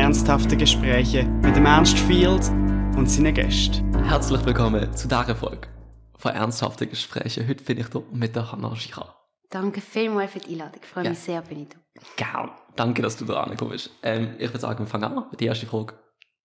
ernsthafte 0.00 0.56
Gespräche 0.56 1.24
mit 1.24 1.54
dem 1.54 1.66
Ernst 1.66 1.98
Field 1.98 2.48
und 2.96 3.06
seinen 3.06 3.34
Gästen. 3.34 4.02
Herzlich 4.02 4.42
willkommen 4.46 4.90
zu 4.96 5.06
dieser 5.06 5.36
Folge 5.36 5.68
von 6.16 6.32
Ernsthafte 6.32 6.86
Gespräche. 6.86 7.46
Heute 7.46 7.62
bin 7.62 7.76
ich 7.76 7.88
hier 7.88 8.02
mit 8.10 8.34
der 8.34 8.50
Hannah 8.50 8.74
Schira. 8.74 9.14
Danke 9.50 9.82
vielmals 9.82 10.32
für 10.32 10.38
die 10.38 10.52
Einladung. 10.52 10.80
Ich 10.82 10.88
freue 10.88 11.10
mich 11.10 11.18
sehr, 11.18 11.42
bin 11.42 11.64
ich 11.64 11.68
da. 11.68 11.76
Gern. 12.16 12.50
Danke, 12.76 13.02
dass 13.02 13.18
du 13.18 13.26
da 13.26 13.42
angekommen 13.42 13.72
bist. 13.72 13.90
Ähm, 14.02 14.36
ich 14.38 14.48
würde 14.48 14.60
sagen, 14.60 14.78
wir 14.78 14.86
fangen 14.86 15.04
an 15.04 15.26
mit 15.30 15.38
der 15.38 15.48
ersten 15.48 15.66
Frage. 15.66 15.98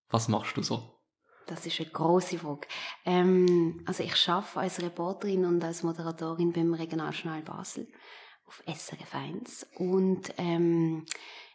Was 0.10 0.28
machst 0.28 0.58
du 0.58 0.62
so? 0.62 1.00
Das 1.48 1.66
ist 1.66 1.80
eine 1.80 1.90
große 1.90 2.38
Frage. 2.38 2.68
Ähm, 3.06 3.82
also 3.86 4.04
ich 4.04 4.28
arbeite 4.28 4.60
als 4.60 4.82
Reporterin 4.82 5.46
und 5.46 5.64
als 5.64 5.82
Moderatorin 5.82 6.52
beim 6.52 6.74
Regionaljournal 6.74 7.42
Basel 7.42 7.88
auf 8.48 8.62
SRF 8.68 9.16
1 9.16 9.68
und 9.78 10.34
ähm, 10.38 11.06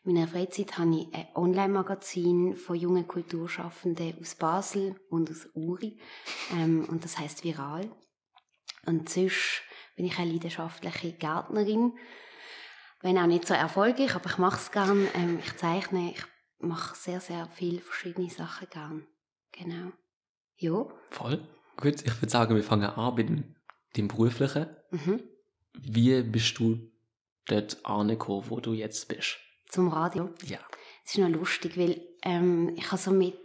in 0.05 0.14
meiner 0.14 0.29
Freizeit 0.29 0.79
habe 0.79 0.96
ich 0.96 1.14
ein 1.14 1.29
Online-Magazin 1.35 2.57
von 2.57 2.77
jungen 2.77 3.07
Kulturschaffenden 3.07 4.14
aus 4.21 4.35
Basel 4.35 4.95
und 5.11 5.31
aus 5.31 5.49
Uri. 5.54 6.00
Ähm, 6.53 6.86
und 6.89 7.04
das 7.04 7.18
heißt 7.18 7.45
Viral. 7.45 7.91
Und 8.86 9.11
sonst 9.11 9.63
bin 9.96 10.07
ich 10.07 10.18
eine 10.18 10.32
leidenschaftliche 10.32 11.13
Gärtnerin. 11.13 11.93
Wenn 13.03 13.18
auch 13.18 13.27
nicht 13.27 13.46
so 13.46 13.53
erfolgreich, 13.53 14.14
aber 14.14 14.31
ich 14.31 14.39
mache 14.39 14.57
es 14.57 14.72
gerne. 14.72 15.07
Ähm, 15.14 15.39
ich 15.39 15.57
zeichne, 15.57 16.13
ich 16.13 16.25
mache 16.58 16.96
sehr, 16.96 17.21
sehr 17.21 17.46
viele 17.49 17.80
verschiedene 17.80 18.30
Sachen 18.30 18.69
gern. 18.71 19.07
Genau. 19.53 19.93
Ja. 20.57 20.86
Voll. 21.11 21.46
Gut, 21.77 22.03
ich 22.03 22.22
würde 22.22 22.30
sagen, 22.30 22.57
wir 22.57 22.64
fangen 22.64 22.91
an 22.91 23.14
mit 23.14 23.29
dem, 23.29 23.57
dem 23.96 24.08
Beruflichen. 24.08 24.67
Mhm. 24.91 25.22
Wie 25.75 26.22
bist 26.22 26.58
du 26.58 26.91
dort 27.46 27.85
angekommen, 27.85 28.46
wo 28.49 28.61
du 28.61 28.72
jetzt 28.72 29.08
bist? 29.08 29.39
Zum 29.70 29.88
Radio. 29.88 30.30
Ja. 30.44 30.58
Es 31.04 31.12
ist 31.12 31.18
noch 31.18 31.29
lustig, 31.29 31.79
weil 31.79 32.00
ähm, 32.22 32.72
ich 32.76 32.86
habe 32.86 33.00
so 33.00 33.10
mit 33.10 33.38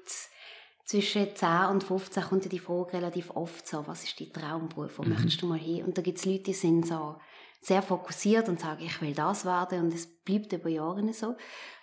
zwischen 0.85 1.35
10 1.35 1.65
und 1.71 1.83
15 1.83 2.23
kommt 2.23 2.51
die 2.51 2.59
Frage 2.59 2.93
relativ 2.93 3.31
oft 3.31 3.67
so, 3.67 3.87
was 3.87 4.03
ist 4.03 4.19
dein 4.19 4.31
Traumberuf, 4.31 4.99
wo 4.99 5.03
mhm. 5.03 5.09
möchtest 5.09 5.41
du 5.41 5.47
mal 5.47 5.57
hin? 5.57 5.83
Und 5.83 5.97
da 5.97 6.01
gibt 6.01 6.19
es 6.19 6.25
Leute, 6.25 6.43
die 6.43 6.53
sind 6.53 6.85
so 6.85 7.15
sehr 7.61 7.81
fokussiert 7.81 8.47
und 8.47 8.59
sagen, 8.59 8.85
ich 8.85 9.01
will 9.01 9.13
das 9.13 9.45
werden 9.45 9.85
und 9.85 9.93
es 9.93 10.05
bleibt 10.05 10.53
über 10.53 10.69
Jahre 10.69 11.11
so. 11.13 11.35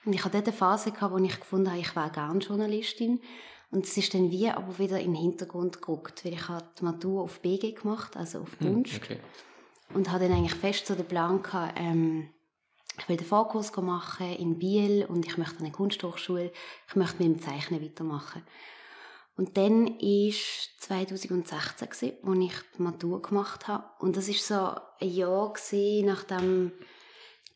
Und 0.05 0.13
ich 0.13 0.25
hatte 0.25 0.37
dort 0.37 0.49
eine 0.49 0.57
Phase 0.57 0.93
gehabt, 0.93 1.13
wo 1.13 1.19
ich 1.19 1.41
gefunden 1.41 1.71
habe, 1.71 1.81
ich 1.81 1.97
wäre 1.97 2.11
gerne 2.11 2.39
Journalistin. 2.39 3.21
Und 3.73 3.87
es 3.87 3.97
ist 3.97 4.15
dann 4.15 4.31
wie 4.31 4.49
aber 4.49 4.79
wieder 4.79 5.01
in 5.01 5.15
den 5.15 5.23
Hintergrund 5.23 5.83
gerückt, 5.83 6.25
weil 6.25 6.35
ich 6.35 6.49
habe 6.49 6.69
die 6.79 6.85
Matur 6.85 7.23
auf 7.23 7.41
BG 7.41 7.73
gemacht, 7.73 8.17
also 8.17 8.41
auf 8.43 8.61
hm, 8.61 8.69
Wunsch. 8.69 8.97
Okay. 9.03 9.19
Und 9.95 10.11
hatte 10.13 10.29
dann 10.29 10.37
eigentlich 10.37 10.55
fest 10.55 10.87
so 10.87 10.95
den 10.95 11.07
Plan 11.07 11.43
gehabt, 11.43 11.75
ähm, 11.77 12.29
ich 12.99 13.09
will 13.09 13.17
den 13.17 13.27
Vorkurs 13.27 13.75
machen 13.77 14.35
in 14.35 14.59
Biel 14.59 15.07
und 15.09 15.27
ich 15.27 15.39
möchte 15.39 15.61
eine 15.61 15.73
Kunsthochschule. 15.73 16.53
Ich 16.89 16.97
möchte 16.97 17.23
mit 17.23 17.37
dem 17.37 17.43
Zeichnen 17.43 17.83
weitermachen. 17.83 18.43
Und 19.37 19.57
dann 19.57 19.87
war 19.87 20.35
2016, 20.79 21.89
als 21.89 22.03
ich 22.03 22.53
die 22.77 22.83
Matur 22.83 23.23
gemacht 23.23 23.67
habe. 23.67 23.85
Und 23.99 24.17
das 24.17 24.29
war 24.29 24.35
so 24.35 24.81
ein 25.01 25.11
Jahr, 25.11 25.55
nachdem 26.05 26.73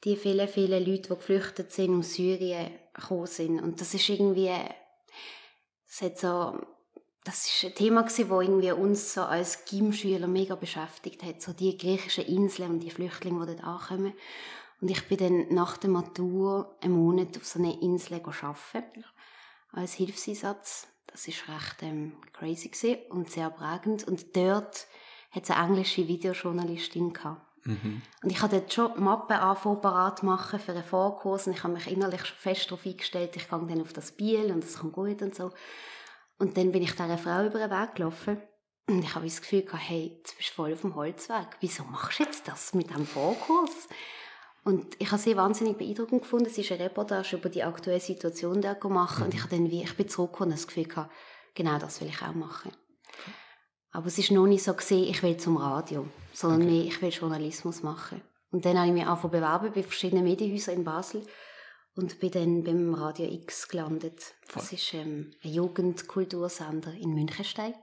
die 0.05 0.17
vielen, 0.17 0.48
vielen 0.48 0.84
Leute, 0.87 1.03
die 1.03 1.17
geflüchtet 1.17 1.73
sind 1.73 1.98
aus 1.98 2.15
Syrien, 2.15 2.71
gekommen 2.95 3.27
sind. 3.27 3.61
Und 3.61 3.81
das 3.81 3.93
ist 3.93 4.09
irgendwie, 4.09 4.53
das 5.87 6.00
hat 6.00 6.19
so, 6.19 6.59
das 7.25 7.47
ist 7.47 7.65
ein 7.65 7.75
Thema 7.75 8.03
das 8.03 8.19
uns 8.19 9.15
so 9.15 9.23
als 9.23 9.65
Gymschüler 9.67 10.28
mega 10.28 10.55
beschäftigt 10.55 11.23
hat. 11.23 11.43
So 11.43 11.53
die 11.53 11.77
griechischen 11.77 12.25
Inseln 12.25 12.71
und 12.71 12.81
die 12.81 12.91
Flüchtlinge, 12.91 13.45
die 13.47 13.56
dort 13.56 13.65
ankommen. 13.65 14.15
Und 14.81 14.91
ich 14.91 15.09
bin 15.09 15.19
dann 15.19 15.55
nach 15.55 15.77
der 15.77 15.91
Matur 15.91 16.77
einen 16.81 16.95
Monat 16.95 17.37
auf 17.37 17.47
so 17.47 17.59
einer 17.59 17.81
Insel 17.81 18.21
arbeiten, 18.21 19.05
als 19.73 19.95
Hilfseinsatz. 19.95 20.89
Das 21.07 21.29
ist 21.29 21.49
recht 21.49 21.83
ähm, 21.83 22.17
crazy 22.33 22.99
und 23.11 23.31
sehr 23.31 23.51
prägend. 23.51 24.05
Und 24.05 24.37
dort 24.37 24.87
hat 25.31 25.45
es 25.45 25.50
eine 25.50 25.67
englische 25.67 26.06
Videojournalistin 26.09 27.12
gehabt. 27.12 27.43
Mhm. 27.67 28.03
Und 28.23 28.31
ich 28.31 28.41
habe 28.43 28.56
dort 28.56 28.73
schon 28.73 29.03
Mappen 29.03 29.37
anfangen 29.37 29.81
machen 30.23 30.61
für 30.61 30.73
einen 30.73 30.84
Vorkurs 30.84 31.47
und 31.47 31.55
ich 31.55 31.62
habe 31.65 31.75
mich 31.75 31.91
innerlich 31.91 32.25
schon 32.25 32.39
fest 32.39 32.71
darauf 32.71 32.87
eingestellt, 32.87 33.34
ich 33.34 33.49
gehe 33.49 33.67
dann 33.67 33.81
auf 33.81 33.93
das 33.93 34.12
Biel 34.12 34.53
und 34.53 34.62
das 34.62 34.79
kommt 34.79 34.93
gut 34.93 35.21
und 35.23 35.34
so. 35.34 35.50
Und 36.39 36.56
dann 36.56 36.71
bin 36.71 36.83
ich 36.83 36.93
dieser 36.93 37.19
Frau 37.19 37.45
über 37.45 37.59
den 37.59 37.71
Weg 37.71 37.97
gelaufen 37.97 38.41
und 38.89 39.03
ich 39.03 39.15
habe 39.15 39.25
das 39.25 39.41
Gefühl 39.41 39.62
gehabt, 39.62 39.83
hey, 39.89 40.17
jetzt 40.17 40.37
bist 40.37 40.50
du 40.50 40.55
voll 40.55 40.73
auf 40.73 40.83
dem 40.83 40.95
Holzweg. 40.95 41.49
Wieso 41.61 41.83
machst 41.84 42.21
du 42.21 42.23
jetzt 42.23 42.47
das 42.47 42.73
mit 42.73 42.91
dem 42.91 43.05
Vorkurs? 43.05 43.89
Und 44.66 44.97
ich 44.99 45.12
habe 45.12 45.22
sie 45.22 45.37
wahnsinnig 45.37 45.78
beeindruckend 45.78 46.22
gefunden. 46.22 46.50
Sie 46.50 46.62
ist 46.62 46.72
eine 46.72 46.87
Reportage 46.87 47.37
über 47.37 47.49
die 47.49 47.62
aktuelle 47.62 48.00
Situation 48.00 48.60
da 48.60 48.75
gemacht. 48.75 49.22
Und 49.22 49.32
ich 49.32 49.41
habe 49.41 49.54
dann 49.54 49.71
wie, 49.71 49.84
ich 49.84 49.97
bin 49.97 50.09
zurückgekommen 50.09 50.50
und 50.50 50.59
das 50.59 50.66
Gefühl 50.66 50.88
gehabt, 50.88 51.12
genau 51.54 51.78
das 51.78 52.00
will 52.00 52.09
ich 52.09 52.21
auch 52.21 52.34
machen. 52.34 52.72
Aber 53.93 54.09
es 54.09 54.19
ist 54.19 54.32
noch 54.32 54.49
nicht 54.49 54.65
so 54.65 54.75
gesehen, 54.75 55.09
ich 55.09 55.22
will 55.22 55.37
zum 55.37 55.56
Radio, 55.56 56.09
sondern 56.32 56.62
okay. 56.62 56.71
mehr, 56.72 56.84
ich 56.84 57.00
will 57.00 57.10
Journalismus 57.10 57.84
machen. 57.84 58.21
Und 58.50 58.65
dann 58.65 58.76
habe 58.76 58.88
ich 58.88 58.93
mich 58.93 59.06
angefangen 59.06 59.34
bewerben 59.34 59.72
bei 59.72 59.84
verschiedenen 59.84 60.25
Medienhäusern 60.25 60.75
in 60.75 60.84
Basel 60.84 61.25
und 61.94 62.19
bin 62.19 62.32
dann 62.32 62.65
beim 62.65 62.93
Radio 62.93 63.26
X 63.32 63.69
gelandet. 63.69 64.34
Das 64.53 64.72
ist 64.72 64.94
ähm, 64.94 65.31
ein 65.44 65.53
Jugendkultursender 65.53 66.93
in 66.93 67.15
Münchenstein. 67.15 67.75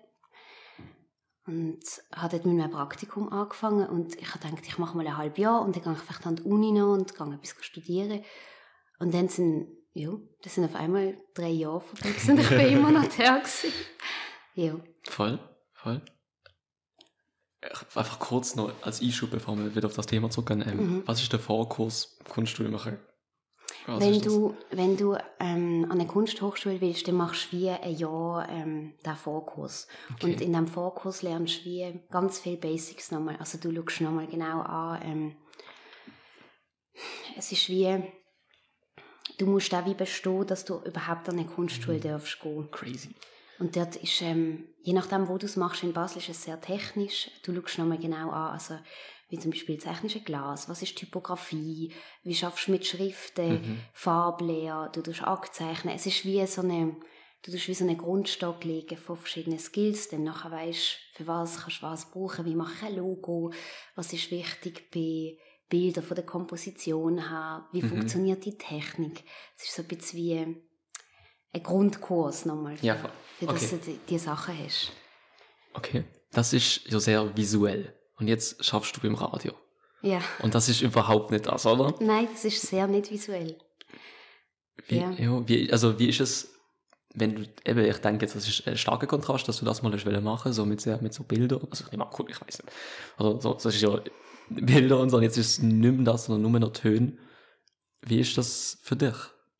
Und 1.45 1.83
habe 2.15 2.29
dort 2.29 2.45
mit 2.45 2.55
meinem 2.55 2.71
Praktikum 2.71 3.27
angefangen 3.27 3.87
und 3.87 4.15
ich 4.15 4.33
habe 4.33 4.47
gedacht, 4.47 4.65
ich 4.65 4.77
mache 4.77 4.95
mal 4.95 5.05
ein 5.05 5.17
halbes 5.17 5.39
Jahr 5.39 5.61
und 5.61 5.75
dann 5.75 5.83
gehe 5.83 5.93
ich 5.93 5.99
vielleicht 5.99 6.25
an 6.25 6.37
die 6.37 6.43
Uni 6.43 6.71
noch 6.71 6.93
und 6.93 7.15
gehe 7.15 7.33
etwas 7.33 7.55
studieren. 7.65 8.23
Und 8.99 9.13
dann 9.13 9.27
sind, 9.27 9.67
ja, 9.93 10.11
das 10.41 10.55
sind 10.55 10.63
auf 10.63 10.75
einmal 10.75 11.17
drei 11.33 11.49
Jahre 11.49 11.81
vorbei 11.81 12.13
und 12.29 12.39
ich 12.39 12.49
bin 12.49 12.59
immer 12.59 12.91
noch 12.91 13.05
da 13.17 13.39
gewesen. 13.39 13.73
Ja. 14.55 14.79
Voll, 15.09 15.39
voll. 15.73 16.01
Einfach 17.95 18.19
kurz 18.19 18.55
noch 18.55 18.71
als 18.81 19.01
Einschub, 19.01 19.31
bevor 19.31 19.57
wir 19.57 19.75
wieder 19.75 19.87
auf 19.87 19.95
das 19.95 20.05
Thema 20.05 20.29
zurückgehen. 20.29 20.63
Ähm, 20.65 20.77
mhm. 20.77 21.03
Was 21.05 21.21
ist 21.21 21.31
der 21.31 21.39
Vorkurs 21.39 22.19
Kunststudium 22.29 22.73
machen? 22.73 22.99
Was 23.85 23.99
wenn, 23.99 24.21
du, 24.21 24.55
wenn 24.71 24.97
du 24.97 25.17
ähm, 25.39 25.85
an 25.89 25.99
eine 25.99 26.07
Kunsthochschule 26.07 26.79
willst, 26.79 27.07
dann 27.07 27.15
machst 27.15 27.51
du 27.51 27.57
wie 27.57 27.69
ein 27.69 27.95
Jahr 27.95 28.47
ähm, 28.49 28.93
den 29.05 29.15
Vorkurs. 29.15 29.87
Okay. 30.13 30.25
Und 30.25 30.41
in 30.41 30.51
diesem 30.51 30.67
Vorkurs 30.67 31.21
lernst 31.21 31.61
du 31.61 31.65
wie 31.65 31.99
ganz 32.09 32.39
viele 32.39 32.57
Basics 32.57 33.11
nochmal. 33.11 33.35
Also 33.39 33.57
du 33.57 33.73
schaust 33.73 34.01
nochmal 34.01 34.27
genau 34.27 34.61
an. 34.61 35.01
Ähm, 35.03 35.35
es 37.37 37.51
ist 37.51 37.67
wie, 37.69 38.03
du 39.37 39.45
musst 39.47 39.73
auch 39.73 39.85
wie 39.85 39.95
bestehen, 39.95 40.47
dass 40.47 40.63
du 40.63 40.79
überhaupt 40.83 41.27
an 41.27 41.39
eine 41.39 41.47
Kunstschule 41.47 41.97
mhm. 41.97 42.01
darfst 42.01 42.39
gehen. 42.39 42.69
Crazy. 42.71 43.09
Und 43.59 43.75
dort 43.75 43.95
ist, 43.97 44.21
ähm, 44.21 44.65
je 44.81 44.93
nachdem, 44.93 45.27
wo 45.27 45.37
du 45.37 45.45
es 45.45 45.55
machst, 45.55 45.83
in 45.83 45.93
Basel 45.93 46.19
ist 46.19 46.29
es 46.29 46.43
sehr 46.43 46.59
technisch. 46.59 47.29
Du 47.43 47.53
schaust 47.53 47.77
nochmal 47.77 47.97
genau 47.97 48.29
an. 48.29 48.53
Also 48.53 48.75
wie 49.33 49.39
zum 49.39 49.49
Beispiel 49.49 49.79
technische 49.79 50.19
Glas, 50.19 50.69
was 50.69 50.83
ist 50.83 50.95
Typografie, 50.95 51.91
wie 52.21 52.35
schaffst 52.35 52.67
du 52.67 52.71
mit 52.71 52.85
Schriften, 52.85 53.53
mhm. 53.53 53.79
Farblehre, 53.91 54.91
du 54.93 55.01
tust 55.01 55.23
abzeichnen. 55.23 55.95
Es 55.95 56.05
ist 56.05 56.23
wie 56.23 56.45
so 56.45 56.61
eine, 56.61 56.95
du 57.41 57.51
tust 57.51 57.67
wie 57.67 57.73
so 57.73 57.83
einen 57.83 57.97
Grundstock 57.97 58.63
legen 58.63 58.95
von 58.95 59.17
verschiedenen 59.17 59.57
Skills, 59.57 60.09
dann 60.09 60.23
nachher 60.23 60.51
weißt, 60.51 60.97
für 61.13 61.25
was 61.25 61.61
kannst 61.61 61.81
du 61.81 61.87
was 61.87 62.11
brauchen, 62.11 62.45
wie 62.45 62.53
mache 62.53 62.73
ich 62.75 62.83
ein 62.83 62.95
Logo, 62.95 63.51
was 63.95 64.13
ist 64.13 64.29
wichtig 64.29 64.91
bei 64.91 65.35
Bildern 65.67 66.03
von 66.03 66.13
der 66.13 66.27
Komposition 66.27 67.17
her, 67.17 67.67
wie 67.71 67.81
mhm. 67.81 67.89
funktioniert 67.89 68.45
die 68.45 68.59
Technik. 68.59 69.23
Es 69.57 69.63
ist 69.63 69.75
so 69.75 69.81
ein 69.81 69.87
bisschen 69.87 70.19
wie 70.19 70.63
ein 71.53 71.63
Grundkurs 71.63 72.45
nochmal, 72.45 72.77
für, 72.77 72.85
ja, 72.85 72.97
für 73.39 73.49
okay. 73.49 73.53
dass 73.53 73.69
du 73.71 73.77
die, 73.77 73.99
die 74.07 74.19
Sachen 74.19 74.55
hast. 74.63 74.91
Okay, 75.73 76.03
das 76.29 76.53
ist 76.53 76.85
ja 76.85 76.99
sehr 76.99 77.35
visuell 77.35 77.95
und 78.17 78.27
jetzt 78.27 78.63
schaffst 78.63 78.95
du 78.95 79.01
beim 79.01 79.15
Radio. 79.15 79.53
Ja. 80.01 80.21
Und 80.39 80.53
das 80.53 80.69
ist 80.69 80.81
überhaupt 80.81 81.31
nicht 81.31 81.47
das, 81.47 81.65
oder? 81.65 81.95
Nein, 81.99 82.27
das 82.31 82.43
ist 82.45 82.61
sehr 82.61 82.87
nicht 82.87 83.09
visuell. 83.09 83.57
Wie, 84.87 84.97
ja. 84.97 85.11
ja 85.11 85.47
wie, 85.47 85.71
also 85.71 85.97
wie 85.97 86.09
ist 86.09 86.19
es, 86.19 86.53
wenn 87.13 87.35
du, 87.35 87.49
eben, 87.65 87.85
ich 87.85 87.97
denke 87.97 88.25
jetzt, 88.25 88.35
das 88.35 88.47
ist 88.47 88.67
ein 88.67 88.77
starker 88.77 89.07
Kontrast, 89.07 89.47
dass 89.47 89.59
du 89.59 89.65
das 89.65 89.81
mal 89.81 89.91
machen 90.21 90.51
so 90.51 90.65
mit, 90.65 90.85
mit 91.01 91.13
so 91.13 91.23
Bildern, 91.23 91.65
also 91.69 91.85
ich 91.89 91.99
cool, 92.19 92.25
ich 92.29 92.41
weiß 92.41 92.63
nicht. 92.63 92.75
Also 93.17 93.39
so, 93.39 93.53
das 93.53 93.65
ist 93.65 93.81
ja 93.81 94.01
Bilder 94.49 94.99
und 94.99 95.09
so, 95.09 95.17
und 95.17 95.23
jetzt 95.23 95.37
ist 95.37 95.47
es 95.47 95.59
nicht 95.59 95.95
mehr 95.95 96.03
das, 96.03 96.25
sondern 96.25 96.51
nur 96.51 96.59
noch 96.59 96.73
Töne. 96.73 97.17
Wie 98.01 98.19
ist 98.19 98.37
das 98.37 98.79
für 98.81 98.95
dich? 98.95 99.15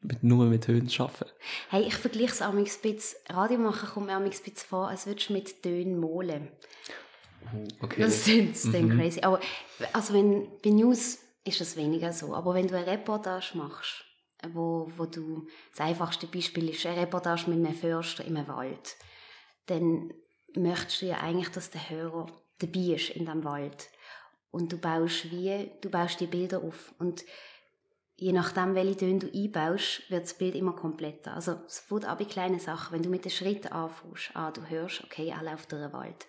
Mit, 0.05 0.21
nur 0.21 0.45
mit 0.47 0.65
Tönen 0.65 0.89
zu 0.89 1.03
arbeiten? 1.03 1.31
Hey, 1.69 1.83
ich 1.83 1.95
vergleiche 1.95 2.33
es 2.33 2.41
auch 2.41 2.53
ein 2.53 2.61
bisschen, 2.61 2.99
Radio 3.29 3.57
machen 3.57 3.87
kommt 3.87 4.07
mir 4.07 4.17
ein 4.17 4.29
bisschen 4.29 4.57
vor, 4.57 4.89
als 4.89 5.05
würdest 5.05 5.29
du 5.29 5.33
mit 5.33 5.63
Tönen 5.63 5.97
malen. 5.97 6.49
Okay. 7.81 8.01
Das 8.01 8.27
ist 8.27 8.73
dann 8.73 8.87
mhm. 8.87 8.99
crazy. 8.99 9.21
Aber 9.21 9.39
also 9.93 10.13
wenn, 10.13 10.47
bei 10.63 10.69
News 10.69 11.19
ist 11.43 11.61
das 11.61 11.75
weniger 11.75 12.13
so. 12.13 12.33
Aber 12.33 12.53
wenn 12.53 12.67
du 12.67 12.75
eine 12.77 12.87
Reportage 12.87 13.57
machst, 13.57 14.05
wo, 14.51 14.91
wo 14.97 15.05
du, 15.05 15.47
das 15.71 15.81
einfachste 15.81 16.27
Beispiel 16.27 16.69
ist 16.69 16.85
eine 16.85 17.01
Reportage 17.01 17.49
mit 17.49 17.65
einem 17.65 17.75
Förster 17.75 18.25
im 18.25 18.47
Wald, 18.47 18.95
dann 19.67 20.13
möchtest 20.55 21.01
du 21.01 21.05
ja 21.07 21.17
eigentlich, 21.17 21.49
dass 21.49 21.69
der 21.69 21.89
Hörer 21.89 22.27
dabei 22.59 22.95
ist 22.95 23.11
in 23.11 23.25
dem 23.25 23.43
Wald. 23.43 23.89
Und 24.51 24.71
du 24.71 24.77
baust 24.77 25.31
wie, 25.31 25.71
du 25.81 25.89
baust 25.89 26.19
die 26.19 26.27
Bilder 26.27 26.61
auf. 26.61 26.93
Und 26.99 27.23
je 28.15 28.31
nachdem, 28.31 28.75
welche 28.75 28.97
Töne 28.97 29.19
du 29.19 29.31
einbaust, 29.33 30.09
wird 30.09 30.23
das 30.23 30.37
Bild 30.37 30.55
immer 30.55 30.73
kompletter. 30.73 31.33
Also 31.33 31.59
es 31.67 31.79
fängt 31.79 32.05
an 32.05 32.17
bei 32.17 32.25
kleinen 32.25 32.59
Sachen. 32.59 32.93
Wenn 32.93 33.03
du 33.03 33.09
mit 33.09 33.25
den 33.25 33.31
Schritten 33.31 33.69
anfängst, 33.69 34.31
ah, 34.35 34.51
du 34.51 34.61
hörst, 34.69 35.03
okay, 35.03 35.29
er 35.29 35.43
läuft 35.43 35.71
durch 35.71 35.81
den 35.81 35.93
Wald. 35.93 36.27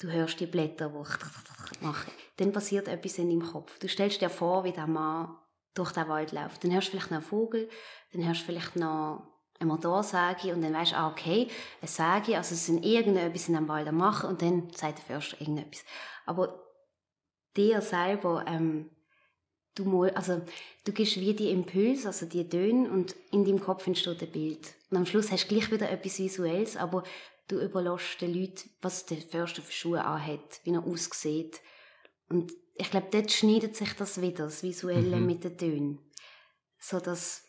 Du 0.00 0.10
hörst 0.10 0.40
die 0.40 0.46
Blätter, 0.46 0.88
die 0.88 1.84
machen. 1.84 2.12
Dann 2.36 2.52
passiert 2.52 2.88
etwas 2.88 3.18
in 3.18 3.28
deinem 3.28 3.46
Kopf. 3.52 3.78
Du 3.78 3.88
stellst 3.88 4.20
dir 4.20 4.30
vor, 4.30 4.64
wie 4.64 4.72
der 4.72 4.86
Mann 4.86 5.36
durch 5.74 5.92
den 5.92 6.08
Wald 6.08 6.32
läuft. 6.32 6.64
Dann 6.64 6.72
hörst 6.72 6.88
du 6.88 6.92
vielleicht 6.92 7.10
noch 7.10 7.18
einen 7.18 7.26
Vogel, 7.26 7.68
dann 8.12 8.26
hörst 8.26 8.40
du 8.40 8.44
vielleicht 8.46 8.76
noch 8.76 9.22
eine 9.60 9.70
Motorsäge 9.70 10.54
und 10.54 10.62
dann 10.62 10.72
weißt 10.72 10.92
du, 10.92 10.96
ah, 10.96 11.10
okay, 11.10 11.48
eine 11.80 11.88
Säge, 11.88 12.38
also 12.38 12.54
es 12.54 12.66
sind 12.66 12.84
irgendetwas 12.84 13.48
in 13.48 13.54
dem 13.54 13.68
Wald 13.68 13.86
am 13.88 13.98
machen 13.98 14.30
und 14.30 14.40
dann 14.42 14.70
sagt 14.70 14.98
der 14.98 15.04
Förster 15.04 15.40
irgendetwas. 15.40 15.84
Aber 16.24 16.64
dir 17.56 17.82
selber, 17.82 18.44
ähm, 18.48 18.90
du 19.74 20.04
also 20.04 20.40
du 20.84 20.92
gibst 20.92 21.20
wie 21.20 21.34
die 21.34 21.50
Impulse, 21.50 22.08
also 22.08 22.24
die 22.24 22.48
Töne 22.48 22.90
und 22.90 23.14
in 23.32 23.44
deinem 23.44 23.60
Kopf 23.60 23.86
entsteht 23.86 24.22
ein 24.22 24.32
Bild. 24.32 24.74
Und 24.90 24.96
am 24.96 25.06
Schluss 25.06 25.30
hast 25.30 25.44
du 25.44 25.54
gleich 25.54 25.70
wieder 25.70 25.90
etwas 25.90 26.18
Visuelles, 26.18 26.76
aber 26.76 27.04
du 27.50 27.60
überlässt 27.60 28.20
den 28.20 28.34
Leuten, 28.34 28.70
was 28.80 29.06
der 29.06 29.18
Förster 29.18 29.62
für 29.62 29.72
Schuhe 29.72 30.04
anhat, 30.04 30.60
wie 30.64 30.72
er 30.72 30.86
aussieht. 30.86 31.60
Und 32.28 32.52
ich 32.74 32.90
glaube, 32.90 33.08
dort 33.10 33.30
schneidet 33.30 33.76
sich 33.76 33.92
das 33.94 34.20
wieder, 34.20 34.44
das 34.44 34.62
Visuelle 34.62 35.16
mhm. 35.16 35.26
mit 35.26 35.44
den 35.44 35.58
Tönen. 35.58 35.98
So 36.78 37.00
dass 37.00 37.44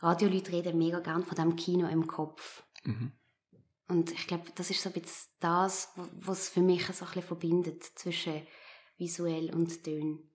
Radioleute 0.00 0.52
reden 0.52 0.78
mega 0.78 1.00
gern 1.00 1.24
von 1.24 1.36
dem 1.36 1.56
Kino 1.56 1.86
im 1.86 2.06
Kopf. 2.06 2.64
Mhm. 2.84 3.12
Und 3.88 4.10
ich 4.10 4.26
glaube, 4.26 4.50
das 4.54 4.70
ist 4.70 4.82
so 4.82 4.88
ein 4.88 5.00
bisschen 5.00 5.30
das, 5.40 5.92
was 6.18 6.48
für 6.48 6.62
mich 6.62 6.86
so 6.86 7.04
ein 7.04 7.08
bisschen 7.08 7.22
verbindet 7.22 7.84
zwischen 7.84 8.46
visuell 8.96 9.54
und 9.54 9.84
Tönen. 9.84 10.30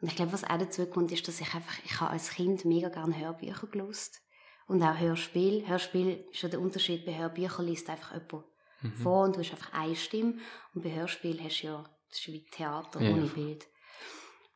Und 0.00 0.08
ich 0.08 0.16
glaube, 0.16 0.32
was 0.32 0.44
auch 0.44 0.58
dazu 0.58 0.86
kommt, 0.86 1.12
ist, 1.12 1.26
dass 1.26 1.40
ich 1.40 1.54
einfach, 1.54 1.78
ich 1.84 2.00
habe 2.00 2.12
als 2.12 2.30
Kind 2.30 2.64
mega 2.64 2.88
gerne 2.88 3.18
Hörbücher 3.18 3.66
gelost 3.66 4.22
und 4.66 4.82
auch 4.82 4.98
Hörspiel. 4.98 5.66
Hörspiel 5.66 6.24
ist 6.30 6.42
ja 6.42 6.48
der 6.48 6.60
Unterschied, 6.60 7.04
bei 7.04 7.16
Hörbüchern 7.16 7.66
liest 7.66 7.88
einfach 7.90 8.12
jemand 8.12 8.44
mhm. 8.82 8.92
vor 8.94 9.24
und 9.24 9.36
du 9.36 9.40
hast 9.40 9.52
einfach 9.52 9.72
eine 9.72 9.96
Stimme 9.96 10.34
und 10.74 10.82
bei 10.82 10.94
Hörspiel 10.94 11.40
hast 11.42 11.62
du 11.62 11.66
ja, 11.66 11.84
das 12.08 12.18
ist 12.18 12.28
wie 12.28 12.44
Theater 12.44 13.00
ja. 13.00 13.10
ohne 13.10 13.26
Bild. 13.26 13.66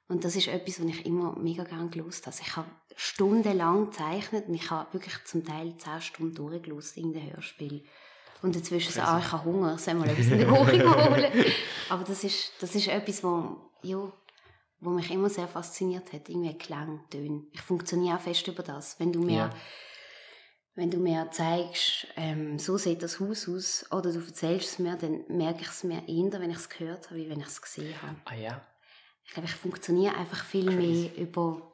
Und 0.08 0.24
das 0.24 0.36
ist 0.36 0.48
etwas, 0.48 0.80
was 0.80 0.86
ich 0.86 1.04
immer 1.04 1.36
mega 1.36 1.64
gerne 1.64 1.90
gelost 1.90 2.26
habe. 2.26 2.36
Also 2.36 2.44
ich 2.46 2.56
habe 2.56 2.68
stundenlang 2.94 3.86
gezeichnet 3.90 4.46
und 4.46 4.54
ich 4.54 4.70
habe 4.70 4.92
wirklich 4.92 5.14
zum 5.24 5.44
Teil 5.44 5.76
zehn 5.78 6.00
Stunden 6.00 6.34
durchgelost 6.34 6.96
in 6.96 7.12
den 7.12 7.32
Hörspiel. 7.32 7.84
Und 8.42 8.54
dazwischen 8.54 8.92
so, 8.92 9.00
ah, 9.00 9.18
ich 9.18 9.32
habe 9.32 9.44
Hunger, 9.44 9.78
soll 9.78 9.94
mal 9.94 10.08
etwas 10.08 10.26
in 10.26 10.38
der 10.38 10.50
Woche 10.50 10.78
holen. 11.10 11.44
Aber 11.88 12.04
das 12.04 12.22
ist, 12.22 12.52
das 12.60 12.74
ist 12.74 12.86
etwas, 12.86 13.24
wo, 13.24 13.70
ja, 13.82 14.12
wo 14.80 14.90
mich 14.90 15.10
immer 15.10 15.30
sehr 15.30 15.48
fasziniert 15.48 16.12
hat, 16.12 16.28
irgendwie 16.28 16.56
Klang, 16.56 17.00
Töne. 17.10 17.44
Ich 17.52 17.62
funktioniere 17.62 18.16
auch 18.16 18.20
fest 18.20 18.46
über 18.46 18.62
das. 18.62 19.00
Wenn 19.00 19.12
du 19.12 19.20
mir, 19.20 19.36
ja. 19.36 19.50
Wenn 20.76 20.90
du 20.90 20.98
mir 20.98 21.28
zeigst, 21.32 22.06
ähm, 22.16 22.58
so 22.58 22.76
sieht 22.76 23.02
das 23.02 23.18
Haus 23.18 23.48
aus, 23.48 23.86
oder 23.90 24.12
du 24.12 24.20
erzählst 24.20 24.72
es 24.72 24.78
mir, 24.78 24.96
dann 24.96 25.24
merke 25.28 25.62
ich 25.62 25.68
es 25.68 25.82
mir 25.82 26.06
eher, 26.06 26.40
wenn 26.40 26.50
ich 26.50 26.58
es 26.58 26.68
gehört 26.68 27.06
habe, 27.06 27.16
wie 27.16 27.30
wenn 27.30 27.40
ich 27.40 27.46
es 27.46 27.62
gesehen 27.62 27.94
habe. 28.02 28.16
Ah 28.26 28.34
ja. 28.34 28.60
Ich 29.24 29.32
glaube, 29.32 29.48
ich 29.48 29.54
funktioniere 29.54 30.14
einfach 30.14 30.44
viel 30.44 30.66
Crazy. 30.66 31.10
mehr 31.14 31.16
über 31.16 31.72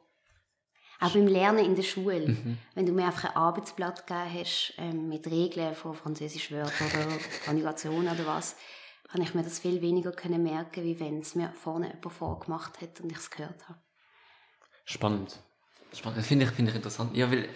auch 0.99 1.11
beim 1.11 1.27
Lernen 1.27 1.65
in 1.65 1.75
der 1.75 1.83
Schule. 1.83 2.29
Mhm. 2.29 2.57
Wenn 2.75 2.85
du 2.85 2.93
mir 2.93 3.05
einfach 3.05 3.25
ein 3.25 3.35
Arbeitsblatt 3.35 4.07
gegeben 4.07 4.39
hast, 4.39 4.73
ähm, 4.77 5.09
mit 5.09 5.27
Regeln 5.27 5.75
von 5.75 5.95
Französisch 5.95 6.49
Wörtern 6.51 6.87
oder 6.87 7.17
Konjugation 7.45 8.07
oder 8.07 8.25
was, 8.25 8.55
kann 9.11 9.21
ich 9.21 9.33
mir 9.33 9.43
das 9.43 9.59
viel 9.59 9.81
weniger 9.81 10.13
können 10.13 10.41
merken, 10.41 10.83
wie 10.83 10.99
wenn 11.01 11.19
es 11.19 11.35
mir 11.35 11.51
vorne 11.61 11.87
jemand 11.87 12.13
vorgemacht 12.13 12.81
hat 12.81 13.01
und 13.01 13.11
ich 13.11 13.17
es 13.17 13.29
gehört 13.29 13.67
habe. 13.67 13.79
Spannend. 14.85 15.39
Spannend. 15.93 16.19
Das 16.19 16.27
finde 16.27 16.45
ich, 16.45 16.51
finde 16.51 16.71
ich 16.71 16.77
interessant. 16.77 17.15
Ja, 17.15 17.29
weil 17.29 17.49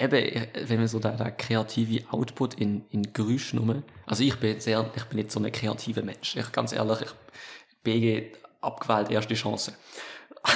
eben, 0.00 0.46
wenn 0.66 0.78
man 0.78 0.88
so 0.88 0.98
der, 0.98 1.12
der 1.12 1.30
kreative 1.32 2.04
Output 2.10 2.54
in, 2.54 2.84
in 2.90 3.12
Geräusch 3.12 3.52
nummer, 3.52 3.82
also 4.06 4.24
ich 4.24 4.36
bin 4.36 4.58
sehr, 4.60 4.90
ich 4.96 5.04
bin 5.04 5.18
nicht 5.18 5.30
so 5.30 5.40
ein 5.40 5.52
kreativer 5.52 6.02
Mensch. 6.02 6.36
Ich, 6.36 6.52
ganz 6.52 6.72
ehrlich, 6.72 7.02
ich 7.02 7.12
BG 7.82 8.32
abgewählt, 8.60 9.10
erste 9.10 9.34
Chance. 9.34 9.74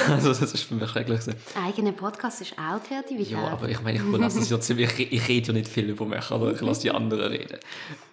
Also 0.08 0.28
das 0.28 0.40
ist 0.40 0.62
für 0.62 0.74
mich 0.76 0.88
schrecklich. 0.88 1.20
Eigener 1.54 1.92
Podcast 1.92 2.40
ist 2.40 2.54
auch 2.58 2.82
Kreativität. 2.82 3.32
Ja, 3.32 3.48
aber 3.48 3.68
ich 3.68 3.82
meine, 3.82 3.98
ich, 3.98 4.18
das 4.18 4.48
ja 4.48 4.58
ziemlich, 4.58 4.98
ich, 4.98 5.12
ich 5.12 5.28
rede 5.28 5.48
ja 5.48 5.52
nicht 5.52 5.68
viel 5.68 5.90
über 5.90 6.06
mich, 6.06 6.30
aber 6.30 6.52
ich 6.52 6.60
lasse 6.62 6.80
die 6.80 6.90
anderen 6.90 7.30
reden. 7.30 7.58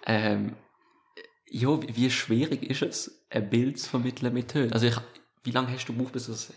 Ähm, 0.04 0.54
ja, 1.48 1.68
wie 1.82 2.10
schwierig 2.10 2.62
ist 2.62 2.82
es, 2.82 3.26
ein 3.30 3.48
Bild 3.48 3.78
zu 3.78 3.88
vermitteln 3.88 4.34
mit 4.34 4.48
Tönen? 4.48 4.74
Also 4.74 4.86
ich, 4.86 4.96
wie 5.44 5.50
lange 5.50 5.72
hast 5.72 5.86
du 5.86 5.94
gebraucht, 5.94 6.12
bis 6.12 6.26
du 6.26 6.32
es 6.32 6.52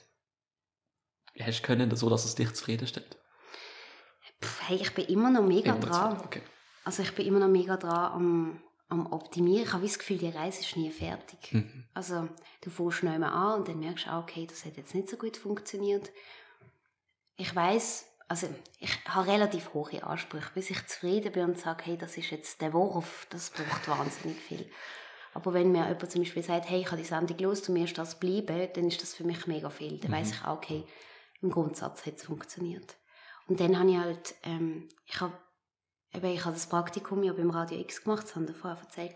hast 1.40 1.64
können, 1.64 1.96
so 1.96 2.10
dass 2.10 2.26
es 2.26 2.36
dich 2.36 2.52
zufriedenstellt? 2.54 3.18
Hey, 4.68 4.78
ich 4.82 4.94
bin 4.94 5.06
immer 5.06 5.30
noch 5.30 5.44
mega 5.44 5.74
immer 5.74 5.86
dran. 5.86 6.22
Okay. 6.24 6.42
Also 6.84 7.04
ich 7.04 7.14
bin 7.14 7.26
immer 7.26 7.40
noch 7.40 7.48
mega 7.48 7.78
dran 7.78 8.12
am, 8.14 8.62
am 8.90 9.12
Optimieren. 9.12 9.66
Ich 9.66 9.74
habe 9.74 9.84
das 9.84 10.00
Gefühl, 10.00 10.18
die 10.18 10.30
Reise 10.30 10.62
ist 10.62 10.76
nie 10.76 10.92
fertig. 10.92 11.54
Mhm. 11.54 11.86
Also 11.94 12.28
du 12.62 12.70
fährst 12.70 13.04
neu 13.04 13.24
an 13.24 13.60
und 13.60 13.68
dann 13.68 13.80
merkst 13.80 14.08
du, 14.08 14.12
okay, 14.12 14.46
das 14.48 14.66
hat 14.66 14.78
jetzt 14.78 14.94
nicht 14.94 15.10
so 15.10 15.18
gut 15.18 15.38
funktioniert. 15.38 16.12
Ich 17.38 17.56
weiß 17.56 18.06
also 18.28 18.48
ich 18.80 19.06
habe 19.06 19.28
relativ 19.28 19.74
hohe 19.74 20.04
Ansprüche, 20.04 20.52
bis 20.54 20.70
ich 20.70 20.86
zufrieden 20.88 21.32
bin 21.32 21.46
und 21.46 21.60
sage, 21.60 21.84
hey, 21.86 21.98
das 21.98 22.18
ist 22.18 22.32
jetzt 22.32 22.62
der 22.62 22.74
Wurf, 22.74 23.28
das 23.30 23.52
braucht 23.52 23.88
wahnsinnig 23.88 24.38
viel. 24.38 24.70
Aber 25.34 25.54
wenn 25.54 25.72
mir 25.72 25.84
jemand 25.84 26.12
zum 26.12 26.22
Beispiel 26.22 26.44
sagt, 26.44 26.70
hey, 26.70 26.82
ich 26.82 26.88
habe 26.88 26.98
die 26.98 27.08
Sendung 27.08 27.38
los, 27.40 27.62
du 27.62 27.72
mir 27.72 27.86
das 27.86 28.20
bleiben, 28.20 28.70
dann 28.74 28.88
ist 28.88 29.02
das 29.02 29.14
für 29.14 29.26
mich 29.26 29.48
mega 29.48 29.70
viel. 29.70 30.00
Dann 30.00 30.12
mhm. 30.12 30.16
weiß 30.16 30.32
ich 30.32 30.46
auch, 30.46 30.58
okay, 30.58 30.86
im 31.42 31.52
Grundsatz 31.52 32.06
hat 32.06 32.16
es 32.16 32.24
funktioniert. 32.24 32.96
Und 33.48 33.60
dann 33.60 33.78
habe 33.78 33.90
ich 33.92 33.98
halt, 33.98 34.36
ähm, 34.44 34.90
ich 35.06 35.22
habe 35.22 35.34
eben, 36.14 36.28
ich 36.28 36.46
habe 36.46 36.56
das 36.56 36.68
Praktikum 36.68 37.24
ja 37.24 37.34
beim 37.34 37.52
Radio 37.52 37.80
X 37.80 38.04
gemacht, 38.04 38.24
das 38.24 38.36
haben 38.36 38.48
wir 38.48 38.56
vorher 38.56 38.82
erzählt. 38.82 39.16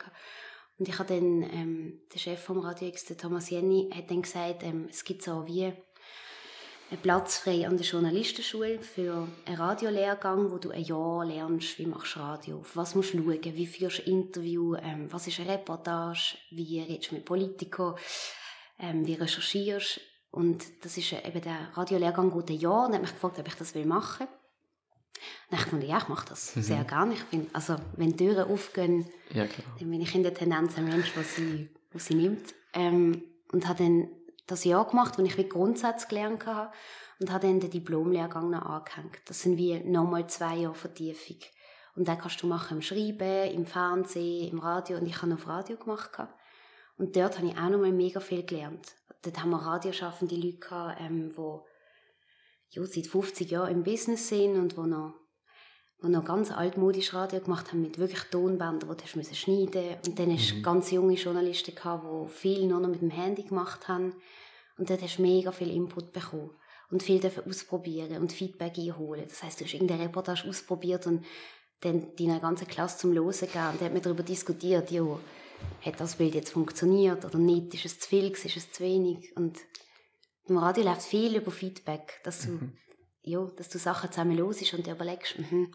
Und 0.77 0.87
ich 0.87 0.97
habe 0.99 1.13
dann, 1.13 1.43
ähm, 1.43 2.01
der 2.13 2.19
Chef 2.19 2.41
vom 2.41 2.59
Radio 2.59 2.87
X, 2.87 3.05
der 3.05 3.17
Thomas 3.17 3.49
Jenny, 3.49 3.89
hat 3.93 4.09
dann 4.09 4.21
gesagt, 4.21 4.63
ähm, 4.63 4.87
es 4.89 5.03
gibt 5.03 5.23
so 5.23 5.45
wie 5.47 5.73
einen 6.91 7.01
Platz 7.01 7.37
frei 7.37 7.67
an 7.67 7.77
der 7.77 7.85
Journalistenschule 7.85 8.79
für 8.79 9.27
einen 9.45 9.57
Radiolehrgang, 9.57 10.51
wo 10.51 10.57
du 10.57 10.71
ein 10.71 10.83
Jahr 10.83 11.25
lernst, 11.25 11.77
wie 11.77 11.85
machst 11.85 12.15
du 12.15 12.19
Radio, 12.19 12.59
auf 12.59 12.75
was 12.75 12.95
musst 12.95 13.13
du 13.13 13.17
schauen, 13.17 13.43
wie 13.43 13.67
führst 13.67 13.99
du 13.99 14.09
Interview, 14.09 14.75
ähm, 14.75 15.11
was 15.11 15.27
ist 15.27 15.39
eine 15.39 15.53
Reportage, 15.53 16.37
wie 16.51 16.79
redest 16.79 17.11
du 17.11 17.15
mit 17.15 17.25
Politikern, 17.25 17.95
ähm, 18.79 19.05
wie 19.05 19.15
recherchierst 19.15 20.01
und 20.31 20.85
das 20.85 20.97
ist 20.97 21.11
eben 21.11 21.41
der 21.41 21.69
Radiolehrgang 21.73 22.31
ein 22.31 22.55
Jahr 22.55 22.87
und 22.87 22.93
hat 22.93 23.01
mich 23.01 23.13
gefragt, 23.13 23.39
ob 23.39 23.47
ich 23.47 23.55
das 23.55 23.73
machen 23.75 24.27
will. 24.27 24.35
Und 25.49 25.59
ich 25.59 25.65
fand, 25.65 25.83
ja, 25.83 25.97
ich 25.97 26.07
mache 26.07 26.29
das 26.29 26.55
mhm. 26.55 26.61
sehr 26.61 26.83
gerne. 26.83 27.13
Ich 27.13 27.23
finde, 27.23 27.49
also, 27.53 27.75
wenn 27.97 28.15
Türen 28.15 28.49
aufgehen, 28.49 29.09
ja, 29.31 29.45
dann 29.79 29.89
bin 29.89 30.01
ich 30.01 30.15
in 30.15 30.23
der 30.23 30.33
Tendenz 30.33 30.77
ein 30.77 30.85
Mensch, 30.85 31.11
was 31.15 31.35
sie, 31.35 31.69
was 31.91 32.05
sie 32.05 32.15
nimmt. 32.15 32.53
Ähm, 32.73 33.23
und 33.51 33.67
habe 33.67 33.83
dann 33.83 34.09
das 34.47 34.63
Jahr 34.63 34.87
gemacht, 34.87 35.17
wo 35.17 35.23
ich 35.23 35.37
wie 35.37 35.49
Grundsätze 35.49 36.07
gelernt 36.07 36.45
habe 36.45 36.71
und 37.19 37.31
habe 37.31 37.47
dann 37.47 37.59
den 37.59 37.71
Diplomlehrgang 37.71 38.49
noch 38.49 38.61
angehängt. 38.61 39.19
Das 39.25 39.41
sind 39.41 39.57
wie 39.57 39.79
nochmal 39.79 40.27
zwei 40.27 40.55
Jahre 40.57 40.75
Vertiefung. 40.75 41.37
Und 41.95 42.07
dann 42.07 42.17
kannst 42.17 42.41
du 42.41 42.47
machen 42.47 42.77
im 42.77 42.81
Schreiben, 42.81 43.51
im 43.51 43.65
Fernsehen, 43.65 44.51
im 44.51 44.59
Radio 44.59 44.97
und 44.97 45.07
ich 45.07 45.17
habe 45.17 45.31
noch 45.31 45.47
Radio 45.47 45.75
gemacht. 45.77 46.11
Und 46.99 47.15
dort 47.15 47.37
habe 47.37 47.47
ich 47.47 47.57
auch 47.57 47.69
nochmal 47.69 47.93
mega 47.93 48.19
viel 48.19 48.43
gelernt. 48.43 48.93
Dort 49.23 49.41
haben 49.41 49.49
wir 49.49 49.57
radioschaffende 49.57 50.35
Leute 50.35 50.57
gehabt, 50.57 51.01
ähm, 51.01 51.31
die 51.35 52.77
ja, 52.77 52.85
seit 52.85 53.07
50 53.07 53.49
Jahren 53.49 53.71
im 53.71 53.83
Business 53.83 54.27
sind 54.27 54.55
und 54.57 54.77
wo 54.77 54.83
noch 54.83 55.15
die 56.01 56.07
noch 56.07 56.23
ganz 56.23 56.49
altmodisch 56.49 57.13
Radio 57.13 57.41
gemacht 57.41 57.71
haben 57.71 57.81
mit 57.81 57.97
wirklich 57.97 58.21
Tonbändern, 58.31 58.89
die 58.89 59.03
du 59.03 59.35
schneiden 59.35 59.89
musst. 59.89 60.07
Und 60.07 60.19
dann 60.19 60.31
hast 60.31 60.51
du 60.51 60.55
mhm. 60.55 60.63
ganz 60.63 60.91
junge 60.91 61.15
Journalisten 61.15 61.75
gehabt, 61.75 62.05
die 62.05 62.29
viel 62.29 62.67
nur 62.67 62.79
noch 62.79 62.89
mit 62.89 63.01
dem 63.01 63.09
Handy 63.09 63.43
gemacht 63.43 63.87
haben. 63.89 64.13
Und 64.77 64.89
dort 64.89 65.01
hast 65.01 65.17
du 65.17 65.23
mega 65.23 65.51
viel 65.51 65.69
Input 65.69 66.13
bekommen. 66.13 66.51
Und 66.89 67.03
viel 67.03 67.19
dürfen 67.19 67.43
ausprobieren 67.47 68.21
und 68.21 68.31
Feedback 68.31 68.77
einholen. 68.77 69.25
Das 69.27 69.43
heisst, 69.43 69.59
du 69.59 69.65
hast 69.65 69.73
irgendeine 69.73 70.05
Reportage 70.05 70.47
ausprobiert 70.47 71.05
und 71.05 71.25
dann 71.81 72.15
deiner 72.15 72.39
ganzen 72.39 72.67
Klasse 72.67 72.99
zum 72.99 73.11
Losen 73.11 73.47
gegeben. 73.47 73.67
Und 73.71 73.81
dann 73.81 73.85
hat 73.87 73.93
man 73.93 74.01
darüber 74.01 74.23
diskutiert, 74.23 74.89
ja, 74.91 75.03
hat 75.81 75.99
das 75.99 76.17
Bild 76.17 76.35
jetzt 76.35 76.51
funktioniert 76.51 77.25
oder 77.25 77.37
nicht? 77.37 77.73
Ist 77.73 77.85
es 77.85 77.99
zu 77.99 78.09
viel, 78.09 78.31
ist 78.31 78.45
es 78.45 78.71
zu 78.71 78.83
wenig? 78.83 79.35
Und 79.35 79.59
im 80.45 80.57
Radio 80.57 80.83
läuft 80.83 81.03
viel 81.03 81.35
über 81.35 81.51
Feedback, 81.51 82.19
dass 82.23 82.41
du, 82.41 82.51
mhm. 82.51 82.77
ja, 83.21 83.45
dass 83.55 83.69
du 83.69 83.77
Sachen 83.77 84.11
zusammen 84.11 84.37
losest 84.37 84.73
und 84.73 84.85
dir 84.85 84.93
überlegst, 84.93 85.37
mhm, 85.37 85.73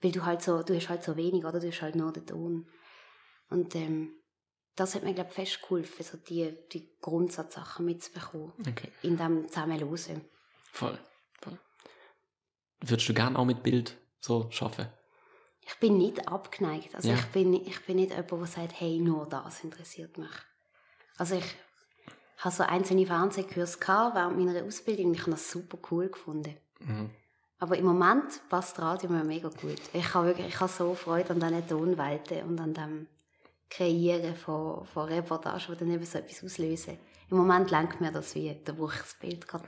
weil 0.00 0.12
du 0.12 0.24
halt 0.24 0.42
so, 0.42 0.62
du 0.62 0.74
hast 0.74 0.88
halt 0.88 1.02
so 1.02 1.16
wenig, 1.16 1.44
oder? 1.44 1.60
Du 1.60 1.68
hast 1.68 1.82
halt 1.82 1.96
nur 1.96 2.12
den 2.12 2.26
Ton. 2.26 2.68
Und 3.48 3.74
ähm, 3.74 4.14
das 4.74 4.94
hat 4.94 5.02
mir, 5.02 5.14
glaube 5.14 5.30
ich, 5.30 5.34
fest 5.34 5.62
geholfen, 5.62 6.04
so 6.04 6.16
die, 6.16 6.56
die 6.72 6.96
Grundsatzsachen 7.00 7.84
mitzubekommen. 7.84 8.52
Okay. 8.66 8.88
In 9.02 9.16
dem 9.16 9.48
Zusammenlosen. 9.48 10.24
Voll, 10.72 10.98
voll. 11.40 11.58
Würdest 12.80 13.08
du 13.08 13.14
gerne 13.14 13.38
auch 13.38 13.44
mit 13.44 13.62
Bild 13.62 13.96
so 14.20 14.50
schaffen? 14.50 14.86
Ich 15.64 15.78
bin 15.78 15.98
nicht 15.98 16.28
abgeneigt. 16.28 16.94
Also 16.94 17.08
ja. 17.08 17.14
ich, 17.14 17.26
bin, 17.26 17.54
ich 17.54 17.84
bin 17.86 17.96
nicht 17.96 18.10
jemand, 18.10 18.30
der 18.30 18.46
sagt, 18.46 18.80
hey, 18.80 18.98
nur 18.98 19.26
das 19.26 19.62
interessiert 19.62 20.18
mich. 20.18 20.30
Also 21.16 21.36
ich 21.36 21.44
habe 22.38 22.54
so 22.54 22.62
einzelne 22.64 23.06
Fernsehkurse 23.06 23.78
während 23.80 24.38
meiner 24.38 24.64
Ausbildung 24.64 25.06
und 25.06 25.14
ich 25.14 25.20
habe 25.20 25.32
das 25.32 25.50
super 25.50 25.78
cool 25.90 26.08
gefunden. 26.08 26.56
Mhm. 26.80 27.10
Aber 27.58 27.78
im 27.78 27.84
Moment 27.84 28.40
passt 28.48 28.80
Radio 28.80 29.08
mir 29.08 29.22
mega 29.22 29.48
gut. 29.48 29.80
Ich 29.92 30.14
habe 30.14 30.26
wirklich, 30.26 30.48
ich 30.48 30.58
habe 30.58 30.72
so 30.72 30.94
Freude 30.94 31.30
an 31.30 31.38
diesen 31.38 31.68
Tonwelten 31.68 32.42
und 32.42 32.60
an 32.60 32.74
dem 32.74 33.06
Kreieren 33.70 34.34
von, 34.34 34.84
von 34.84 35.08
Reportagen, 35.08 35.62
die 35.68 35.78
dann 35.78 35.90
eben 35.92 36.04
so 36.04 36.18
etwas 36.18 36.42
auslösen. 36.42 36.98
Im 37.30 37.36
Moment 37.36 37.70
lenkt 37.70 38.00
mir 38.00 38.10
das 38.10 38.34
wie, 38.34 38.60
da 38.64 38.72
brauche 38.72 38.96
ich 38.96 39.00
das 39.00 39.14
Bild 39.14 39.46
gerade 39.46 39.64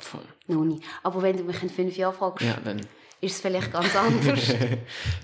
noch 0.48 0.64
nicht. 0.64 0.82
Aber 1.02 1.22
wenn 1.22 1.36
du 1.36 1.44
mich 1.44 1.62
in 1.62 1.70
fünf 1.70 1.96
Jahren 1.96 2.14
fragst, 2.14 2.44
ja, 2.44 2.58
dann. 2.62 2.80
ist 3.20 3.36
es 3.36 3.40
vielleicht 3.40 3.72
ganz 3.72 3.94
anders. 3.94 4.40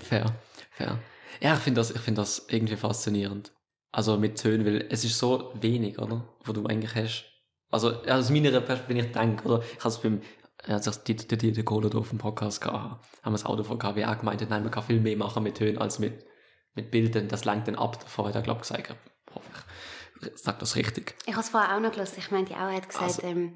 fair, 0.09 0.33
fair. 0.71 0.99
Ja, 1.39 1.53
ich 1.53 1.59
finde 1.59 1.79
das, 1.79 1.91
find 1.91 2.17
das 2.17 2.45
irgendwie 2.49 2.75
faszinierend. 2.75 3.51
Also 3.91 4.17
mit 4.17 4.41
Tönen, 4.41 4.65
weil 4.65 4.87
es 4.89 5.03
ist 5.03 5.17
so 5.17 5.51
wenig, 5.59 5.99
oder? 5.99 6.27
Wo 6.43 6.53
du 6.53 6.65
eigentlich 6.65 6.95
hast. 6.95 7.25
Also 7.69 8.01
aus 8.03 8.29
meiner 8.29 8.51
Perspektive, 8.61 8.89
wenn 8.89 9.05
ich 9.05 9.11
denke, 9.11 9.47
oder? 9.47 9.63
Ich 9.63 9.79
habe 9.79 9.89
es 9.89 9.97
beim, 9.99 10.21
als 10.67 10.87
ich 10.87 10.95
die, 11.03 11.15
die, 11.15 11.37
die, 11.37 11.51
die 11.51 11.63
Kohle 11.63 11.89
auf 11.95 12.09
dem 12.09 12.17
Podcast 12.17 12.61
gehabt 12.61 13.05
haben 13.23 13.33
wir 13.33 13.35
es 13.35 13.45
auch 13.45 13.55
davon 13.55 13.79
gehabt, 13.79 13.97
wie 13.97 14.01
er 14.01 14.15
gemeint 14.15 14.47
nein, 14.49 14.63
man 14.63 14.71
kann 14.71 14.83
viel 14.83 14.99
mehr 14.99 15.17
machen 15.17 15.43
mit 15.43 15.57
Tönen 15.57 15.77
als 15.77 15.99
mit, 15.99 16.25
mit 16.73 16.91
Bildern. 16.91 17.27
Das 17.27 17.45
lenkt 17.45 17.67
dann 17.67 17.75
ab, 17.75 17.99
davor 17.99 18.27
hat 18.27 18.35
er, 18.35 18.41
glaube 18.41 18.61
ich, 18.61 18.67
gesagt. 18.67 18.95
Hoffe 19.33 19.49
ich. 19.53 20.31
Sag 20.35 20.59
das 20.59 20.75
richtig. 20.75 21.15
Ich 21.25 21.33
habe 21.33 21.41
es 21.41 21.49
vorher 21.49 21.75
auch 21.75 21.79
noch 21.79 21.91
gelesen. 21.91 22.15
Ich 22.17 22.29
meinte, 22.31 22.53
auch, 22.53 22.69
er 22.69 22.75
hat 22.75 22.89
gesagt, 22.89 23.03
also, 23.03 23.21
ähm, 23.23 23.55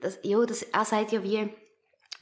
dass, 0.00 0.18
ja, 0.22 0.44
das, 0.44 0.62
er 0.62 0.84
sagt 0.84 1.12
ja 1.12 1.22
wie, 1.22 1.48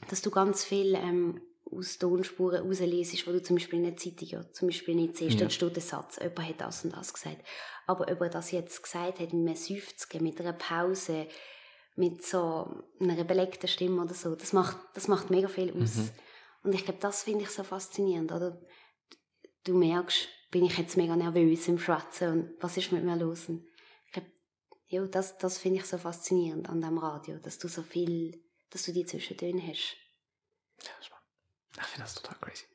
dass 0.09 0.21
du 0.21 0.31
ganz 0.31 0.63
viel 0.63 0.95
ähm, 0.95 1.41
aus 1.71 1.97
Tonspuren 1.97 2.65
rauslesest, 2.65 3.27
wo 3.27 3.31
du 3.31 3.41
zum 3.41 3.55
Beispiel 3.55 3.79
in 3.79 3.85
der 3.85 3.97
Zeitung 3.97 4.27
ja, 4.27 4.51
zum 4.51 4.67
Beispiel 4.67 4.95
nicht 4.95 5.17
siehst, 5.17 5.33
ja. 5.33 5.39
dann 5.41 5.49
steht 5.49 5.75
der 5.75 5.83
Satz, 5.83 6.17
jemand 6.17 6.49
hat 6.49 6.61
das 6.61 6.83
und 6.83 6.95
das 6.95 7.13
gesagt. 7.13 7.43
Aber 7.87 8.11
ob 8.11 8.21
er 8.21 8.29
das 8.29 8.51
jetzt 8.51 8.83
gesagt 8.83 9.19
hat, 9.19 9.33
mit 9.33 9.47
einem 9.47 9.55
Seufzen, 9.55 10.23
mit 10.23 10.39
einer 10.39 10.53
Pause, 10.53 11.27
mit 11.95 12.25
so 12.25 12.83
einer 12.99 13.23
belegten 13.23 13.67
Stimme 13.67 14.01
oder 14.01 14.13
so, 14.13 14.35
das 14.35 14.53
macht, 14.53 14.77
das 14.93 15.07
macht 15.07 15.29
mega 15.29 15.47
viel 15.47 15.71
aus. 15.81 15.95
Mhm. 15.95 16.09
Und 16.63 16.75
ich 16.75 16.85
glaube, 16.85 16.99
das 16.99 17.23
finde 17.23 17.43
ich 17.43 17.49
so 17.49 17.63
faszinierend, 17.63 18.31
oder? 18.31 18.61
Du 19.63 19.77
merkst, 19.77 20.27
bin 20.51 20.65
ich 20.65 20.77
jetzt 20.77 20.97
mega 20.97 21.15
nervös 21.15 21.67
im 21.67 21.79
Schwatzen 21.79 22.31
und 22.31 22.63
was 22.63 22.77
ist 22.77 22.91
mit 22.91 23.03
mir 23.03 23.15
los? 23.15 23.47
Und 23.47 23.65
ich 24.05 24.11
glaube, 24.11 24.31
ja, 24.87 25.05
das, 25.05 25.37
das 25.37 25.57
finde 25.57 25.79
ich 25.79 25.85
so 25.85 25.97
faszinierend 25.97 26.69
an 26.69 26.81
dem 26.81 26.97
Radio, 26.97 27.37
dass 27.37 27.57
du 27.57 27.67
so 27.67 27.83
viel, 27.83 28.43
dass 28.69 28.83
du 28.83 28.91
die 28.91 29.05
Zwischentöne 29.05 29.61
hast. 29.67 29.95
Ich 31.79 31.87
finde 31.87 32.03
das 32.03 32.15
total 32.15 32.37
crazy. 32.39 32.65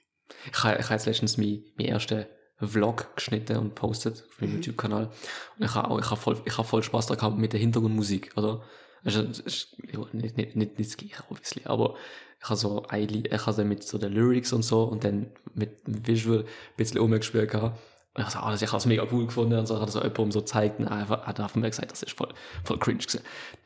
Ich 0.50 0.62
habe, 0.62 0.78
ich 0.78 0.84
habe 0.84 0.94
jetzt 0.94 1.06
letztens 1.06 1.36
meinen, 1.36 1.64
meinen 1.76 1.88
ersten 1.88 2.26
Vlog 2.58 3.14
geschnitten 3.14 3.58
und 3.58 3.74
postet 3.74 4.24
auf 4.28 4.40
meinem 4.40 4.50
mhm. 4.50 4.56
YouTube-Kanal. 4.56 5.10
Und 5.58 5.64
ich 5.64 5.74
habe 5.74 5.90
auch, 5.90 5.98
ich 5.98 6.10
habe 6.10 6.20
voll, 6.20 6.40
ich 6.44 6.56
habe 6.56 6.66
voll 6.66 6.82
Spaß 6.82 7.06
daran 7.06 7.18
gehabt 7.18 7.38
mit 7.38 7.52
der 7.52 7.60
Hintergrundmusik, 7.60 8.32
oder? 8.36 8.62
Also, 9.04 9.22
ist, 9.22 9.76
ja, 9.92 10.00
nicht, 10.12 10.36
nicht, 10.36 10.56
nicht, 10.56 10.78
nicht 10.78 10.90
das 10.90 10.96
Gleiche, 10.96 11.22
obviously, 11.30 11.62
aber 11.66 11.96
ich 12.40 12.48
habe 12.48 12.56
so, 12.56 12.86
ich 12.90 13.46
habe 13.46 13.64
mit 13.64 13.82
so 13.82 13.98
den 13.98 14.12
Lyrics 14.12 14.52
und 14.52 14.62
so 14.62 14.84
und 14.84 15.04
dann 15.04 15.32
mit 15.54 15.86
dem 15.86 16.06
Visual 16.06 16.40
ein 16.40 16.46
bisschen 16.76 17.00
umgespielt 17.00 17.50
gehabt. 17.50 17.78
Und 18.16 18.26
ich 18.26 18.34
habe 18.34 18.54
ich 18.54 18.66
habe 18.66 18.76
es 18.78 18.86
mega 18.86 19.06
cool 19.12 19.26
gefunden 19.26 19.58
und 19.58 19.66
so 19.66 19.80
hat 19.80 19.90
so 19.90 20.02
jemand 20.02 20.32
so 20.32 20.40
gezeigt 20.40 20.80
und 20.80 20.88
einfach, 20.88 21.26
hat 21.26 21.56
mir 21.56 21.68
gesagt, 21.68 21.92
das 21.92 22.02
ist 22.02 22.16
voll, 22.16 22.32
voll 22.64 22.78
cringe 22.78 22.98
gewesen. 22.98 23.20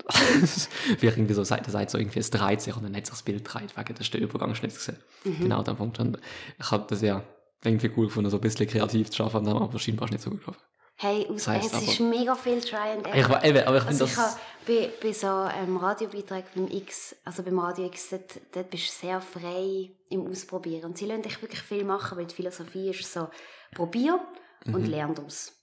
Wie 1.00 1.06
irgendwie 1.06 1.34
so 1.34 1.44
seit, 1.44 1.70
seit 1.70 1.90
so 1.90 1.98
irgendwie 1.98 2.18
es 2.18 2.30
dreht 2.30 2.60
sich 2.60 2.76
und 2.76 2.82
dann 2.82 2.96
hat 2.96 3.06
sich 3.06 3.14
das 3.14 3.22
Bild 3.22 3.42
dreht, 3.44 3.76
wegen 3.76 3.94
der 3.94 4.20
Übergangsschnitt 4.20 4.74
gesehen. 4.74 4.96
Mhm. 5.24 5.38
Genau, 5.38 5.62
der 5.62 5.74
Punkt. 5.74 6.00
Und 6.00 6.18
ich 6.58 6.70
habe 6.70 6.84
das 6.88 7.00
ja 7.00 7.22
irgendwie 7.62 7.90
cool 7.96 8.06
gefunden, 8.06 8.30
so 8.30 8.38
ein 8.38 8.40
bisschen 8.40 8.66
kreativ 8.66 9.10
zu 9.10 9.18
schaffen, 9.18 9.46
aber 9.46 9.78
scheinbar 9.78 10.06
ist 10.06 10.12
nicht 10.12 10.24
so 10.24 10.30
gut 10.30 10.40
gelaufen. 10.40 10.60
Hey, 11.02 11.26
aus, 11.30 11.44
das 11.44 11.48
heißt, 11.48 11.74
es 11.76 11.82
ist 11.92 12.00
mega 12.00 12.34
viel 12.34 12.60
Try 12.60 12.90
and 12.94 13.06
Error. 13.06 13.40
Ich, 13.42 13.48
eben, 13.48 13.66
aber 13.66 13.78
ich 13.78 13.86
also 13.86 14.06
finde 14.06 14.22
das... 14.22 14.38
bei, 14.66 14.92
bei 15.00 15.12
so 15.14 15.28
einem 15.28 15.78
Radiobeitrag 15.78 16.54
beim 16.54 16.68
X, 16.68 17.16
also 17.24 17.42
beim 17.42 17.58
Radio 17.58 17.86
X, 17.86 18.10
dort, 18.10 18.38
dort 18.52 18.68
bist 18.68 18.88
du 18.88 19.06
sehr 19.06 19.20
frei 19.22 19.92
im 20.10 20.26
Ausprobieren. 20.26 20.84
Und 20.84 20.98
sie 20.98 21.06
lassen 21.06 21.22
dich 21.22 21.40
wirklich 21.40 21.62
viel 21.62 21.84
machen, 21.84 22.18
weil 22.18 22.26
die 22.26 22.34
Philosophie 22.34 22.90
ist 22.90 23.10
so, 23.10 23.28
probier 23.74 24.20
und 24.66 24.82
mhm. 24.82 24.90
lern 24.90 25.14
daraus. 25.14 25.54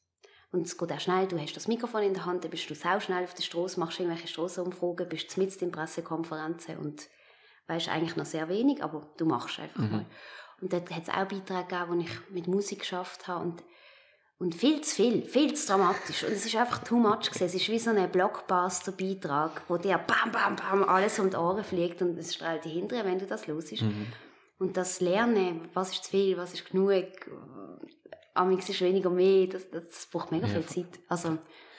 Und 0.52 0.66
es 0.66 0.76
geht 0.76 0.92
auch 0.92 1.00
schnell, 1.00 1.28
du 1.28 1.40
hast 1.40 1.54
das 1.54 1.68
Mikrofon 1.68 2.02
in 2.02 2.16
der 2.16 2.26
Hand, 2.26 2.44
dann 2.44 2.50
bist 2.50 2.68
du 2.68 2.74
sau 2.74 3.00
schnell 3.00 3.24
auf 3.24 3.36
der 3.36 3.44
Straße, 3.44 3.80
machst 3.80 4.00
irgendwelche 4.00 4.28
Strassenumfragen, 4.28 5.08
bist 5.08 5.38
mit 5.38 5.56
in 5.62 5.72
Pressekonferenzen 5.72 6.78
und 6.80 7.04
weißt 7.68 7.90
eigentlich 7.90 8.16
noch 8.16 8.26
sehr 8.26 8.50
wenig, 8.50 8.82
aber 8.82 9.14
du 9.18 9.26
machst 9.26 9.60
einfach 9.60 9.82
mhm. 9.82 9.92
mal. 9.92 10.06
Und 10.62 10.74
dort 10.74 10.90
hat 10.90 11.04
es 11.04 11.10
auch 11.10 11.28
Beiträge 11.28 11.68
gegeben, 11.68 11.86
wo 11.90 12.00
ich 12.00 12.30
mit 12.32 12.48
Musik 12.48 12.80
geschafft 12.80 13.28
habe 13.28 13.44
und 13.44 13.64
und 14.40 14.54
viel 14.54 14.82
zu 14.82 14.96
viel, 14.96 15.24
viel 15.24 15.54
zu 15.56 15.68
dramatisch. 15.68 16.24
Und 16.24 16.34
es 16.34 16.46
ist 16.46 16.56
einfach 16.56 16.84
too 16.84 16.98
much 16.98 17.32
gewesen. 17.32 17.46
Es 17.46 17.56
ist 17.56 17.70
wie 17.70 17.80
so 17.80 17.90
ein 17.90 18.12
Blockbuster-Beitrag, 18.12 19.64
wo 19.68 19.78
dir 19.78 19.98
bam, 19.98 20.32
bam, 20.32 20.56
bam 20.56 20.84
alles 20.88 21.18
um 21.20 21.30
die 21.30 21.36
Ohren 21.36 21.64
fliegt 21.64 22.02
und 22.02 22.18
es 22.18 22.36
strahlt 22.36 22.66
dich 22.66 22.74
hinterher, 22.74 23.06
wenn 23.06 23.20
du 23.20 23.26
das 23.26 23.48
los 23.48 23.72
Mhm. 23.72 24.08
Und 24.60 24.76
das 24.76 25.02
Lernen, 25.02 25.70
was 25.74 25.92
ist 25.92 26.06
zu 26.06 26.12
viel, 26.12 26.38
was 26.38 26.54
ist 26.54 26.70
genug, 26.70 27.06
amigs 28.34 28.70
ist 28.70 28.82
weniger 28.82 29.10
mehr, 29.10 29.48
das, 29.48 29.70
das 29.70 30.08
braucht 30.08 30.32
mega 30.32 30.48
ja. 30.48 30.54
viel 30.54 30.66
Zeit. 30.66 31.00
Also, 31.08 31.38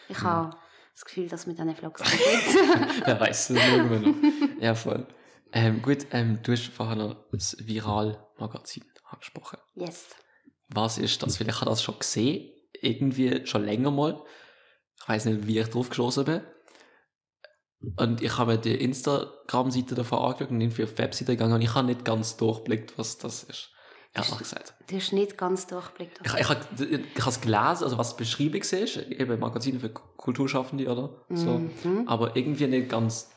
ich 0.08 0.16
ja. 0.18 0.22
habe 0.22 0.56
das 0.94 1.04
Gefühl, 1.04 1.28
dass 1.28 1.46
mit 1.46 1.58
diesen 1.58 1.74
Vlogs 1.74 2.02
geht. 2.10 2.54
Wer 3.04 3.20
weiß, 3.20 3.48
das 3.48 3.56
irgendwann 3.56 4.02
noch. 4.02 4.62
Ja, 4.62 4.74
voll. 4.74 5.06
Ähm, 5.52 5.82
gut, 5.82 6.06
ähm, 6.12 6.40
du 6.42 6.52
hast 6.52 6.68
vorher 6.68 6.96
noch 6.96 7.16
das 7.32 7.56
Viral-Magazin 7.58 8.84
angesprochen. 9.10 9.58
Yes. 9.74 10.14
Was 10.68 10.98
ist 10.98 11.22
das? 11.22 11.36
Vielleicht 11.36 11.60
hat 11.60 11.68
das 11.68 11.82
schon 11.82 11.98
gesehen, 11.98 12.50
irgendwie 12.80 13.46
schon 13.46 13.64
länger 13.64 13.90
mal. 13.90 14.22
Ich 15.00 15.08
weiß 15.08 15.24
nicht, 15.26 15.46
wie 15.46 15.58
ich 15.58 15.68
drauf 15.68 15.88
geschossen 15.88 16.24
bin. 16.24 16.42
Und 17.96 18.22
ich 18.22 18.36
habe 18.36 18.52
mir 18.52 18.58
die 18.58 18.74
Instagram-Seite 18.74 19.94
davon 19.94 20.18
angeschaut 20.18 20.50
und 20.50 20.60
irgendwie 20.60 20.82
auf 20.82 20.94
die 20.94 20.98
Webseite 20.98 21.32
gegangen 21.32 21.54
und 21.54 21.62
ich 21.62 21.74
habe 21.74 21.86
nicht 21.86 22.04
ganz 22.04 22.36
durchblickt, 22.36 22.98
was 22.98 23.18
das 23.18 23.44
ist. 23.44 23.70
Ehrlich 24.14 24.38
gesagt. 24.38 24.74
Du 24.88 24.96
hast 24.96 25.12
nicht 25.12 25.38
ganz 25.38 25.66
durchblickt. 25.66 26.20
Ich, 26.24 26.34
ich, 26.34 26.40
ich, 26.40 27.00
ich 27.14 27.20
habe 27.20 27.30
es 27.30 27.40
gelesen, 27.40 27.84
also 27.84 27.98
was 27.98 28.16
die 28.16 28.24
Beschreibung 28.24 28.62
ist, 28.62 28.96
eben 28.96 29.38
Magazine 29.38 29.78
für 29.78 29.90
Kulturschaffende 29.90 30.90
oder 30.90 31.24
so. 31.30 31.58
Mhm. 31.58 32.08
Aber 32.08 32.34
irgendwie 32.34 32.66
nicht 32.66 32.88
ganz, 32.88 33.30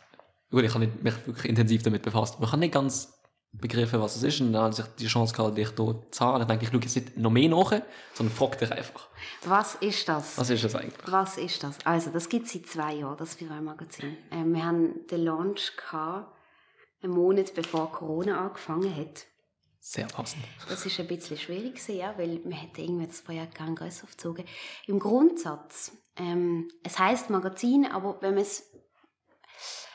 gut, 0.49 0.63
ich 0.63 0.73
habe 0.73 0.87
mich 0.87 1.27
wirklich 1.27 1.45
intensiv 1.45 1.83
damit 1.83 2.01
befasst, 2.01 2.35
aber 2.35 2.45
ich 2.45 2.51
habe 2.51 2.61
nicht 2.61 2.73
ganz 2.73 3.20
begriffen, 3.53 3.99
was 3.99 4.15
es 4.15 4.23
ist. 4.23 4.41
Und 4.41 4.53
dann 4.53 4.63
habe 4.63 4.75
ich 4.77 4.95
die 4.95 5.07
Chance 5.07 5.35
gehabt, 5.35 5.57
dich 5.57 5.69
hier 5.75 6.03
zu 6.11 6.25
haben. 6.25 6.41
Ich 6.41 6.47
denke, 6.47 6.65
ich 6.65 6.71
schaue 6.71 6.81
jetzt 6.81 6.95
nicht 6.95 7.17
noch 7.17 7.31
mehr 7.31 7.49
nach, 7.49 7.81
sondern 8.13 8.35
frage 8.35 8.57
dich 8.57 8.71
einfach. 8.71 9.09
Was 9.45 9.75
ist 9.75 10.07
das? 10.07 10.37
Was 10.37 10.49
ist 10.49 10.63
das 10.63 10.75
eigentlich? 10.75 11.11
Was 11.11 11.37
ist 11.37 11.63
das? 11.63 11.77
Also, 11.85 12.11
das 12.11 12.29
gibt 12.29 12.45
es 12.45 12.53
seit 12.53 12.67
zwei 12.67 12.95
Jahren, 12.95 13.17
das 13.17 13.39
Viral-Magazin. 13.39 14.17
Ähm, 14.31 14.53
wir 14.53 14.65
haben 14.65 15.07
den 15.07 15.25
Launch 15.25 15.75
gehabt, 15.75 16.33
einen 17.03 17.13
Monat 17.13 17.53
bevor 17.53 17.91
Corona 17.91 18.45
angefangen 18.45 18.95
hat. 18.95 19.25
Sehr 19.79 20.05
passend. 20.05 20.43
Das 20.69 20.85
ist 20.85 20.99
ein 20.99 21.07
bisschen 21.07 21.37
schwierig 21.37 21.73
gewesen, 21.73 21.97
ja, 21.97 22.13
weil 22.15 22.39
wir 22.43 22.55
hätten 22.55 22.81
irgendwie 22.81 23.07
das 23.07 23.23
Projekt 23.23 23.55
gerne 23.55 23.73
größer 23.73 24.03
aufgezogen. 24.03 24.45
Im 24.85 24.99
Grundsatz, 24.99 25.91
ähm, 26.17 26.69
es 26.83 26.99
heißt 26.99 27.31
Magazin, 27.31 27.87
aber 27.87 28.21
wenn 28.21 28.35
man 28.35 28.43
es 28.43 28.71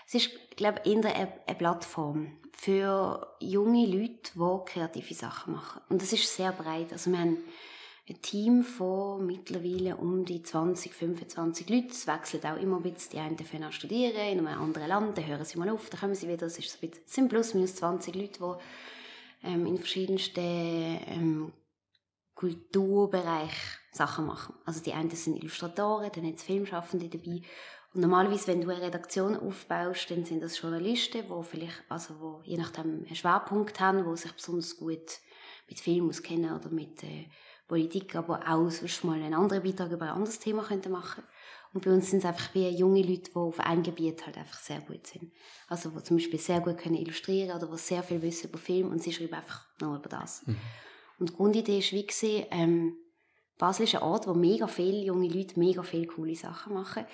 es 0.06 0.14
ist, 0.14 0.56
glaube 0.56 0.80
ich, 0.84 0.92
eher 0.92 1.04
eine, 1.04 1.32
eine 1.46 1.58
Plattform 1.58 2.38
für 2.56 3.36
junge 3.38 3.86
Leute, 3.86 4.32
die 4.34 4.72
kreative 4.72 5.14
Sachen 5.14 5.52
machen. 5.52 5.82
Und 5.88 6.02
das 6.02 6.12
ist 6.12 6.34
sehr 6.34 6.52
breit. 6.52 6.92
Also 6.92 7.10
wir 7.10 7.18
haben 7.18 7.38
ein 8.08 8.22
Team 8.22 8.62
von 8.62 9.26
mittlerweile 9.26 9.96
um 9.96 10.25
die 10.25 10.42
20, 10.42 10.94
25 10.94 11.68
Leute. 11.68 11.88
Es 11.88 12.06
wechselt 12.06 12.46
auch 12.46 12.56
immer 12.56 12.76
ein 12.76 12.82
bisschen. 12.82 13.12
Die 13.12 13.18
einen 13.18 13.36
dürfen 13.36 13.72
studieren 13.72 14.32
in 14.32 14.46
einem 14.46 14.60
anderen 14.60 14.88
Land, 14.88 15.18
dann 15.18 15.26
hören 15.26 15.44
sie 15.44 15.58
mal 15.58 15.68
auf, 15.68 15.90
dann 15.90 16.00
kommen 16.00 16.14
sie 16.14 16.28
wieder. 16.28 16.46
Es, 16.46 16.56
so 16.56 16.88
sind 17.04 17.28
plus 17.28 17.54
minus 17.54 17.76
20 17.76 18.14
Leute, 18.14 18.38
die 19.42 19.48
ähm, 19.48 19.66
in 19.66 19.76
verschiedensten 19.76 20.40
ähm, 20.40 21.52
Kulturbereichen 22.34 23.80
Sachen 23.92 24.26
machen. 24.26 24.54
Also 24.64 24.82
die 24.82 24.92
einen 24.92 25.10
sind 25.10 25.36
Illustratoren, 25.36 26.10
dann 26.14 26.25
es 26.32 26.42
Filmschaffende 26.42 27.08
dabei 27.08 27.42
und 27.96 28.02
normalerweise, 28.02 28.48
wenn 28.48 28.60
du 28.60 28.68
eine 28.68 28.82
Redaktion 28.82 29.36
aufbaust, 29.36 30.10
dann 30.10 30.26
sind 30.26 30.42
das 30.42 30.60
Journalisten, 30.60 31.22
die 31.22 31.44
vielleicht, 31.44 31.82
also 31.88 32.20
wo 32.20 32.42
je 32.44 32.58
nachdem 32.58 33.06
einen 33.06 33.16
Schwerpunkt 33.16 33.80
haben, 33.80 34.04
die 34.04 34.16
sich 34.18 34.32
besonders 34.32 34.76
gut 34.76 35.18
mit 35.66 35.80
Film 35.80 36.10
auskennen 36.10 36.54
oder 36.54 36.68
mit 36.68 37.02
äh, 37.04 37.30
Politik, 37.66 38.14
aber 38.14 38.42
auch 38.46 38.68
sonst 38.68 39.02
mal 39.02 39.14
einen 39.14 39.32
anderen 39.32 39.62
Beitrag 39.62 39.90
über 39.90 40.04
ein 40.04 40.12
anderes 40.12 40.38
Thema 40.38 40.62
könnten 40.62 40.92
machen. 40.92 41.22
Und 41.72 41.86
bei 41.86 41.90
uns 41.90 42.10
sind 42.10 42.18
es 42.18 42.26
einfach 42.26 42.54
wie 42.54 42.68
junge 42.68 43.00
Leute, 43.00 43.30
die 43.30 43.36
auf 43.36 43.60
einem 43.60 43.82
Gebiet 43.82 44.26
halt 44.26 44.36
einfach 44.36 44.60
sehr 44.60 44.80
gut 44.82 45.06
sind. 45.06 45.32
Also, 45.66 45.88
die 45.88 46.02
zum 46.02 46.18
Beispiel 46.18 46.38
sehr 46.38 46.60
gut 46.60 46.76
können 46.76 46.96
illustrieren 46.96 47.56
oder 47.56 47.66
die 47.66 47.78
sehr 47.78 48.02
viel 48.02 48.20
wissen 48.20 48.50
über 48.50 48.58
Film 48.58 48.90
und 48.90 49.02
sie 49.02 49.12
schreiben 49.14 49.32
einfach 49.32 49.64
nur 49.80 49.96
über 49.96 50.10
das. 50.10 50.46
Mhm. 50.46 50.56
Und 51.18 51.30
die 51.30 51.34
Grundidee 51.34 51.80
war 51.80 51.92
wie, 51.92 52.46
ähm, 52.50 52.98
Basel 53.56 53.84
ist 53.84 53.94
ein 53.94 54.02
Ort, 54.02 54.26
wo 54.26 54.34
mega 54.34 54.66
viele 54.66 54.98
junge 54.98 55.28
Leute 55.28 55.58
mega 55.58 55.82
viele 55.82 56.06
coole 56.06 56.34
Sachen 56.34 56.74
machen. 56.74 57.06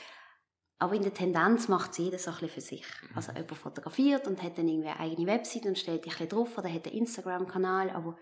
Aber 0.82 0.96
in 0.96 1.02
der 1.02 1.14
Tendenz 1.14 1.68
macht 1.68 1.92
es 1.92 1.98
jeder 1.98 2.18
so 2.18 2.32
ein 2.32 2.38
bisschen 2.40 2.50
für 2.50 2.60
sich. 2.60 2.84
Mhm. 3.02 3.16
Also 3.16 3.30
jemand 3.30 3.56
fotografiert 3.56 4.26
und 4.26 4.42
hat 4.42 4.58
dann 4.58 4.66
irgendwie 4.66 4.88
eine 4.88 4.98
eigene 4.98 5.28
Website 5.28 5.66
und 5.66 5.78
stellt 5.78 6.04
dich 6.04 6.14
ein 6.14 6.26
bisschen 6.26 6.30
drauf 6.30 6.58
oder 6.58 6.72
hat 6.72 6.88
einen 6.88 6.96
Instagram-Kanal, 6.96 7.90
aber 7.90 8.16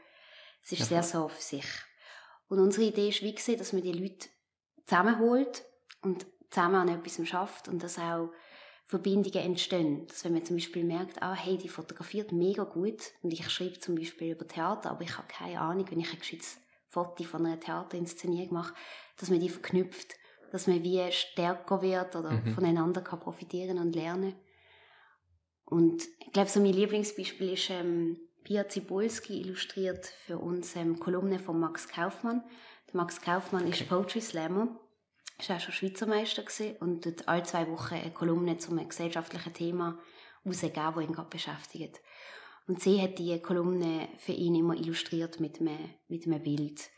es 0.63 0.73
ist 0.73 0.81
ja, 0.81 0.85
sehr 0.85 1.03
so 1.03 1.29
für 1.29 1.41
sich. 1.41 1.65
Und 2.49 2.59
unsere 2.59 2.89
Idee 2.89 3.09
ist 3.09 3.23
wie 3.23 3.57
dass 3.57 3.73
man 3.73 3.81
die 3.81 3.93
Leute 3.93 4.29
zusammenholt 4.85 5.65
und 6.03 6.27
zusammen 6.51 6.75
an 6.75 6.89
etwas 6.89 7.27
schafft 7.27 7.67
und 7.67 7.83
dass 7.83 7.99
auch 7.99 8.31
Verbindungen 8.85 9.43
entstehen. 9.43 10.07
Dass 10.07 10.23
wenn 10.25 10.35
man 10.35 10.45
zum 10.45 10.57
Beispiel 10.57 10.85
merkt, 10.85 11.23
ah, 11.23 11.33
hey, 11.33 11.57
die 11.57 11.69
fotografiert 11.71 12.31
mega 12.31 12.65
gut 12.65 13.13
und 13.23 13.33
ich 13.33 13.49
schreibe 13.49 13.81
zum 13.81 13.95
Beispiel 13.95 14.33
über 14.33 14.47
Theater, 14.47 14.91
aber 14.91 15.01
ich 15.01 15.17
habe 15.17 15.29
keine 15.29 15.63
Ahnung, 15.63 15.87
wenn 15.91 16.01
ich 16.01 16.13
ein 16.13 16.19
gescheites 16.19 16.59
Foto 16.89 17.25
von 17.25 17.47
einer 17.47 17.59
Theaterinszenierung 17.59 18.53
mache, 18.53 18.75
dass 19.17 19.31
man 19.31 19.41
die 19.41 19.49
verknüpft, 19.49 20.20
dass 20.51 20.67
man 20.67 20.83
wie 20.83 21.01
stärker 21.13 21.83
wird 21.83 22.17
oder 22.17 22.31
mhm. 22.31 22.55
voneinander 22.55 23.01
kann 23.01 23.21
profitieren 23.21 23.79
und 23.79 23.95
lernen. 23.95 24.35
Und 25.65 26.03
ich 26.19 26.33
glaube, 26.33 26.49
so 26.49 26.61
mein 26.61 26.73
Lieblingsbeispiel 26.73 27.53
ist 27.53 27.71
ähm, 27.71 28.19
Pia 28.43 28.69
Zibulski 28.69 29.41
illustriert 29.41 30.07
für 30.07 30.39
uns 30.39 30.75
ähm, 30.75 30.99
Kolumne 30.99 31.39
von 31.39 31.61
Max 31.61 31.89
Kaufmann. 31.89 32.43
Der 32.89 32.97
Max 32.97 33.21
Kaufmann 33.21 33.63
okay. 33.63 33.71
ist 33.71 33.89
Poetry 33.89 34.21
Slammer 34.21 34.69
war 35.49 35.57
auch 35.57 35.61
schon 35.61 35.73
Schweizer 35.73 36.07
Meister 36.07 36.43
und 36.81 37.07
dort 37.07 37.29
alle 37.29 37.43
zwei 37.45 37.69
Wochen 37.69 37.95
eine 37.95 38.11
Kolumne 38.11 38.59
zu 38.59 38.73
einem 38.73 38.89
gesellschaftlichen 38.89 39.55
Thema 39.55 39.99
rausgegeben, 40.45 40.95
das 40.95 41.05
ihn 41.05 41.13
gerade 41.13 41.31
beschäftigt. 41.31 42.01
Und 42.67 42.83
sie 42.83 43.01
hat 43.01 43.19
die 43.19 43.41
Kolumne 43.41 44.09
für 44.19 44.33
ihn 44.33 44.55
immer 44.55 44.75
illustriert 44.75 45.41
mit 45.41 45.61
einem, 45.61 45.79
mit 46.09 46.27
einem 46.27 46.43
Bild. 46.43 46.91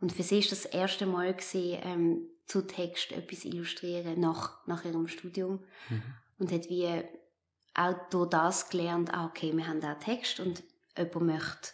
Und 0.00 0.12
für 0.12 0.22
sie 0.22 0.36
war 0.36 0.50
das, 0.50 0.62
das 0.62 0.64
erste 0.66 1.06
Mal, 1.06 1.34
gewesen, 1.34 1.78
ähm, 1.82 2.30
zu 2.50 2.66
Text 2.66 3.12
etwas 3.12 3.44
illustrieren 3.44 4.18
nach, 4.20 4.66
nach 4.66 4.84
ihrem 4.84 5.08
Studium. 5.08 5.64
Mhm. 5.88 6.02
Und 6.38 6.52
hat 6.52 6.68
wie 6.68 6.88
auch 7.74 7.94
durch 8.10 8.30
das 8.30 8.68
gelernt, 8.70 9.12
ah, 9.12 9.26
okay, 9.26 9.56
wir 9.56 9.66
haben 9.66 9.80
da 9.80 9.94
Text 9.94 10.40
und 10.40 10.62
jemand 10.96 11.22
möchte 11.22 11.70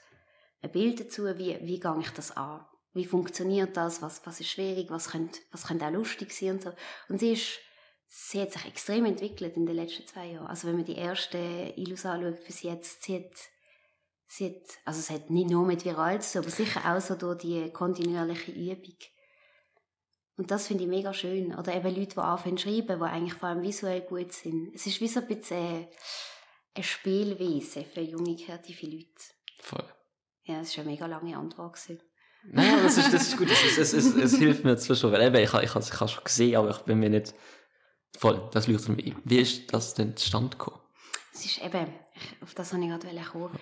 ein 0.62 0.72
Bild 0.72 1.00
dazu, 1.00 1.24
wie, 1.38 1.58
wie 1.62 1.80
gehe 1.80 1.98
ich 2.00 2.10
das 2.10 2.36
an? 2.36 2.64
wie 2.96 3.04
funktioniert 3.04 3.76
das, 3.76 4.00
was, 4.00 4.24
was 4.24 4.40
ist 4.40 4.48
schwierig, 4.48 4.90
was 4.90 5.10
könnte, 5.10 5.38
was 5.52 5.66
könnte 5.66 5.86
auch 5.86 5.92
lustig 5.92 6.32
sein 6.32 6.52
und 6.52 6.62
so. 6.62 6.72
Und 7.10 7.20
sie 7.20 7.34
ist, 7.34 7.58
sie 8.08 8.40
hat 8.40 8.52
sich 8.52 8.64
extrem 8.64 9.04
entwickelt 9.04 9.54
in 9.56 9.66
den 9.66 9.76
letzten 9.76 10.06
zwei 10.06 10.28
Jahren. 10.28 10.46
Also 10.46 10.66
wenn 10.66 10.76
man 10.76 10.86
die 10.86 10.96
erste 10.96 11.38
Ilus 11.76 12.06
anschaut 12.06 12.42
bis 12.46 12.62
jetzt, 12.62 13.02
sie 13.02 13.16
hat, 13.16 13.32
sie 14.26 14.46
hat, 14.46 14.62
also 14.86 15.00
es 15.00 15.10
hat 15.10 15.28
nicht 15.28 15.50
nur 15.50 15.66
mit 15.66 15.84
Viral 15.84 16.22
zu 16.22 16.38
aber 16.38 16.48
sicher 16.48 16.90
auch 16.90 17.00
so 17.00 17.16
durch 17.16 17.38
die 17.38 17.70
kontinuierliche 17.70 18.52
Übung. 18.52 18.96
Und 20.36 20.50
das 20.50 20.66
finde 20.66 20.84
ich 20.84 20.90
mega 20.90 21.14
schön. 21.14 21.54
Oder 21.54 21.74
eben 21.74 21.94
Leute, 21.94 22.14
die 22.14 22.18
anfangen 22.18 22.58
zu 22.58 22.68
schreiben, 22.68 22.98
die 22.98 23.04
eigentlich 23.04 23.34
vor 23.34 23.48
allem 23.48 23.62
visuell 23.62 24.02
gut 24.02 24.32
sind. 24.32 24.74
Es 24.74 24.86
ist 24.86 25.00
wie 25.00 25.08
so 25.08 25.20
ein 25.20 25.26
bisschen 25.26 25.86
eine 26.74 26.84
Spielweise 26.84 27.84
für 27.84 28.02
junge, 28.02 28.36
kreative 28.36 28.86
Leute. 28.86 29.06
Voll. 29.60 29.84
Ja, 30.44 30.58
das 30.58 30.76
war 30.76 30.84
eine 30.84 30.92
mega 30.92 31.06
lange 31.06 31.36
Antwort. 31.36 31.74
Gewesen. 31.74 32.02
Nein, 32.48 32.82
das 32.82 32.98
ist, 32.98 33.12
das 33.12 33.28
ist 33.28 33.38
gut. 33.38 33.50
Es, 33.50 33.78
es, 33.78 33.92
es, 33.92 34.14
es 34.14 34.36
hilft 34.36 34.64
mir 34.64 34.76
verstehen. 34.76 35.10
Weil 35.10 35.22
eben, 35.22 35.36
ich, 35.36 35.54
ich, 35.54 35.62
ich 35.62 35.70
habe 35.70 35.80
es 35.80 36.12
schon 36.12 36.24
gesehen, 36.24 36.56
aber 36.56 36.70
ich 36.70 36.78
bin 36.78 36.98
mir 36.98 37.10
nicht 37.10 37.34
voll. 38.18 38.48
Das 38.52 38.68
leuchtet 38.68 38.90
mir 38.90 39.04
ein. 39.04 39.22
Wie 39.24 39.38
ist 39.38 39.72
das 39.72 39.94
denn 39.94 40.16
zustande 40.16 40.56
gekommen? 40.56 40.80
Es 41.32 41.44
ist 41.44 41.62
eben, 41.62 41.86
auf 42.42 42.54
das 42.54 42.72
habe 42.72 42.82
ich 42.82 42.90
gerade 42.90 43.24
kommen. 43.30 43.58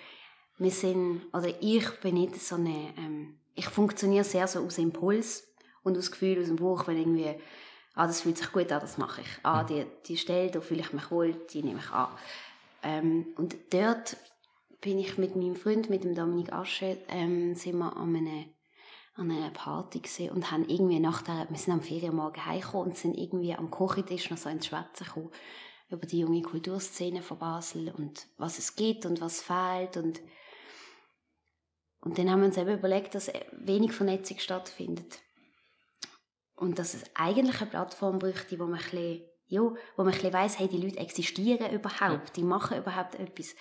Wir 0.58 0.70
sind, 0.70 1.22
oder 1.32 1.52
ich 1.60 1.88
bin 2.00 2.14
nicht 2.14 2.40
so 2.40 2.56
eine, 2.56 2.94
ähm, 2.96 3.38
ich 3.54 3.66
funktioniere 3.66 4.24
sehr 4.24 4.46
so 4.46 4.60
aus 4.60 4.78
Impuls 4.78 5.53
und 5.84 5.96
aus 5.96 6.10
Gefühl, 6.10 6.40
aus 6.40 6.48
dem 6.48 6.56
Buch, 6.56 6.88
wenn 6.88 6.98
irgendwie, 6.98 7.34
ah, 7.94 8.06
das 8.06 8.22
fühlt 8.22 8.38
sich 8.38 8.50
gut 8.50 8.72
an, 8.72 8.80
das 8.80 8.98
mache 8.98 9.20
ich. 9.20 9.28
Ah, 9.44 9.62
mhm. 9.62 9.66
die, 9.68 9.86
die 10.06 10.16
Stelle, 10.16 10.50
da 10.50 10.60
fühle 10.60 10.80
ich 10.80 10.92
mich 10.92 11.10
wohl, 11.12 11.34
die 11.50 11.62
nehme 11.62 11.78
ich 11.78 11.90
an. 11.92 12.08
Ähm, 12.82 13.26
und 13.36 13.54
dort 13.70 14.16
bin 14.80 14.98
ich 14.98 15.16
mit 15.16 15.36
meinem 15.36 15.54
Freund, 15.54 15.88
mit 15.88 16.02
dem 16.02 16.14
Dominik 16.14 16.52
Asche, 16.52 16.98
ähm, 17.08 17.54
sind 17.54 17.78
wir 17.78 17.96
an 17.96 18.16
einem 18.16 18.46
an 19.16 19.30
einer 19.30 19.50
Party 19.50 20.00
gesehen 20.00 20.32
und 20.32 20.50
haben 20.50 20.68
irgendwie 20.68 20.98
nach 20.98 21.22
der, 21.22 21.46
wir 21.48 21.56
sind 21.56 21.72
am 21.72 21.82
Ferienmorgen 21.82 22.46
heimgekommen 22.46 22.88
und 22.88 22.96
sind 22.96 23.16
irgendwie 23.16 23.54
am 23.54 23.70
Kochentisch 23.70 24.28
noch 24.28 24.38
so 24.38 24.48
ins 24.48 24.66
Schwätzen 24.66 25.04
gekommen 25.04 25.30
über 25.88 26.04
die 26.04 26.18
junge 26.18 26.42
Kulturszene 26.42 27.22
von 27.22 27.38
Basel 27.38 27.94
und 27.96 28.26
was 28.38 28.58
es 28.58 28.74
gibt 28.74 29.06
und 29.06 29.20
was 29.20 29.40
fehlt 29.40 29.96
und 29.96 30.20
und 32.00 32.18
dann 32.18 32.30
haben 32.30 32.40
wir 32.40 32.46
uns 32.48 32.58
eben 32.58 32.76
überlegt, 32.76 33.14
dass 33.14 33.32
wenig 33.52 33.92
Vernetzung 33.92 34.38
stattfindet 34.38 35.20
und 36.64 36.79
dass 36.79 36.94
es 36.94 37.05
eigentlich 37.14 37.61
eine 37.61 37.70
Plattform 37.70 38.18
bräuchte, 38.18 38.59
wo 38.59 38.64
man 38.64 38.79
ein 38.79 38.85
bisschen, 38.85 39.22
ja, 39.48 39.61
wo 39.61 39.77
man 39.98 40.09
ein 40.09 40.12
bisschen 40.12 40.33
weiss, 40.33 40.59
hey, 40.59 40.66
die 40.66 40.79
Leute 40.79 40.98
existieren 40.98 41.70
überhaupt, 41.72 42.37
die 42.37 42.42
machen 42.42 42.79
überhaupt 42.79 43.16
etwas. 43.16 43.55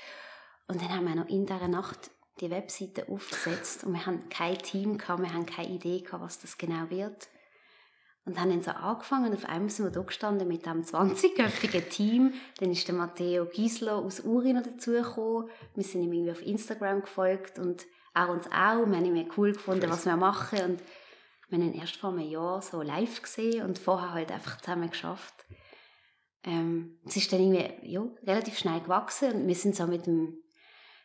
Und 0.68 0.82
dann 0.82 0.90
haben 0.90 1.06
wir 1.06 1.16
noch 1.16 1.28
in 1.28 1.46
dieser 1.46 1.68
Nacht 1.68 2.12
die 2.40 2.50
Webseite 2.50 3.10
aufgesetzt 3.10 3.84
und 3.84 3.94
wir 3.94 4.06
haben 4.06 4.30
kein 4.30 4.58
Team 4.58 4.98
gehabt, 4.98 5.22
wir 5.22 5.34
haben 5.34 5.46
keine 5.46 5.70
Idee 5.70 6.00
gehabt, 6.00 6.24
was 6.24 6.40
das 6.40 6.58
genau 6.58 6.90
wird. 6.90 7.28
Und 8.26 8.40
haben 8.40 8.52
dann 8.52 8.62
so 8.62 8.72
angefangen 8.72 9.32
und 9.32 9.34
auf 9.36 9.50
einmal 9.50 9.70
sind 9.70 9.86
wir 9.86 9.92
da 9.92 10.02
gestanden 10.02 10.48
mit 10.48 10.66
einem 10.66 10.84
20-köpfigen 10.84 11.90
Team. 11.90 12.34
Dann 12.60 12.72
ist 12.72 12.88
der 12.88 12.96
Matteo 12.96 13.46
Gisler 13.48 13.98
aus 13.98 14.22
Uri 14.22 14.54
noch 14.54 14.64
dazugekommen. 14.64 15.50
Wir 15.76 15.84
sind 15.84 16.04
ihm 16.04 16.14
irgendwie 16.14 16.32
auf 16.32 16.42
Instagram 16.42 17.02
gefolgt 17.02 17.60
und 17.60 17.86
auch 18.14 18.30
uns 18.30 18.48
auch. 18.48 18.88
Wir 18.88 18.96
haben 18.96 19.16
ihn 19.16 19.30
cool 19.36 19.52
gefunden, 19.52 19.90
was 19.90 20.06
wir 20.06 20.16
machen 20.16 20.60
und 20.64 20.82
wir 21.54 21.60
haben 21.60 21.72
ihn 21.74 21.80
erst 21.80 21.98
vor 21.98 22.10
einem 22.10 22.28
Jahr 22.28 22.62
so 22.62 22.82
live 22.82 23.22
gesehen 23.22 23.64
und 23.64 23.78
vorher 23.78 24.14
halt 24.14 24.32
einfach 24.32 24.60
zusammen 24.60 24.90
geschafft. 24.90 25.46
Ähm, 26.44 27.00
es 27.06 27.16
ist 27.16 27.32
dann 27.32 27.40
irgendwie 27.40 27.92
ja, 27.92 28.02
relativ 28.24 28.58
schnell 28.58 28.82
gewachsen 28.82 29.34
und 29.34 29.48
wir 29.48 29.56
sind 29.56 29.76
so 29.76 29.86
mit 29.86 30.08
dem 30.08 30.42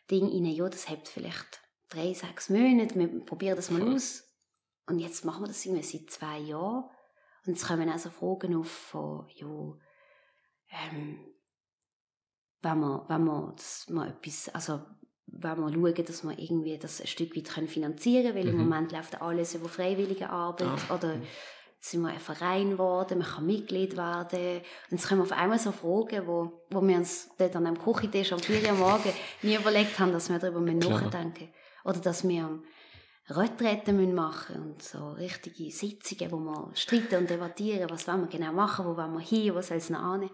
Ding 0.09 0.25
rein, 0.25 0.45
ja, 0.45 0.67
das 0.67 0.89
hat 0.89 1.07
vielleicht 1.07 1.61
drei, 1.89 2.13
sechs 2.13 2.49
Monate, 2.49 2.97
wir 2.97 3.25
probieren 3.25 3.55
das 3.57 3.69
mal 3.69 3.93
aus. 3.93 4.23
Und 4.87 4.97
jetzt 4.97 5.23
machen 5.23 5.43
wir 5.43 5.47
das 5.47 5.63
irgendwie 5.65 5.83
seit 5.83 6.09
zwei 6.09 6.39
Jahren. 6.39 6.89
Und 7.45 7.53
es 7.53 7.67
kommen 7.67 7.89
auch 7.89 7.99
so 7.99 8.09
Fragen 8.09 8.55
auf 8.55 8.71
von, 8.71 9.27
ja, 9.35 9.47
ähm, 10.71 11.19
wenn 12.61 12.79
wir, 12.79 13.05
wenn 13.07 13.23
wir 13.23 13.53
das 13.55 13.87
mal 13.89 14.09
etwas, 14.09 14.49
also, 14.49 14.81
wenn 15.31 15.59
wir 15.59 15.73
schauen, 15.73 16.05
dass 16.05 16.23
wir 16.23 16.37
irgendwie 16.37 16.77
das 16.77 17.01
ein 17.01 17.07
Stück 17.07 17.35
weit 17.35 17.69
finanzieren 17.69 18.33
können, 18.33 18.35
weil 18.35 18.53
mhm. 18.53 18.59
im 18.59 18.69
Moment 18.69 18.91
läuft 18.91 19.21
alles 19.21 19.55
über 19.55 19.69
freiwillige 19.69 20.29
Arbeit 20.29 20.79
ah. 20.89 20.95
oder 20.95 21.15
sind 21.81 22.01
wir 22.01 22.09
ein 22.09 22.19
Verein 22.19 22.71
geworden, 22.71 23.19
man 23.19 23.27
kann 23.27 23.45
Mitglied 23.45 23.95
werden. 23.95 24.61
Und 24.91 24.99
es 24.99 25.07
kommen 25.07 25.21
auf 25.21 25.31
einmal 25.31 25.59
so 25.59 25.71
Fragen, 25.71 26.27
wo, 26.27 26.63
wo 26.69 26.81
wir 26.81 26.97
uns 26.97 27.29
dort 27.37 27.55
an 27.55 27.67
einem 27.67 27.79
Küchentisch 27.79 28.33
am 28.33 28.39
4 28.39 28.71
Uhr 28.71 28.77
morgen 28.77 29.13
nie 29.41 29.55
überlegt 29.55 29.97
haben, 29.99 30.11
dass 30.11 30.29
wir 30.29 30.39
darüber 30.39 30.59
nachdenken 30.59 31.49
Oder 31.85 31.99
dass 31.99 32.27
wir 32.27 32.59
Retreten 33.29 34.13
machen 34.13 34.61
und 34.61 34.83
so 34.83 35.11
richtige 35.11 35.71
Sitzungen, 35.71 36.31
wo 36.31 36.39
wir 36.39 36.71
streiten 36.73 37.15
und 37.15 37.29
debattieren, 37.29 37.89
was 37.89 38.07
wollen 38.07 38.21
wir 38.21 38.27
genau 38.27 38.51
machen, 38.51 38.85
wo 38.85 38.97
wollen 38.97 39.13
wir 39.13 39.21
hin, 39.21 39.53
wo 39.53 39.61
soll 39.61 39.77
es 39.77 39.89
noch 39.89 40.19
hin. 40.19 40.29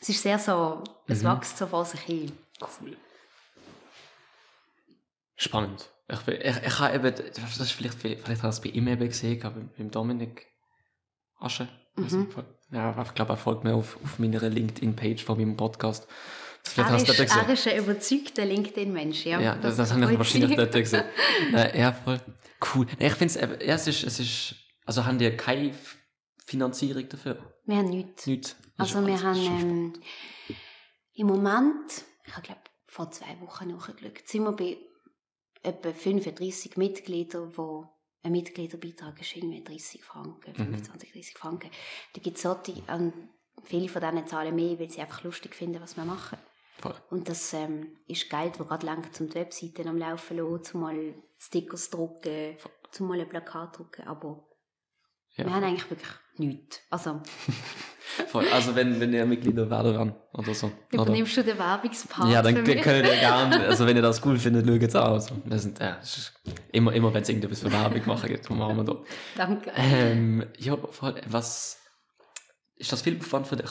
Es 0.00 0.08
ist 0.08 0.22
sehr 0.22 0.38
so, 0.38 0.82
es 1.06 1.22
mhm. 1.22 1.28
wächst 1.28 1.58
so 1.58 1.66
vor 1.66 1.84
sich 1.84 2.00
hin. 2.00 2.32
Cool. 2.60 2.96
Spannend. 5.40 5.88
Ich, 6.06 6.28
ich, 6.28 6.56
ich 6.66 6.78
habe 6.80 6.94
eben, 6.96 7.14
das 7.14 7.60
ist 7.60 7.72
vielleicht, 7.72 7.94
vielleicht 7.94 8.24
habe 8.24 8.34
ich 8.34 8.40
das 8.40 8.60
bei 8.60 8.68
ihm 8.68 8.88
eben 8.88 9.08
gesehen, 9.08 9.42
aber 9.42 9.58
beim 9.60 9.90
Dominik 9.90 10.46
Asche. 11.38 11.66
Also, 11.96 12.18
mhm. 12.18 12.28
ja, 12.70 13.02
ich 13.02 13.14
glaube, 13.14 13.32
er 13.32 13.36
folgt 13.38 13.64
mir 13.64 13.74
auf, 13.74 13.96
auf 14.04 14.18
meiner 14.18 14.46
LinkedIn-Page 14.46 15.24
von 15.24 15.38
meinem 15.38 15.56
Podcast. 15.56 16.06
Er 16.76 16.94
ist, 16.94 17.08
er 17.08 17.48
ist 17.48 17.68
ein 17.68 17.78
überzeugter 17.78 18.44
LinkedIn-Mensch, 18.44 19.24
ja. 19.24 19.40
Ja, 19.40 19.54
das, 19.54 19.78
das, 19.78 19.88
das 19.88 19.92
habe 19.98 20.12
ich 20.12 20.18
wahrscheinlich 20.18 20.56
dort 20.56 20.72
gesehen. 20.72 21.04
Nein, 21.52 21.70
ja, 21.74 21.92
voll. 21.92 22.20
Cool. 22.74 22.86
Ich 22.98 23.14
finde 23.14 23.34
es, 23.34 23.66
ja, 23.66 23.74
es 23.74 23.86
ist, 23.86 24.04
es 24.04 24.20
ist, 24.20 24.54
also 24.84 25.06
haben 25.06 25.18
die 25.18 25.30
keine 25.30 25.72
Finanzierung 26.44 27.08
dafür? 27.08 27.38
Wir 27.64 27.76
haben 27.76 27.88
nichts. 27.88 28.26
Nichts. 28.26 28.56
Also 28.76 29.06
wir 29.06 29.22
haben 29.22 29.38
ähm, 29.38 29.92
im 31.14 31.26
Moment, 31.26 32.04
ich 32.26 32.42
glaube 32.42 32.60
vor 32.86 33.10
zwei 33.10 33.40
Wochen 33.40 33.68
nachgeschaut, 33.68 34.28
sind 34.28 34.42
wir 34.42 34.52
bei 34.52 34.76
etwa 35.62 35.92
35 35.92 36.76
Mitgliedern, 36.76 37.52
die 37.52 37.86
ein 38.22 38.32
Mitgliederbeitrag 38.32 39.20
ist 39.20 39.36
irgendwie 39.36 39.64
30 39.64 40.04
Franken, 40.04 40.54
25, 40.54 41.08
mhm. 41.08 41.12
30 41.12 41.38
Franken. 41.38 41.70
Da 42.12 42.20
gibt 42.20 42.36
es 42.36 42.42
solche, 42.42 42.82
ähm, 42.88 43.12
viele 43.64 43.88
von 43.88 44.02
denen 44.02 44.26
zahlen 44.26 44.54
mehr, 44.54 44.78
weil 44.78 44.90
sie 44.90 45.00
einfach 45.00 45.22
lustig 45.24 45.54
finden, 45.54 45.80
was 45.80 45.96
wir 45.96 46.04
machen. 46.04 46.38
Voll. 46.78 46.94
Und 47.10 47.28
das 47.28 47.52
ähm, 47.52 47.98
ist 48.06 48.30
Geld, 48.30 48.58
das 48.58 48.68
gerade 48.68 48.86
lang 48.86 49.12
zum 49.12 49.28
die 49.28 49.34
Webseiten 49.34 49.88
am 49.88 49.98
Laufen 49.98 50.38
lassen, 50.38 50.64
zum 50.64 50.80
mal 50.80 51.14
Stickers 51.38 51.90
drucken, 51.90 52.58
Voll. 52.58 52.72
zum 52.90 53.08
mal 53.08 53.20
ein 53.20 53.28
Plakat 53.28 53.78
drucken, 53.78 54.06
aber 54.06 54.46
ja. 55.36 55.44
wir 55.44 55.54
haben 55.54 55.64
eigentlich 55.64 55.90
wirklich 55.90 56.10
nichts. 56.36 56.80
Also, 56.90 57.20
Voll. 58.26 58.46
Also 58.52 58.74
wenn, 58.74 59.00
wenn 59.00 59.12
ihr 59.12 59.24
Mitglieder 59.26 59.68
werden 59.70 59.96
wollt 59.96 60.14
oder 60.32 60.54
so. 60.54 60.70
Übernimmst 60.90 61.36
du 61.36 61.44
den 61.44 61.58
Werbungspart 61.58 62.30
Ja, 62.30 62.42
dann 62.42 62.54
könnt 62.54 62.68
ihr 62.68 62.74
gerne, 63.02 63.66
also 63.66 63.86
wenn 63.86 63.96
ihr 63.96 64.02
das 64.02 64.24
cool 64.24 64.38
findet, 64.38 64.66
schaut 64.66 64.82
es 64.82 64.96
an. 64.96 65.12
Also, 65.12 65.34
wir 65.44 65.58
sind, 65.58 65.78
ja, 65.78 65.98
immer, 66.72 66.92
immer 66.92 67.12
wenn 67.12 67.22
es 67.22 67.28
irgendetwas 67.28 67.60
für 67.60 67.72
Werbung 67.72 68.02
machen 68.06 68.28
gibt, 68.28 68.48
machen 68.50 68.76
wir 68.76 68.84
da. 68.84 68.96
Danke. 69.36 69.72
Ähm, 69.76 70.46
ja, 70.58 70.76
voll, 70.76 71.14
was, 71.28 71.78
ist 72.76 72.92
das 72.92 73.02
viel 73.02 73.18
Aufwand 73.18 73.46
für 73.46 73.56
dich? 73.56 73.70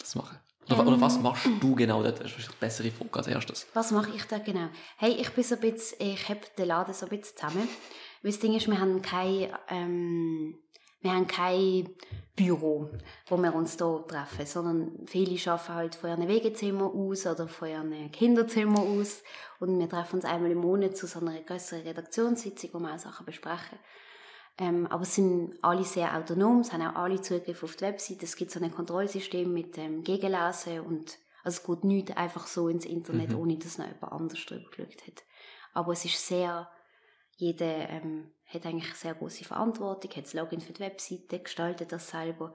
Das 0.00 0.14
machen? 0.14 0.38
Oder, 0.68 0.80
ähm, 0.80 0.88
oder, 0.88 1.00
was 1.00 1.20
machst 1.20 1.46
du 1.60 1.74
genau 1.74 2.02
dort? 2.02 2.20
Das 2.20 2.36
ist 2.36 2.58
bessere 2.58 2.90
Frage 2.90 3.16
als 3.16 3.26
erstes. 3.28 3.66
Was 3.74 3.92
mache 3.92 4.10
ich 4.14 4.24
da 4.24 4.38
genau? 4.38 4.68
Hey, 4.96 5.12
ich 5.12 5.30
bin 5.30 5.44
so 5.44 5.54
ein 5.54 5.60
bisschen, 5.60 6.00
ich 6.00 6.28
habe 6.28 6.40
den 6.58 6.66
Laden 6.66 6.94
so 6.94 7.06
ein 7.06 7.10
bisschen 7.10 7.36
zusammen. 7.36 7.68
Weil 8.22 8.30
das 8.32 8.40
Ding 8.40 8.54
ist, 8.54 8.66
wir 8.66 8.80
haben 8.80 9.02
keine, 9.02 9.50
ähm, 9.68 10.58
wir 11.00 11.12
haben 11.12 11.26
kein 11.26 11.88
Büro, 12.34 12.90
wo 13.28 13.36
wir 13.38 13.54
uns 13.54 13.76
hier 13.78 14.04
treffen, 14.06 14.46
sondern 14.46 15.06
viele 15.06 15.38
arbeiten 15.50 15.74
halt 15.74 15.94
von 15.94 16.10
ihren 16.10 16.28
Wegezimmer 16.28 16.92
aus 16.92 17.26
oder 17.26 17.48
von 17.48 17.68
ihren 17.68 18.10
Kinderzimmer 18.12 18.80
aus 18.80 19.22
und 19.58 19.78
wir 19.78 19.88
treffen 19.88 20.16
uns 20.16 20.24
einmal 20.24 20.50
im 20.50 20.58
Monat 20.58 20.96
zu 20.96 21.06
so 21.06 21.20
einer 21.20 21.40
größeren 21.40 21.82
Redaktionssitzung, 21.82 22.70
wo 22.74 22.78
wir 22.80 22.94
auch 22.94 22.98
Sachen 22.98 23.24
besprechen. 23.24 23.78
Ähm, 24.58 24.86
aber 24.86 25.02
es 25.02 25.14
sind 25.14 25.58
alle 25.62 25.84
sehr 25.84 26.16
autonom, 26.16 26.60
es 26.60 26.72
haben 26.72 26.82
auch 26.82 26.96
alle 26.96 27.20
Zugriff 27.20 27.62
auf 27.62 27.76
die 27.76 27.84
Website, 27.84 28.22
es 28.22 28.36
gibt 28.36 28.50
so 28.50 28.60
ein 28.60 28.74
Kontrollsystem 28.74 29.52
mit 29.52 29.76
dem 29.76 30.02
Gegenlesen 30.02 30.80
und 30.80 31.18
also 31.44 31.60
es 31.60 31.64
geht 31.64 31.84
nicht 31.84 32.16
einfach 32.16 32.46
so 32.46 32.68
ins 32.68 32.86
Internet, 32.86 33.30
mhm. 33.30 33.38
ohne 33.38 33.58
dass 33.58 33.78
noch 33.78 33.86
jemand 33.86 34.12
anders 34.12 34.44
drüber 34.44 34.68
geschaut 34.70 35.06
hat. 35.06 35.24
Aber 35.74 35.92
es 35.92 36.04
ist 36.04 36.26
sehr, 36.26 36.68
jeder 37.36 37.88
ähm, 37.90 38.32
hat 38.46 38.66
eigentlich 38.66 38.94
sehr 38.94 39.14
große 39.14 39.44
Verantwortung, 39.44 40.10
hat 40.10 40.24
das 40.24 40.34
Login 40.34 40.60
für 40.60 40.72
die 40.72 40.80
Webseite, 40.80 41.40
gestaltet 41.40 41.92
das 41.92 42.08
selber. 42.08 42.54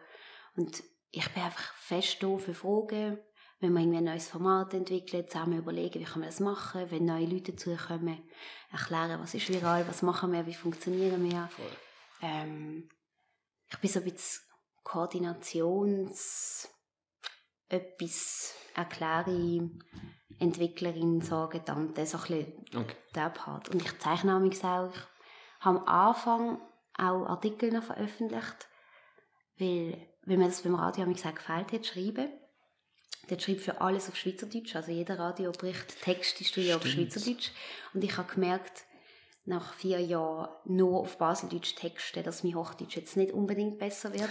Und 0.55 0.83
ich 1.11 1.29
bin 1.29 1.43
einfach 1.43 1.73
fest 1.75 2.21
da 2.21 2.37
für 2.37 2.53
Fragen, 2.53 3.19
wenn 3.59 3.73
man 3.73 3.83
irgendwie 3.83 3.99
ein 3.99 4.05
neues 4.05 4.29
Format 4.29 4.73
entwickelt, 4.73 5.31
zusammen 5.31 5.59
überlegen, 5.59 5.99
wie 5.99 6.05
kann 6.05 6.21
man 6.21 6.29
das 6.29 6.39
machen, 6.39 6.89
wenn 6.89 7.05
neue 7.05 7.25
Leute 7.25 7.51
dazukommen, 7.51 8.23
erklären, 8.71 9.21
was 9.21 9.33
ist 9.33 9.49
viral, 9.49 9.87
was 9.87 10.01
machen 10.01 10.31
wir, 10.31 10.45
wie 10.47 10.53
funktionieren 10.53 11.23
wir. 11.23 11.49
Ähm, 12.21 12.89
ich 13.69 13.77
bin 13.77 13.89
so 13.89 13.99
ein 13.99 14.05
bisschen 14.05 14.41
Koordinations- 14.83 16.67
etwas 17.71 18.53
erkläre 18.75 19.69
Entwicklerin, 20.39 21.21
sagen 21.21 21.63
Tante, 21.63 22.05
so 22.05 22.17
ein 22.17 22.23
bisschen 22.23 22.65
okay. 22.75 22.95
der 23.15 23.29
Part. 23.29 23.69
Und 23.69 23.81
ich 23.81 23.99
zeichne 23.99 24.35
auch. 24.35 24.91
Ich 25.61 25.65
habe 25.65 25.79
am 25.81 25.87
Anfang 25.87 26.59
auch 26.97 27.27
Artikel 27.27 27.71
noch 27.71 27.83
veröffentlicht, 27.83 28.67
weil, 29.59 29.95
weil 30.25 30.37
mir 30.37 30.47
das 30.47 30.63
beim 30.63 30.73
Radio 30.73 31.05
gesagt 31.05 31.35
gefällt 31.35 31.71
hat, 31.71 31.85
schreiben. 31.85 32.29
Der 33.29 33.37
schreibt 33.37 33.61
für 33.61 33.79
alles 33.79 34.09
auf 34.09 34.15
Schweizerdeutsch, 34.15 34.75
also 34.75 34.91
jeder 34.91 35.19
Radiobericht, 35.19 36.01
Text 36.01 36.41
ist 36.41 36.55
ja 36.55 36.77
auf 36.77 36.87
Schweizerdeutsch. 36.87 37.51
Und 37.93 38.03
ich 38.03 38.17
habe 38.17 38.33
gemerkt, 38.33 38.85
nach 39.45 39.75
vier 39.75 39.99
Jahren 39.99 40.49
nur 40.65 40.99
auf 40.99 41.19
Baseldeutsch 41.19 41.75
texten, 41.75 42.23
dass 42.23 42.43
mein 42.43 42.55
Hochdeutsch 42.55 42.95
jetzt 42.95 43.15
nicht 43.15 43.31
unbedingt 43.31 43.77
besser 43.77 44.11
wird. 44.13 44.29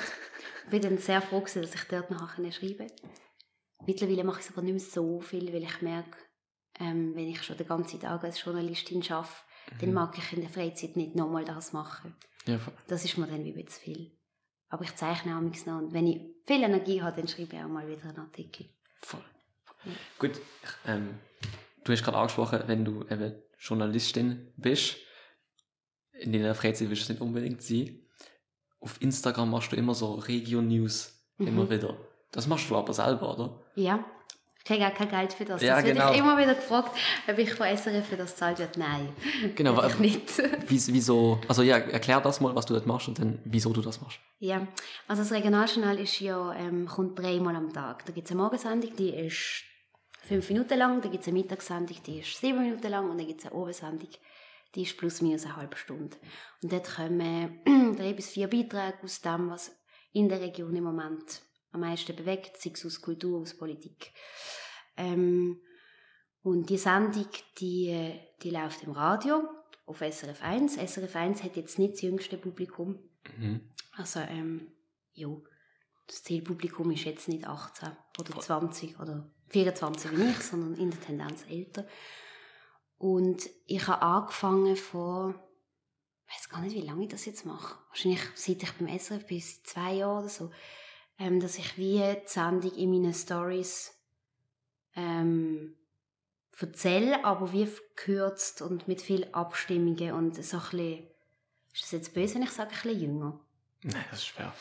Ich 0.64 0.70
bin 0.70 0.82
dann 0.82 0.98
sehr 0.98 1.22
froh 1.22 1.42
dass 1.42 1.56
ich 1.56 1.84
dort 1.84 2.10
noch 2.10 2.34
schreiben 2.34 2.78
konnte. 2.88 2.94
Mittlerweile 3.86 4.24
mache 4.24 4.40
ich 4.40 4.46
es 4.46 4.52
aber 4.52 4.62
nicht 4.62 4.72
mehr 4.72 4.80
so 4.80 5.20
viel, 5.20 5.52
weil 5.52 5.62
ich 5.62 5.80
merke, 5.80 6.18
ähm, 6.80 7.14
wenn 7.14 7.28
ich 7.28 7.40
schon 7.44 7.56
den 7.56 7.68
ganzen 7.68 8.00
Tag 8.00 8.24
als 8.24 8.44
Journalistin 8.44 9.04
arbeite, 9.12 9.30
mhm. 9.72 9.78
dann 9.80 9.92
mag 9.92 10.16
ich 10.18 10.32
in 10.32 10.40
der 10.40 10.50
Freizeit 10.50 10.96
nicht 10.96 11.14
nochmal 11.14 11.44
das 11.44 11.72
machen. 11.72 12.14
Ja, 12.46 12.58
das 12.88 13.04
ist 13.04 13.18
mir 13.18 13.26
dann 13.26 13.44
wie 13.44 13.64
zu 13.64 13.80
viel. 13.80 14.12
Aber 14.68 14.84
ich 14.84 14.94
zeichne 14.94 15.36
auch 15.36 15.40
noch 15.40 15.78
und 15.78 15.92
wenn 15.92 16.06
ich 16.06 16.20
viel 16.46 16.62
Energie 16.62 17.02
habe, 17.02 17.16
dann 17.16 17.28
schreibe 17.28 17.56
ich 17.56 17.62
auch 17.62 17.68
mal 17.68 17.86
wieder 17.88 18.04
einen 18.04 18.18
Artikel. 18.18 18.68
Voll. 19.02 19.24
Ja. 19.84 19.92
Gut, 20.18 20.40
ähm, 20.86 21.18
du 21.84 21.92
hast 21.92 22.04
gerade 22.04 22.18
angesprochen, 22.18 22.62
wenn 22.66 22.84
du 22.84 23.02
eben 23.08 23.34
Journalistin 23.58 24.52
bist, 24.56 24.96
in 26.12 26.32
deiner 26.32 26.54
Freizeit 26.54 26.88
willst 26.88 27.02
du 27.02 27.04
es 27.04 27.08
nicht 27.10 27.20
unbedingt 27.20 27.62
sein. 27.62 28.00
Auf 28.80 29.00
Instagram 29.02 29.50
machst 29.50 29.72
du 29.72 29.76
immer 29.76 29.94
so 29.94 30.14
Region-News, 30.14 31.20
mhm. 31.38 31.46
immer 31.46 31.70
wieder. 31.70 31.96
Das 32.30 32.46
machst 32.46 32.70
du 32.70 32.76
aber 32.76 32.92
selber, 32.92 33.34
oder? 33.34 33.62
Ja. 33.74 34.04
Ich 34.60 34.66
kriege 34.66 34.86
auch 34.86 34.94
kein 34.94 35.08
Geld 35.08 35.32
für 35.32 35.46
das. 35.46 35.62
Ja, 35.62 35.76
das 35.76 35.84
genau. 35.84 36.04
wird 36.04 36.14
ich 36.14 36.20
immer 36.20 36.36
wieder 36.38 36.54
gefragt, 36.54 36.94
ob 37.26 37.38
ich 37.38 37.54
von 37.54 37.66
SRF 37.66 38.06
für 38.06 38.16
das 38.16 38.36
zahlt 38.36 38.58
wird. 38.58 38.76
Nein. 38.76 39.08
Genau, 39.54 39.82
ich 39.86 39.98
nicht. 39.98 40.42
wieso, 40.68 41.40
also 41.48 41.62
ja, 41.62 41.78
erklär 41.78 42.20
das 42.20 42.42
mal, 42.42 42.54
was 42.54 42.66
du 42.66 42.74
dort 42.74 42.86
machst 42.86 43.08
und 43.08 43.18
dann, 43.18 43.38
wieso 43.44 43.72
du 43.72 43.80
das 43.80 44.02
machst. 44.02 44.18
Ja, 44.38 44.66
also 45.08 45.22
das 45.22 45.32
Regionaljournal 45.32 45.98
ist 45.98 46.20
ja, 46.20 46.52
ähm, 46.54 46.86
kommt 46.86 47.18
dreimal 47.18 47.56
am 47.56 47.72
Tag. 47.72 48.04
Da 48.04 48.12
gibt 48.12 48.26
es 48.26 48.32
eine 48.32 48.42
Morgensendung, 48.42 48.94
die 48.96 49.08
ist 49.08 49.64
fünf 50.28 50.48
Minuten 50.50 50.78
lang, 50.78 51.00
da 51.00 51.08
gibt 51.08 51.22
es 51.22 51.28
eine 51.28 51.38
Mittagssendung, 51.38 51.96
die 52.06 52.20
ist 52.20 52.38
sieben 52.38 52.62
Minuten 52.62 52.88
lang 52.88 53.10
und 53.10 53.16
dann 53.16 53.26
gibt 53.26 53.40
es 53.40 53.50
eine 53.50 53.60
Abendsendung, 53.60 54.10
die 54.74 54.82
ist 54.82 54.96
plus 54.98 55.22
minus 55.22 55.46
eine 55.46 55.56
halbe 55.56 55.76
Stunde. 55.76 56.16
Und 56.62 56.70
dort 56.70 56.94
kommen 56.94 57.60
drei 57.96 58.12
bis 58.12 58.28
vier 58.28 58.48
Beiträge 58.48 58.98
aus 59.02 59.22
dem, 59.22 59.50
was 59.50 59.72
in 60.12 60.28
der 60.28 60.40
Region 60.40 60.76
im 60.76 60.84
Moment 60.84 61.42
am 61.72 61.80
meisten 61.80 62.16
bewegt, 62.16 62.56
sei 62.60 62.70
es 62.74 62.84
aus 62.84 63.00
Kultur, 63.00 63.40
aus 63.40 63.56
Politik. 63.56 64.12
Ähm, 64.96 65.60
und 66.42 66.70
die 66.70 66.78
Sendung, 66.78 67.28
die, 67.58 68.18
die 68.42 68.50
läuft 68.50 68.82
im 68.82 68.92
Radio 68.92 69.42
auf 69.86 69.98
SRF 69.98 70.42
1. 70.42 70.76
SRF 70.76 71.16
1 71.16 71.42
hat 71.42 71.56
jetzt 71.56 71.78
nicht 71.78 71.94
das 71.94 72.02
jüngste 72.02 72.38
Publikum. 72.38 72.98
Mhm. 73.36 73.68
Also, 73.92 74.20
ähm, 74.20 74.72
ja, 75.12 75.28
das 76.06 76.22
Zielpublikum 76.22 76.90
ist 76.92 77.04
jetzt 77.04 77.28
nicht 77.28 77.46
18 77.46 77.90
oder 78.18 78.40
20 78.40 78.98
oder 78.98 79.30
24 79.48 80.16
wie 80.16 80.30
ich, 80.30 80.38
sondern 80.38 80.74
in 80.74 80.90
der 80.90 81.00
Tendenz 81.00 81.44
älter. 81.48 81.86
Und 82.98 83.48
ich 83.66 83.86
habe 83.86 84.02
angefangen 84.02 84.76
vor, 84.76 85.34
ich 86.26 86.34
weiß 86.34 86.48
gar 86.48 86.60
nicht, 86.60 86.76
wie 86.76 86.86
lange 86.86 87.04
ich 87.04 87.08
das 87.08 87.24
jetzt 87.26 87.44
mache. 87.44 87.78
Wahrscheinlich 87.88 88.20
seit 88.34 88.62
ich 88.62 88.72
beim 88.72 88.88
SRF 88.88 89.26
bin, 89.26 89.40
seit 89.40 89.66
zwei 89.66 89.94
Jahren 89.94 90.20
oder 90.20 90.28
so 90.28 90.50
ähm, 91.20 91.38
dass 91.38 91.58
ich 91.58 91.76
wie 91.76 91.98
die 91.98 92.16
Sendung 92.24 92.72
in 92.72 92.90
meinen 92.90 93.14
Stories 93.14 93.94
ähm, 94.96 95.76
erzähle, 96.58 97.24
aber 97.24 97.52
wie 97.52 97.66
verkürzt 97.66 98.62
und 98.62 98.88
mit 98.88 99.02
viel 99.02 99.28
Abstimmungen 99.32 100.12
und 100.12 100.42
so 100.42 100.56
ein 100.56 100.62
bisschen, 100.62 101.06
ist 101.72 101.82
das 101.84 101.90
jetzt 101.92 102.14
böse, 102.14 102.34
wenn 102.34 102.42
ich 102.42 102.50
sage, 102.50 102.70
ein 102.70 102.82
bisschen 102.82 103.00
jünger? 103.00 103.40
Nein, 103.82 104.04
das 104.10 104.20
ist 104.20 104.26
schwer. 104.28 104.52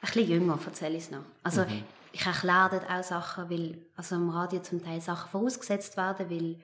Ein 0.00 0.06
bisschen 0.12 0.28
jünger 0.30 0.58
erzähle 0.64 0.96
ich 0.96 1.04
es 1.04 1.10
noch. 1.10 1.24
Also 1.42 1.64
mhm. 1.64 1.84
ich 2.12 2.24
erkläre 2.24 2.70
dort 2.70 2.90
auch 2.90 3.04
Sachen, 3.04 3.50
weil 3.50 3.86
also 3.96 4.16
im 4.16 4.30
Radio 4.30 4.60
zum 4.60 4.82
Teil 4.82 5.00
Sachen 5.00 5.30
vorausgesetzt 5.30 5.96
werden, 5.98 6.30
weil 6.30 6.60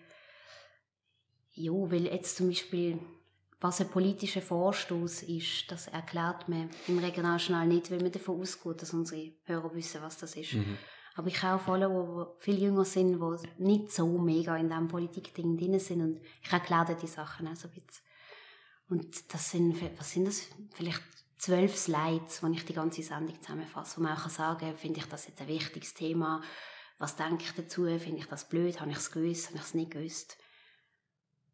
ja, 1.52 1.72
weil 1.72 2.06
jetzt 2.06 2.36
zum 2.36 2.48
Beispiel 2.48 2.98
was 3.66 3.80
ein 3.80 3.88
politischer 3.88 4.42
Vorstoß 4.42 5.24
ist, 5.24 5.70
das 5.70 5.88
erklärt 5.88 6.48
man 6.48 6.70
im 6.86 6.98
Regionaljournal 6.98 7.66
nicht, 7.66 7.90
weil 7.90 8.00
man 8.00 8.12
davon 8.12 8.40
ausgeht, 8.40 8.80
dass 8.80 8.92
unsere 8.92 9.32
Hörer 9.44 9.74
wissen, 9.74 10.02
was 10.02 10.18
das 10.18 10.36
ist. 10.36 10.54
Mhm. 10.54 10.78
Aber 11.16 11.28
ich 11.28 11.42
habe 11.42 11.60
auch 11.60 11.64
Follower, 11.64 12.36
die 12.38 12.44
viel 12.44 12.62
jünger 12.62 12.84
sind, 12.84 13.18
die 13.18 13.62
nicht 13.62 13.90
so 13.90 14.18
mega 14.18 14.56
in 14.56 14.68
diesem 14.68 14.86
Politikding 14.86 15.56
drin 15.56 15.80
sind 15.80 16.02
und 16.02 16.20
ich 16.42 16.52
erkläre 16.52 16.96
die 17.00 17.06
Sachen 17.06 17.48
auch 17.48 17.56
so 17.56 17.68
ein 17.68 17.74
bisschen. 17.74 18.04
Und 18.88 19.34
das 19.34 19.50
sind, 19.50 19.80
was 19.98 20.12
sind 20.12 20.28
das? 20.28 20.42
Vielleicht 20.74 21.02
zwölf 21.38 21.76
Slides, 21.76 22.42
wo 22.42 22.46
ich 22.48 22.64
die 22.64 22.74
ganze 22.74 23.02
Sendung 23.02 23.40
zusammenfasse, 23.40 23.96
wo 23.96 24.02
man 24.02 24.16
auch 24.16 24.28
sagen 24.28 24.60
kann, 24.60 24.76
finde 24.76 25.00
ich 25.00 25.06
das 25.06 25.26
jetzt 25.26 25.40
ein 25.40 25.48
wichtiges 25.48 25.94
Thema, 25.94 26.40
was 26.98 27.16
denke 27.16 27.42
ich 27.42 27.52
dazu, 27.52 27.84
finde 27.98 28.18
ich 28.18 28.26
das 28.26 28.48
blöd, 28.48 28.80
habe 28.80 28.90
ich 28.90 28.98
es 28.98 29.10
gewusst, 29.10 29.48
habe 29.48 29.56
ich 29.56 29.64
es 29.64 29.74
nicht 29.74 29.90
gewusst. 29.90 30.36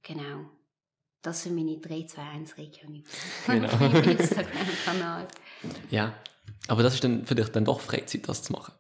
Genau. 0.03 0.51
Das 1.23 1.45
sind 1.45 1.55
meine 1.55 1.79
321 1.79 2.59
Region 2.59 3.05
genau. 3.47 3.69
auf 3.69 3.81
meinem 3.81 4.03
Instagram-Kanal. 4.03 5.29
Ja, 5.91 6.15
aber 6.69 6.83
das 6.83 6.95
ist 6.95 7.05
dann 7.05 7.25
für 7.25 7.35
dich 7.35 7.49
dann 7.49 7.65
doch 7.65 7.81
Freizeit, 7.81 8.29
das 8.29 8.43
zu 8.43 8.53
machen? 8.53 8.75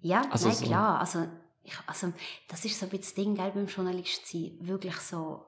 Ja, 0.00 0.22
also 0.30 0.48
nein, 0.48 0.56
so. 0.56 0.66
klar. 0.66 1.00
Also, 1.00 1.26
ich, 1.64 1.74
also, 1.86 2.12
das 2.48 2.64
ist 2.64 2.78
so 2.78 2.86
ein 2.86 2.90
bisschen 2.90 3.02
das 3.02 3.14
Ding, 3.14 3.34
gell, 3.34 3.50
beim 3.52 3.66
Journalist 3.66 4.26
sein. 4.26 4.56
Wirklich 4.60 4.96
so 4.96 5.44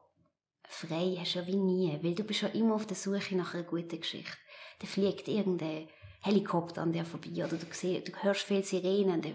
frei 0.68 1.16
hast 1.18 1.34
du 1.34 1.40
ja 1.40 1.46
wie 1.46 1.56
nie, 1.56 1.98
weil 2.02 2.14
du 2.14 2.24
bist 2.24 2.42
ja 2.42 2.48
immer 2.48 2.74
auf 2.74 2.86
der 2.86 2.96
Suche 2.96 3.36
nach 3.36 3.54
einer 3.54 3.62
guten 3.62 4.00
Geschichte. 4.00 4.36
Da 4.80 4.86
fliegt 4.86 5.28
irgendein 5.28 5.88
Helikopter 6.20 6.82
an 6.82 6.92
dir 6.92 7.04
vorbei 7.04 7.44
oder 7.44 7.56
du, 7.56 7.66
siehst, 7.70 8.08
du 8.08 8.12
hörst 8.22 8.42
viele 8.42 8.62
Sirenen, 8.62 9.22
dann, 9.22 9.34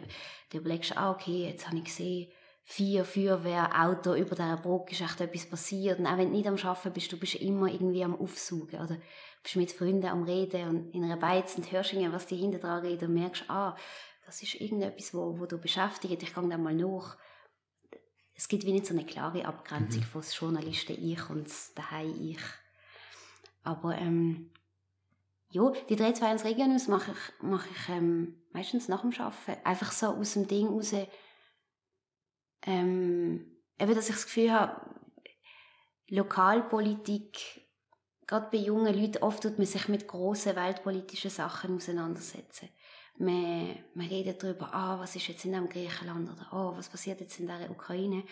dann 0.50 0.62
überlegst 0.62 0.98
ah, 0.98 1.12
okay, 1.12 1.50
jetzt 1.50 1.68
habe 1.68 1.78
ich 1.78 1.86
gesehen, 1.86 2.32
vier 2.70 3.06
Feuerwehrauto 3.06 4.14
über 4.14 4.36
dieser 4.36 4.58
Brücke 4.58 4.92
ist 4.92 5.00
echt 5.00 5.22
etwas 5.22 5.46
passiert. 5.46 6.00
Und 6.00 6.06
auch 6.06 6.18
wenn 6.18 6.32
du 6.32 6.36
nicht 6.36 6.48
am 6.48 6.58
Arbeiten 6.58 6.92
bist, 6.92 7.10
du 7.10 7.18
bist 7.18 7.36
immer 7.36 7.68
irgendwie 7.68 8.04
am 8.04 8.20
Aufsuchen. 8.20 8.82
Oder 8.82 8.98
bist 9.42 9.56
mit 9.56 9.72
Freunden 9.72 10.06
am 10.06 10.24
Reden 10.24 10.68
und 10.68 10.94
in 10.94 11.06
einer 11.06 11.16
Beiz 11.16 11.56
und 11.56 11.72
hörst 11.72 11.94
irgendwie, 11.94 12.12
was 12.12 12.28
die 12.28 12.36
hinter 12.36 12.60
dran 12.60 12.86
reden 12.86 13.08
und 13.08 13.14
merkst, 13.14 13.50
ah, 13.50 13.74
das 14.26 14.44
ist 14.44 14.56
irgendetwas, 14.56 15.14
wo, 15.14 15.40
wo 15.40 15.46
du 15.46 15.58
beschäftigt. 15.58 16.22
Ich 16.22 16.36
gehe 16.36 16.48
dann 16.50 16.62
mal 16.62 16.76
nach. 16.76 17.18
Es 18.36 18.50
gibt 18.50 18.66
wie 18.66 18.74
nicht 18.74 18.86
so 18.86 18.94
eine 18.94 19.06
klare 19.06 19.46
Abgrenzung 19.46 20.02
mhm. 20.02 20.06
von 20.06 20.22
das 20.22 20.38
Journalisten-Ich 20.38 21.30
und 21.30 21.48
das 21.48 21.74
Daheim-Ich. 21.74 22.42
Aber, 23.64 23.98
ähm, 23.98 24.52
ja, 25.52 25.72
die 25.90 25.96
321 25.96 26.46
Regions 26.46 26.90
mache 26.90 27.12
ich, 27.12 27.44
mache 27.44 27.70
ich 27.72 27.90
ähm, 27.90 28.36
meistens 28.52 28.90
nach 28.90 29.02
dem 29.02 29.14
Arbeiten. 29.18 29.66
Einfach 29.66 29.94
so 29.94 30.08
aus 30.08 30.34
dem 30.34 30.48
Ding 30.50 30.68
raus, 30.68 30.94
ähm, 32.68 33.46
eben, 33.80 33.96
dass 33.96 34.10
ich 34.10 34.16
das 34.16 34.26
Gefühl 34.26 34.52
habe, 34.52 34.82
Lokalpolitik, 36.10 37.62
gerade 38.28 38.50
bei 38.52 38.58
jungen 38.58 38.94
Leuten, 38.94 39.24
oft 39.24 39.42
tut 39.42 39.58
man 39.58 39.66
sich 39.66 39.88
mit 39.88 40.08
grossen 40.08 40.56
weltpolitischen 40.56 41.32
Sachen 41.32 41.78
auseinandersetzen. 41.78 42.70
Man, 43.18 43.78
man 43.96 44.08
redet 44.08 44.44
darüber, 44.44 44.74
ah, 44.74 45.00
was 45.00 45.16
ist 45.16 45.28
jetzt 45.28 45.46
in 45.46 45.54
dem 45.54 45.70
Griechenland 45.70 46.30
oder 46.30 46.48
oh, 46.52 46.78
was 46.78 46.90
passiert 46.90 47.20
jetzt 47.20 47.40
in 47.40 47.48
der 47.48 47.72
Ukraine. 47.72 48.24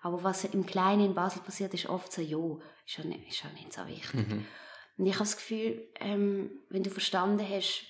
Aber 0.00 0.24
was 0.24 0.44
im 0.44 0.66
Kleinen 0.66 1.06
in 1.06 1.14
Basel 1.14 1.42
passiert, 1.42 1.72
ist 1.74 1.88
oft 1.88 2.12
so, 2.12 2.22
ja, 2.22 2.58
ist 2.84 2.98
ja 2.98 3.04
nicht, 3.04 3.28
ist 3.28 3.44
ja 3.44 3.50
nicht 3.50 3.72
so 3.72 3.86
wichtig. 3.86 4.28
Mhm. 4.28 4.46
Und 4.98 5.06
ich 5.06 5.14
habe 5.14 5.24
das 5.24 5.36
Gefühl, 5.36 5.88
ähm, 6.00 6.50
wenn 6.70 6.82
du 6.82 6.90
verstanden 6.90 7.46
hast, 7.48 7.84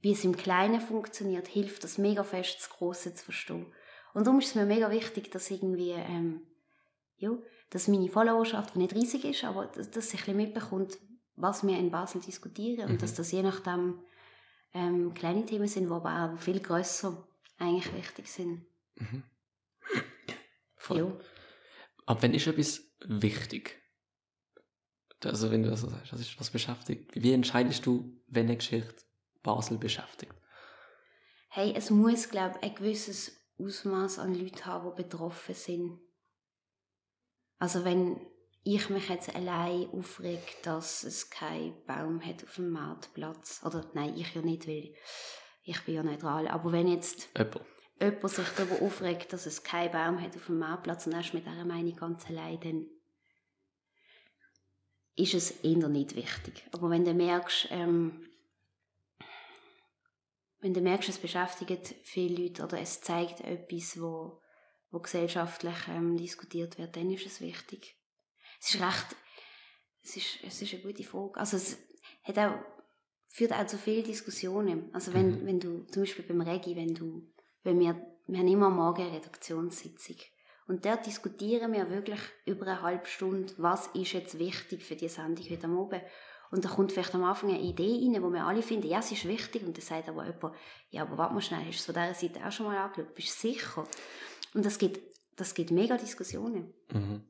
wie 0.00 0.12
es 0.12 0.24
im 0.24 0.36
Kleinen 0.36 0.80
funktioniert, 0.80 1.46
hilft 1.46 1.84
das 1.84 1.98
mega 1.98 2.24
fest, 2.24 2.56
das 2.58 2.70
Große 2.70 3.14
zu 3.14 3.24
verstehen. 3.24 3.72
Und 4.14 4.26
darum 4.26 4.40
ist 4.40 4.48
es 4.48 4.54
mir 4.54 4.66
mega 4.66 4.90
wichtig, 4.90 5.30
dass 5.30 5.50
irgendwie, 5.50 5.92
ähm, 5.92 6.42
ja, 7.16 7.30
dass 7.70 7.88
meine 7.88 8.08
Followerschaft, 8.08 8.74
die 8.74 8.80
nicht 8.80 8.94
riesig 8.94 9.24
ist, 9.24 9.44
aber 9.44 9.66
dass, 9.66 9.90
dass 9.90 10.10
sie 10.10 10.16
ein 10.16 10.18
bisschen 10.18 10.36
mitbekommt, 10.36 10.98
was 11.36 11.66
wir 11.66 11.78
in 11.78 11.90
Basel 11.90 12.20
diskutieren 12.20 12.86
mhm. 12.86 12.92
und 12.92 13.02
dass 13.02 13.14
das 13.14 13.32
je 13.32 13.42
nachdem 13.42 14.00
ähm, 14.74 15.14
kleine 15.14 15.46
Themen 15.46 15.66
sind, 15.66 15.86
die 15.86 15.92
aber 15.92 16.34
auch 16.34 16.38
viel 16.38 16.60
grösser 16.60 17.26
eigentlich 17.58 17.94
wichtig 17.94 18.28
sind. 18.28 18.66
Mhm. 18.96 19.22
Voll. 20.76 20.98
Ja. 20.98 21.12
Aber 22.06 22.22
wenn 22.22 22.34
ist 22.34 22.46
etwas 22.46 22.82
wichtig? 23.06 23.80
Also 25.24 25.50
wenn 25.50 25.62
du 25.62 25.70
das 25.70 25.82
so 25.82 25.88
sagst, 25.88 26.12
das 26.12 26.20
ist 26.20 26.38
was 26.40 26.50
beschäftigt. 26.50 27.12
Wie 27.14 27.32
entscheidest 27.32 27.86
du, 27.86 28.20
wenn 28.26 28.46
eine 28.46 28.56
Geschichte 28.56 29.04
Basel 29.42 29.78
beschäftigt? 29.78 30.34
Hey, 31.48 31.72
es 31.76 31.90
muss, 31.90 32.28
glaube 32.28 32.58
ich, 32.60 32.70
ein 32.70 32.74
gewisses 32.74 33.41
Ausmaß 33.64 34.18
an 34.18 34.34
Leuten 34.34 34.64
haben, 34.66 34.94
die 34.96 35.02
betroffen 35.02 35.54
sind. 35.54 36.00
Also 37.58 37.84
wenn 37.84 38.20
ich 38.64 38.90
mich 38.90 39.08
jetzt 39.08 39.34
allein 39.34 39.88
aufrege, 39.90 40.40
dass 40.62 41.02
es 41.04 41.30
keinen 41.30 41.84
Baum 41.86 42.24
hat 42.24 42.44
auf 42.44 42.56
dem 42.56 42.70
Marktplatz, 42.70 43.62
oder 43.64 43.84
nein, 43.94 44.16
ich 44.16 44.34
ja 44.34 44.42
nicht, 44.42 44.68
weil 44.68 44.94
ich 45.64 45.80
bin 45.84 45.94
ja 45.94 46.02
neutral, 46.02 46.48
aber 46.48 46.72
wenn 46.72 46.88
jetzt 46.88 47.28
jemand, 47.36 47.60
jemand 48.00 48.30
sich 48.30 48.48
darüber 48.56 48.82
aufregt, 48.82 49.32
dass 49.32 49.46
es 49.46 49.62
keinen 49.62 49.92
Baum 49.92 50.20
hat 50.20 50.36
auf 50.36 50.46
dem 50.46 50.58
Marktplatz 50.58 51.06
und 51.06 51.12
er 51.12 51.20
ist 51.20 51.34
mit 51.34 51.46
dieser 51.46 51.64
Meinung 51.64 51.96
ganz 51.96 52.26
allein, 52.26 52.60
dann 52.60 52.86
ist 55.16 55.34
es 55.34 55.50
eher 55.62 55.88
nicht 55.88 56.16
wichtig. 56.16 56.66
Aber 56.72 56.90
wenn 56.90 57.04
du 57.04 57.14
merkst, 57.14 57.68
ähm, 57.70 58.26
wenn 60.62 60.74
du 60.74 60.80
merkst, 60.80 61.08
es 61.08 61.18
beschäftigt 61.18 61.96
viele 62.04 62.44
Leute 62.44 62.62
oder 62.62 62.80
es 62.80 63.00
zeigt 63.00 63.40
etwas, 63.40 64.00
wo, 64.00 64.40
wo 64.90 65.00
gesellschaftlich 65.00 65.76
ähm, 65.88 66.16
diskutiert 66.16 66.78
wird, 66.78 66.96
dann 66.96 67.10
ist 67.10 67.26
es 67.26 67.40
wichtig. 67.40 67.96
Es 68.60 68.74
ist 68.74 68.80
recht, 68.80 69.16
es 70.04 70.16
ist, 70.16 70.38
es 70.44 70.62
ist 70.62 70.72
eine 70.72 70.82
gute 70.82 71.02
Frage. 71.02 71.38
Also 71.38 71.56
es 71.56 71.78
hat 72.22 72.38
auch, 72.38 72.54
führt 73.26 73.52
auch 73.52 73.66
zu 73.66 73.76
vielen 73.76 74.04
Diskussionen. 74.04 74.88
Also 74.94 75.12
wenn, 75.12 75.42
mhm. 75.42 75.46
wenn 75.46 75.60
du, 75.60 75.82
zum 75.86 76.02
Beispiel 76.02 76.24
beim 76.24 76.40
Regi, 76.40 76.76
wenn 76.76 76.94
du, 76.94 77.28
wenn 77.64 77.80
wir, 77.80 78.00
wir 78.28 78.38
haben 78.38 78.48
immer 78.48 78.70
morgen 78.70 79.02
eine 79.02 79.16
Redaktionssitzung. 79.16 80.16
Und 80.68 80.84
dort 80.84 81.06
diskutieren 81.06 81.72
wir 81.72 81.90
wirklich 81.90 82.20
über 82.46 82.68
eine 82.68 82.82
halbe 82.82 83.06
Stunde, 83.06 83.52
was 83.56 83.88
ist 83.88 84.12
jetzt 84.12 84.38
wichtig 84.38 84.84
für 84.84 84.94
die 84.94 85.08
Sendung 85.08 85.44
heute 85.50 85.66
Abend. 85.66 86.02
Und 86.52 86.66
da 86.66 86.68
kommt 86.68 86.92
vielleicht 86.92 87.14
am 87.14 87.24
Anfang 87.24 87.48
eine 87.48 87.62
Idee 87.62 87.98
rein, 88.04 88.22
wo 88.22 88.30
wir 88.30 88.44
alle 88.44 88.60
finden, 88.60 88.86
ja, 88.86 88.98
es 88.98 89.10
ist 89.10 89.26
wichtig. 89.26 89.64
Und 89.64 89.74
dann 89.74 89.82
sagt 89.82 90.10
aber 90.10 90.26
jemand, 90.26 90.54
ja, 90.90 91.00
aber 91.00 91.16
warte 91.16 91.32
mal 91.32 91.40
schnell, 91.40 91.64
hast 91.66 91.88
du 91.88 91.92
von 91.92 92.02
dieser 92.02 92.14
Seite 92.14 92.46
auch 92.46 92.52
schon 92.52 92.66
mal 92.66 92.76
angeschaut? 92.76 93.14
Bist 93.14 93.42
du 93.42 93.48
sicher? 93.48 93.86
Und 94.52 94.66
das 94.66 94.76
gibt, 94.76 95.00
das 95.36 95.54
gibt 95.54 95.70
mega 95.70 95.96
Diskussionen. 95.96 96.74
Mhm. 96.92 97.24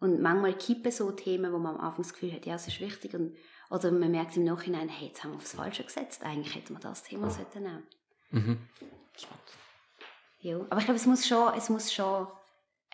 Und 0.00 0.20
manchmal 0.20 0.58
kippen 0.58 0.90
so 0.90 1.12
Themen, 1.12 1.52
wo 1.52 1.58
man 1.58 1.76
am 1.76 1.80
Anfang 1.80 2.02
das 2.02 2.12
Gefühl 2.12 2.32
hat, 2.32 2.44
ja, 2.44 2.56
es 2.56 2.66
ist 2.66 2.80
wichtig. 2.80 3.14
Und, 3.14 3.36
oder 3.70 3.92
man 3.92 4.10
merkt 4.10 4.36
im 4.36 4.42
Nachhinein, 4.42 4.88
hey, 4.88 5.08
jetzt 5.08 5.22
haben 5.22 5.30
wir 5.30 5.36
aufs 5.36 5.54
Falsche 5.54 5.84
gesetzt. 5.84 6.24
Eigentlich 6.24 6.56
hätten 6.56 6.74
wir 6.74 6.80
das 6.80 7.04
Thema 7.04 7.30
sollten 7.30 7.62
nehmen. 7.62 7.86
Mhm. 8.30 8.58
Ja, 10.40 10.56
aber 10.56 10.78
ich 10.78 10.86
glaube, 10.86 10.98
es 10.98 11.06
muss 11.06 11.24
schon, 11.24 11.54
es 11.54 11.68
muss 11.68 11.92
schon 11.92 12.26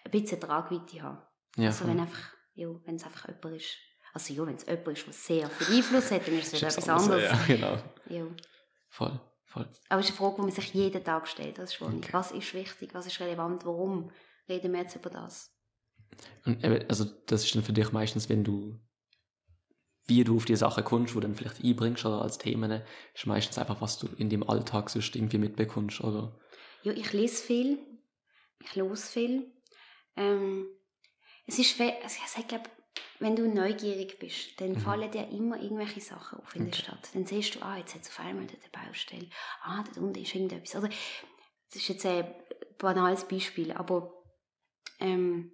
ein 0.04 0.10
bisschen 0.10 0.38
Tragweite 0.38 1.02
haben. 1.02 1.18
Ja, 1.56 1.68
also 1.68 1.86
wenn 1.86 1.98
einfach, 1.98 2.34
ja, 2.52 2.68
wenn 2.84 2.96
es 2.96 3.04
einfach 3.04 3.28
jemand 3.28 3.56
ist, 3.56 3.78
also 4.12 4.34
ja, 4.34 4.46
wenn 4.46 4.56
es 4.56 4.66
jemand 4.66 4.88
ist, 4.88 5.06
der 5.06 5.12
sehr 5.12 5.50
viel 5.50 5.76
Einfluss 5.76 6.10
hat, 6.10 6.26
dann 6.26 6.38
ist 6.38 6.52
es 6.52 6.62
etwas 6.62 6.88
anderes. 6.88 7.24
Ja, 7.24 7.44
genau. 7.46 7.78
Ja. 8.08 8.26
Voll, 8.88 9.20
voll. 9.44 9.68
Aber 9.88 10.00
es 10.00 10.10
ist 10.10 10.12
eine 10.12 10.18
Frage, 10.18 10.36
die 10.36 10.42
man 10.42 10.50
sich 10.50 10.74
jeden 10.74 11.04
Tag 11.04 11.26
stellt. 11.26 11.58
Das 11.58 11.72
ist 11.74 11.80
okay. 11.80 12.08
Was 12.12 12.32
ist 12.32 12.52
wichtig, 12.54 12.94
was 12.94 13.06
ist 13.06 13.20
relevant, 13.20 13.64
warum 13.64 14.10
reden 14.48 14.72
wir 14.72 14.80
jetzt 14.80 14.96
über 14.96 15.10
das? 15.10 15.50
Und 16.44 16.62
also 16.64 17.06
das 17.26 17.44
ist 17.44 17.54
dann 17.54 17.62
für 17.62 17.72
dich 17.72 17.90
meistens, 17.92 18.28
wenn 18.28 18.44
du 18.44 18.78
wie 20.06 20.24
du 20.24 20.36
auf 20.36 20.44
die 20.44 20.56
Sache 20.56 20.82
kommst, 20.82 21.14
wo 21.14 21.20
du 21.20 21.28
dann 21.28 21.36
vielleicht 21.36 21.64
einbringst 21.64 22.04
oder 22.04 22.22
als 22.22 22.38
Themen, 22.38 22.82
ist 23.14 23.26
meistens 23.26 23.56
einfach, 23.58 23.80
was 23.80 23.98
du 23.98 24.08
in 24.18 24.28
dem 24.28 24.48
Alltag 24.48 24.90
sonst 24.90 25.14
irgendwie 25.14 25.38
mitbekommst, 25.38 26.00
oder? 26.00 26.38
Ja, 26.82 26.92
ich 26.92 27.12
lese 27.12 27.42
viel, 27.42 27.78
ich 28.60 28.74
los 28.74 29.08
viel. 29.08 29.52
Ähm, 30.16 30.66
es 31.46 31.58
ist, 31.58 31.78
ich 31.78 32.28
sage, 32.28 32.62
wenn 33.18 33.36
du 33.36 33.46
neugierig 33.48 34.18
bist, 34.18 34.60
dann 34.60 34.72
mhm. 34.72 34.78
fallen 34.78 35.10
dir 35.10 35.28
immer 35.28 35.60
irgendwelche 35.60 36.00
Sachen 36.00 36.40
auf 36.40 36.54
in 36.56 36.62
okay. 36.62 36.70
der 36.70 36.78
Stadt. 36.78 37.08
Dann 37.14 37.24
siehst 37.24 37.54
du, 37.54 37.62
ah, 37.62 37.76
jetzt 37.76 37.94
hat 37.94 38.02
es 38.02 38.08
auf 38.08 38.20
einmal 38.20 38.46
eine 38.46 38.86
Baustelle, 38.86 39.28
ah, 39.62 39.84
da 39.94 40.00
unten 40.00 40.20
ist 40.20 40.34
irgendetwas. 40.34 40.74
Oder, 40.76 40.88
das 40.88 41.76
ist 41.76 41.88
jetzt 41.88 42.06
ein 42.06 42.34
banales 42.78 43.26
Beispiel, 43.26 43.72
aber 43.72 44.12
ähm, 44.98 45.52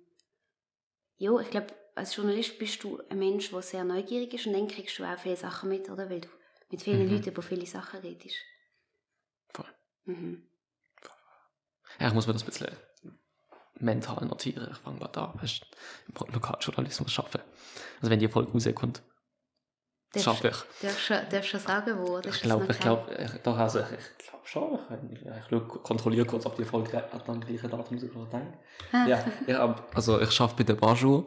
ja, 1.16 1.38
ich 1.40 1.50
glaube, 1.50 1.74
als 1.94 2.16
Journalist 2.16 2.58
bist 2.58 2.82
du 2.82 3.00
ein 3.10 3.18
Mensch, 3.18 3.50
der 3.50 3.62
sehr 3.62 3.84
neugierig 3.84 4.32
ist 4.32 4.46
und 4.46 4.54
dann 4.54 4.68
kriegst 4.68 4.98
du 4.98 5.04
auch 5.04 5.18
viele 5.18 5.36
Sachen 5.36 5.68
mit, 5.68 5.90
oder? 5.90 6.08
Weil 6.08 6.22
du 6.22 6.28
mit 6.70 6.82
vielen 6.82 7.06
mhm. 7.06 7.14
Leuten 7.14 7.30
über 7.30 7.42
viele 7.42 7.66
Sachen 7.66 8.00
redest. 8.00 8.36
Voll. 9.52 9.72
Mhm. 10.04 10.48
Ja, 11.98 12.08
ich 12.08 12.14
muss 12.14 12.26
mir 12.26 12.32
das 12.32 12.42
ein 12.42 12.46
bisschen 12.46 12.76
mental 13.80 14.26
notieren. 14.26 14.68
Ich 14.70 14.78
fange 14.78 14.98
gerade 14.98 15.20
an, 15.20 15.32
weißt, 15.40 15.66
im 16.08 16.32
Lokaljournalismus 16.34 17.18
arbeiten. 17.18 17.48
Also 18.00 18.10
wenn 18.10 18.18
die 18.18 18.28
Folge 18.28 18.52
rauskommt, 18.52 19.02
schaffe 20.16 20.48
ich. 20.48 20.56
Darfst 20.82 21.10
du, 21.10 21.26
darfst 21.30 21.54
du 21.54 21.58
sagen, 21.58 21.98
wo? 21.98 22.18
Das 22.20 22.36
ich 22.36 22.42
glaube, 22.42 22.66
ich 22.70 22.80
glaube, 22.80 23.40
doch, 23.42 23.56
also, 23.56 23.80
ich, 23.80 23.86
ich 24.18 24.28
glaube 24.28 24.46
schon. 24.46 24.78
Ich, 25.12 25.20
ich, 25.20 25.52
ich 25.52 25.68
kontrolliere 25.82 26.26
kurz, 26.26 26.46
ob 26.46 26.56
die 26.56 26.64
Folge 26.64 27.02
an 27.12 27.40
gleichen 27.40 27.70
Datum 27.70 27.98
denkt. 27.98 28.58
Ah. 28.92 29.06
ja, 29.06 29.24
ich, 29.46 29.56
also 29.94 30.20
ich 30.20 30.40
arbeite 30.40 30.56
bei 30.56 30.64
der 30.64 30.74
Barjour 30.74 31.26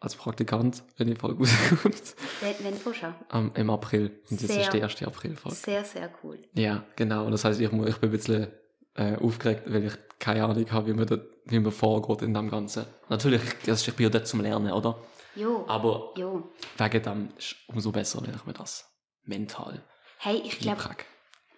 als 0.00 0.14
Praktikant, 0.14 0.82
wenn 0.96 1.06
die 1.08 1.14
Folge 1.14 1.40
rauskommt. 1.40 2.16
Wenn, 2.60 2.78
du 2.82 2.92
schon? 2.92 3.14
Um, 3.32 3.52
Im 3.54 3.70
April. 3.70 4.20
Und 4.30 4.42
das 4.42 4.50
ist 4.50 4.72
die 4.72 4.78
erste 4.78 5.06
Aprilfolge. 5.06 5.56
Sehr, 5.56 5.84
sehr 5.84 6.10
cool. 6.22 6.38
Ja, 6.54 6.84
genau. 6.96 7.30
Das 7.30 7.44
heißt, 7.44 7.60
ich, 7.60 7.72
ich 7.72 7.72
bin 7.72 8.08
ein 8.08 8.10
bisschen 8.10 8.48
äh, 8.94 9.16
aufgeregt, 9.16 9.62
weil 9.66 9.84
ich 9.84 9.94
keine 10.18 10.44
Ahnung 10.44 10.70
habe, 10.70 10.86
wie 10.88 10.94
man, 10.94 11.06
da, 11.06 11.18
wie 11.44 11.58
man 11.58 11.72
vorgeht 11.72 12.22
in 12.22 12.34
dem 12.34 12.50
Ganzen. 12.50 12.86
Natürlich, 13.08 13.42
das, 13.64 13.86
ich 13.86 13.94
bin 13.94 14.04
ja 14.04 14.10
dort 14.10 14.26
zum 14.26 14.40
Lernen, 14.40 14.72
oder? 14.72 14.98
Jo. 15.34 15.64
Aber 15.68 16.14
jo. 16.16 16.50
wegen 16.78 17.02
dem 17.02 17.28
ist 17.36 17.56
umso 17.68 17.92
besser, 17.92 18.22
wenn 18.22 18.34
ich 18.34 18.46
mir 18.46 18.54
das 18.54 18.90
mental 19.24 19.82
Hey, 20.18 20.40
ich 20.44 20.58
glaube, 20.58 20.82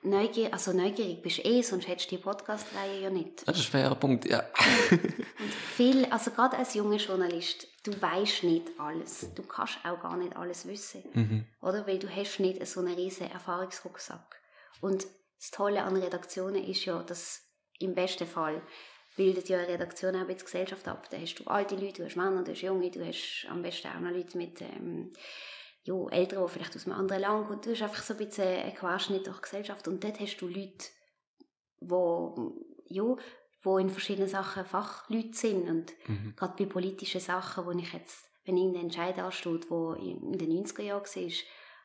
Neugier, 0.02 0.52
also 0.52 0.72
neugierig 0.72 1.22
bist 1.22 1.38
du 1.38 1.44
eh, 1.44 1.62
sonst 1.62 1.88
hättest 1.88 2.10
du 2.10 2.16
die 2.16 2.22
Podcast-Reihe 2.22 3.02
ja 3.02 3.10
nicht. 3.10 3.46
Das 3.46 3.58
ist 3.58 3.66
ein 3.66 3.72
fairer 3.72 3.96
Punkt, 3.96 4.26
ja. 4.26 4.44
und 4.90 5.54
viel, 5.74 6.04
also 6.06 6.30
gerade 6.30 6.56
als 6.56 6.74
junger 6.74 6.98
Journalist, 6.98 7.66
du 7.82 8.00
weißt 8.00 8.44
nicht 8.44 8.68
alles. 8.78 9.34
Du 9.34 9.42
kannst 9.42 9.78
auch 9.84 10.00
gar 10.00 10.16
nicht 10.16 10.36
alles 10.36 10.66
wissen. 10.68 11.02
Mhm. 11.14 11.46
Oder? 11.60 11.86
Weil 11.86 11.98
du 11.98 12.08
hast 12.08 12.38
nicht 12.38 12.64
so 12.66 12.80
einen 12.80 12.94
riesen 12.94 13.28
Erfahrungsrucksack. 13.30 14.36
Und 14.80 15.06
das 15.36 15.50
Tolle 15.50 15.82
an 15.82 15.96
Redaktionen 15.96 16.62
ist 16.64 16.84
ja, 16.84 17.02
dass 17.02 17.42
im 17.78 17.94
besten 17.94 18.26
Fall 18.26 18.62
bildet 19.16 19.48
ja 19.48 19.58
eine 19.58 19.68
Redaktion 19.68 20.14
auch 20.16 20.28
jetzt 20.28 20.44
Gesellschaft 20.44 20.86
ab. 20.86 21.08
Da 21.10 21.16
hast 21.18 21.34
du 21.34 21.44
alte 21.44 21.74
Leute, 21.74 22.02
du 22.02 22.04
hast 22.04 22.16
Männer, 22.16 22.44
du 22.44 22.52
hast 22.52 22.62
Junge, 22.62 22.90
du 22.90 23.04
hast 23.04 23.46
am 23.50 23.62
besten 23.62 23.88
auch 23.88 24.00
noch 24.00 24.12
Leute 24.12 24.38
mit 24.38 24.60
ähm, 24.60 25.12
ja, 25.82 25.94
Eltern, 26.10 26.46
die 26.46 26.52
vielleicht 26.52 26.76
aus 26.76 26.86
einem 26.86 26.98
anderen 26.98 27.22
Land 27.22 27.48
kommen. 27.48 27.60
Du 27.60 27.70
hast 27.70 27.82
einfach 27.82 28.02
so 28.02 28.14
ein 28.14 28.24
bisschen 28.24 28.46
einen 28.46 28.74
Querschnitt 28.74 29.26
durch 29.26 29.38
die 29.38 29.42
Gesellschaft 29.42 29.88
und 29.88 30.04
dort 30.04 30.20
hast 30.20 30.36
du 30.36 30.46
Leute, 30.46 30.84
die, 31.80 32.94
ja, 32.94 33.16
wo 33.62 33.78
in 33.78 33.90
verschiedenen 33.90 34.28
Sachen 34.28 34.64
Fachleute 34.64 35.36
sind 35.36 35.68
und 35.68 35.92
mhm. 36.06 36.34
gerade 36.36 36.54
bei 36.56 36.70
politischen 36.70 37.20
Sachen, 37.20 37.66
wo 37.66 37.72
ich 37.72 37.92
jetzt, 37.92 38.24
wenn 38.44 38.56
irgendein 38.56 38.84
Entscheid 38.84 39.18
ansteht, 39.18 39.68
wo 39.68 39.94
in 39.94 40.38
den 40.38 40.64
90er 40.64 40.82
Jahren 40.82 41.02
war, 41.02 41.32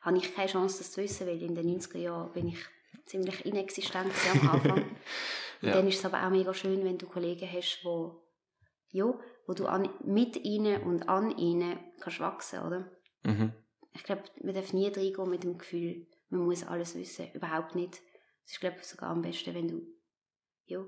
habe 0.02 0.18
ich 0.18 0.34
keine 0.34 0.50
Chance, 0.50 0.78
das 0.78 0.92
zu 0.92 1.02
wissen, 1.02 1.26
weil 1.26 1.42
in 1.42 1.54
den 1.54 1.80
90er 1.80 1.98
Jahren 1.98 2.32
bin 2.32 2.48
ich 2.48 2.58
ziemlich 3.06 3.44
inexistent 3.44 4.12
am 4.32 4.50
Anfang. 4.50 4.84
ja. 5.66 5.72
dann 5.72 5.88
ist 5.88 5.98
es 5.98 6.04
aber 6.04 6.24
auch 6.24 6.30
mega 6.30 6.52
schön, 6.54 6.84
wenn 6.84 6.98
du 6.98 7.06
Kollegen 7.06 7.50
hast, 7.50 7.80
wo, 7.84 8.22
ja, 8.90 9.12
wo 9.46 9.52
du 9.52 9.66
an, 9.66 9.88
mit 10.04 10.36
ihnen 10.44 10.82
und 10.82 11.08
an 11.08 11.36
ihnen 11.36 11.78
kannst 12.00 12.20
wachsen, 12.20 12.60
oder? 12.60 12.90
Mhm. 13.22 13.52
Ich 13.92 14.02
glaube, 14.04 14.22
man 14.42 14.54
darf 14.54 14.72
nie 14.72 14.88
reingehen 14.88 15.30
mit 15.30 15.44
dem 15.44 15.58
Gefühl, 15.58 16.06
man 16.28 16.46
muss 16.46 16.66
alles 16.66 16.94
wissen. 16.96 17.30
Überhaupt 17.32 17.74
nicht. 17.74 18.00
Es 18.44 18.52
ist, 18.52 18.60
glaube 18.60 18.76
ich, 18.80 18.86
sogar 18.86 19.10
am 19.10 19.22
besten, 19.22 19.54
wenn 19.54 19.68
du, 19.68 19.82
ja, 20.66 20.84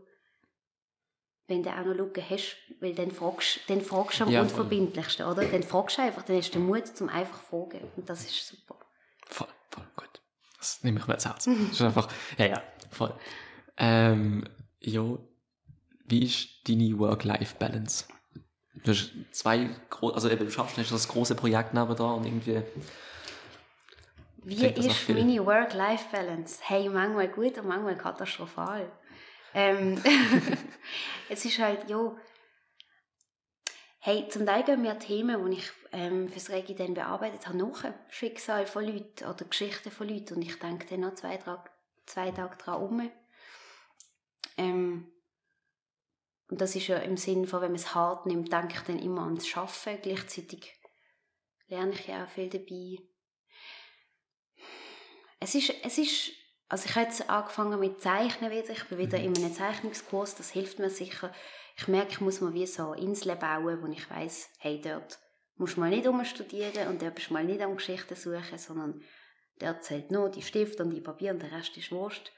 wenn 1.49 1.63
du 1.63 1.71
auch 1.71 1.85
noch 1.85 1.95
Lücken 1.95 2.25
hast, 2.29 2.57
weil 2.81 2.95
dann 2.95 3.11
fragst, 3.11 3.61
dann 3.69 3.81
fragst 3.81 4.21
du 4.21 4.25
am 4.25 4.31
ja, 4.31 4.43
unverbindlichsten, 4.43 5.27
oder? 5.27 5.45
Dann 5.45 5.63
fragst 5.63 5.99
du 5.99 6.03
einfach, 6.03 6.23
dann 6.23 6.37
hast 6.37 6.51
du 6.51 6.59
den 6.59 6.67
Mut 6.67 6.87
zum 6.89 7.09
einfach 7.09 7.41
fragen 7.41 7.89
und 7.97 8.09
das 8.09 8.25
ist 8.25 8.49
super. 8.49 8.77
Voll, 9.27 9.49
voll, 9.71 9.87
gut. 9.97 10.21
Das 10.59 10.83
nehme 10.83 10.99
ich 10.99 11.07
mir 11.07 11.15
ins 11.15 11.25
Herz. 11.25 11.45
Das 11.45 11.55
ist 11.55 11.83
einfach, 11.83 12.09
ja, 12.37 12.47
ja, 12.47 12.63
voll. 12.91 13.15
Ähm, 13.77 14.45
ja, 14.87 15.19
wie 16.07 16.25
ist 16.25 16.69
deine 16.69 16.99
Work-Life-Balance? 16.99 18.07
Du 18.85 18.93
hast 18.93 19.11
zwei, 19.33 19.71
also 20.01 20.31
eben, 20.31 20.45
du 20.45 20.51
schaffst 20.51 20.79
nicht 20.79 20.93
das 20.93 21.09
große 21.09 21.35
Projekt 21.35 21.75
neben 21.75 21.97
da 21.97 22.13
und 22.13 22.25
irgendwie 22.25 22.63
Wie 24.45 24.67
ist 24.67 25.09
meine 25.09 25.45
Work-Life-Balance? 25.45 26.61
Hey, 26.63 26.89
manchmal 26.89 27.29
gut 27.29 27.59
und 27.59 27.67
manchmal 27.67 27.97
katastrophal. 27.97 28.91
Ähm, 29.55 30.01
es 31.29 31.45
ist 31.45 31.59
halt, 31.59 31.89
ja, 31.89 32.15
Hey, 33.99 34.29
zum 34.29 34.47
Teil 34.47 34.63
gehen 34.63 34.83
mir 34.83 34.97
Themen, 35.01 35.51
die 35.51 35.57
ich 35.57 35.69
ähm, 35.91 36.29
fürs 36.29 36.51
Regi 36.51 36.77
dann 36.77 36.95
bearbeitet 36.95 37.49
habe, 37.49 37.59
nach. 37.59 37.93
Schicksal 38.09 38.65
von 38.65 38.85
Leuten 38.85 39.25
oder 39.25 39.45
Geschichten 39.45 39.91
von 39.91 40.09
Leuten. 40.09 40.35
Und 40.35 40.43
ich 40.43 40.61
denke 40.61 40.87
dann 40.89 41.01
noch 41.01 41.15
zwei, 41.15 41.41
zwei 42.05 42.31
Tage 42.31 42.57
dran 42.57 42.83
um. 42.83 43.11
Ähm, 44.57 45.13
und 46.49 46.61
das 46.61 46.77
ist 46.77 46.87
ja 46.87 46.99
im 46.99 47.17
Sinn 47.17 47.47
von, 47.47 47.61
wenn 47.61 47.73
man 47.73 47.81
es 47.81 47.95
hart 47.95 48.27
nimmt, 48.27 48.53
denke 48.53 48.75
ich 48.75 48.81
dann 48.81 48.99
immer 48.99 49.23
ans 49.23 49.49
Schaffen. 49.49 49.99
Gleichzeitig 50.01 50.73
lerne 51.67 51.93
ich 51.93 52.07
ja 52.07 52.25
auch 52.25 52.29
viel 52.29 52.49
dabei. 52.49 53.03
Es 55.41 55.55
ist, 55.55 55.73
es 55.83 55.99
ist, 55.99 56.31
also 56.69 56.87
ich 56.87 56.95
habe 56.95 57.07
jetzt 57.07 57.29
angefangen 57.29 57.81
mit 57.81 58.01
Zeichnen 58.01 58.51
wieder. 58.51 58.71
Ich 58.71 58.85
bin 58.85 58.99
wieder 58.99 59.19
mhm. 59.19 59.25
in 59.25 59.37
einem 59.37 59.53
Zeichnungskurs, 59.53 60.37
das 60.37 60.51
hilft 60.51 60.79
mir 60.79 60.91
sicher 60.91 61.33
ich 61.79 61.89
merke, 61.89 62.13
ich 62.13 62.21
muss 62.21 62.41
mir 62.41 62.55
wie 62.55 62.67
so 62.67 62.95
Inseln 62.95 63.39
bauen, 63.39 63.83
wo 63.83 63.87
ich 63.87 64.09
weiß, 64.09 64.51
hey, 64.59 64.81
dort 64.81 65.19
musst 65.57 65.77
du 65.77 65.81
mal 65.81 65.91
nicht 65.91 66.07
umstudieren 66.07 66.89
und 66.89 67.03
dort 67.03 67.15
bist 67.15 67.29
du 67.29 67.35
mal 67.35 67.45
nicht 67.45 67.61
am 67.61 67.77
Geschichten 67.77 68.17
suchen, 68.17 68.59
sondern 68.59 69.03
dort 69.59 69.85
zählt 69.85 70.11
nur 70.11 70.31
die 70.31 70.43
Stift 70.43 70.81
und 70.81 70.91
die 70.91 71.01
Papier 71.01 71.33
und 71.33 71.43
der 71.43 71.53
Rest 71.53 71.77
ist 71.77 71.93
Wurst. 71.93 72.33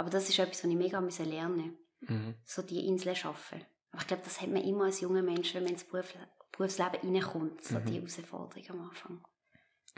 Aber 0.00 0.08
das 0.08 0.30
ist 0.30 0.38
etwas, 0.38 0.64
was 0.64 0.70
ich 0.70 0.76
mega 0.76 0.98
lernen 0.98 1.76
musste. 2.00 2.12
Mhm. 2.14 2.34
So 2.42 2.62
die 2.62 2.86
Inseln 2.86 3.14
schaffen. 3.14 3.62
Aber 3.92 4.00
ich 4.00 4.08
glaube, 4.08 4.22
das 4.24 4.40
hat 4.40 4.48
man 4.48 4.64
immer 4.64 4.84
als 4.84 5.02
junger 5.02 5.20
Mensch, 5.20 5.54
wenn 5.54 5.64
man 5.64 5.74
ins 5.74 5.84
Beruf, 5.84 6.14
Berufsleben 6.52 7.14
reinkommt, 7.14 7.62
so 7.62 7.78
mhm. 7.78 7.84
die 7.84 7.94
Herausforderung 7.96 8.70
am 8.70 8.88
Anfang. 8.88 9.24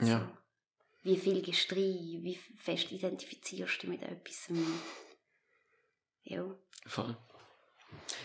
So. 0.01 0.07
Ja. 0.07 0.39
Wie 1.05 1.17
viel 1.17 1.41
gehst 1.41 1.71
wie 1.77 2.37
fest 2.57 2.91
identifizierst 2.91 3.81
du 3.85 3.91
mit 3.91 4.03
etwas? 4.03 4.49
Ja. 6.25 6.53
Voll. 6.85 7.17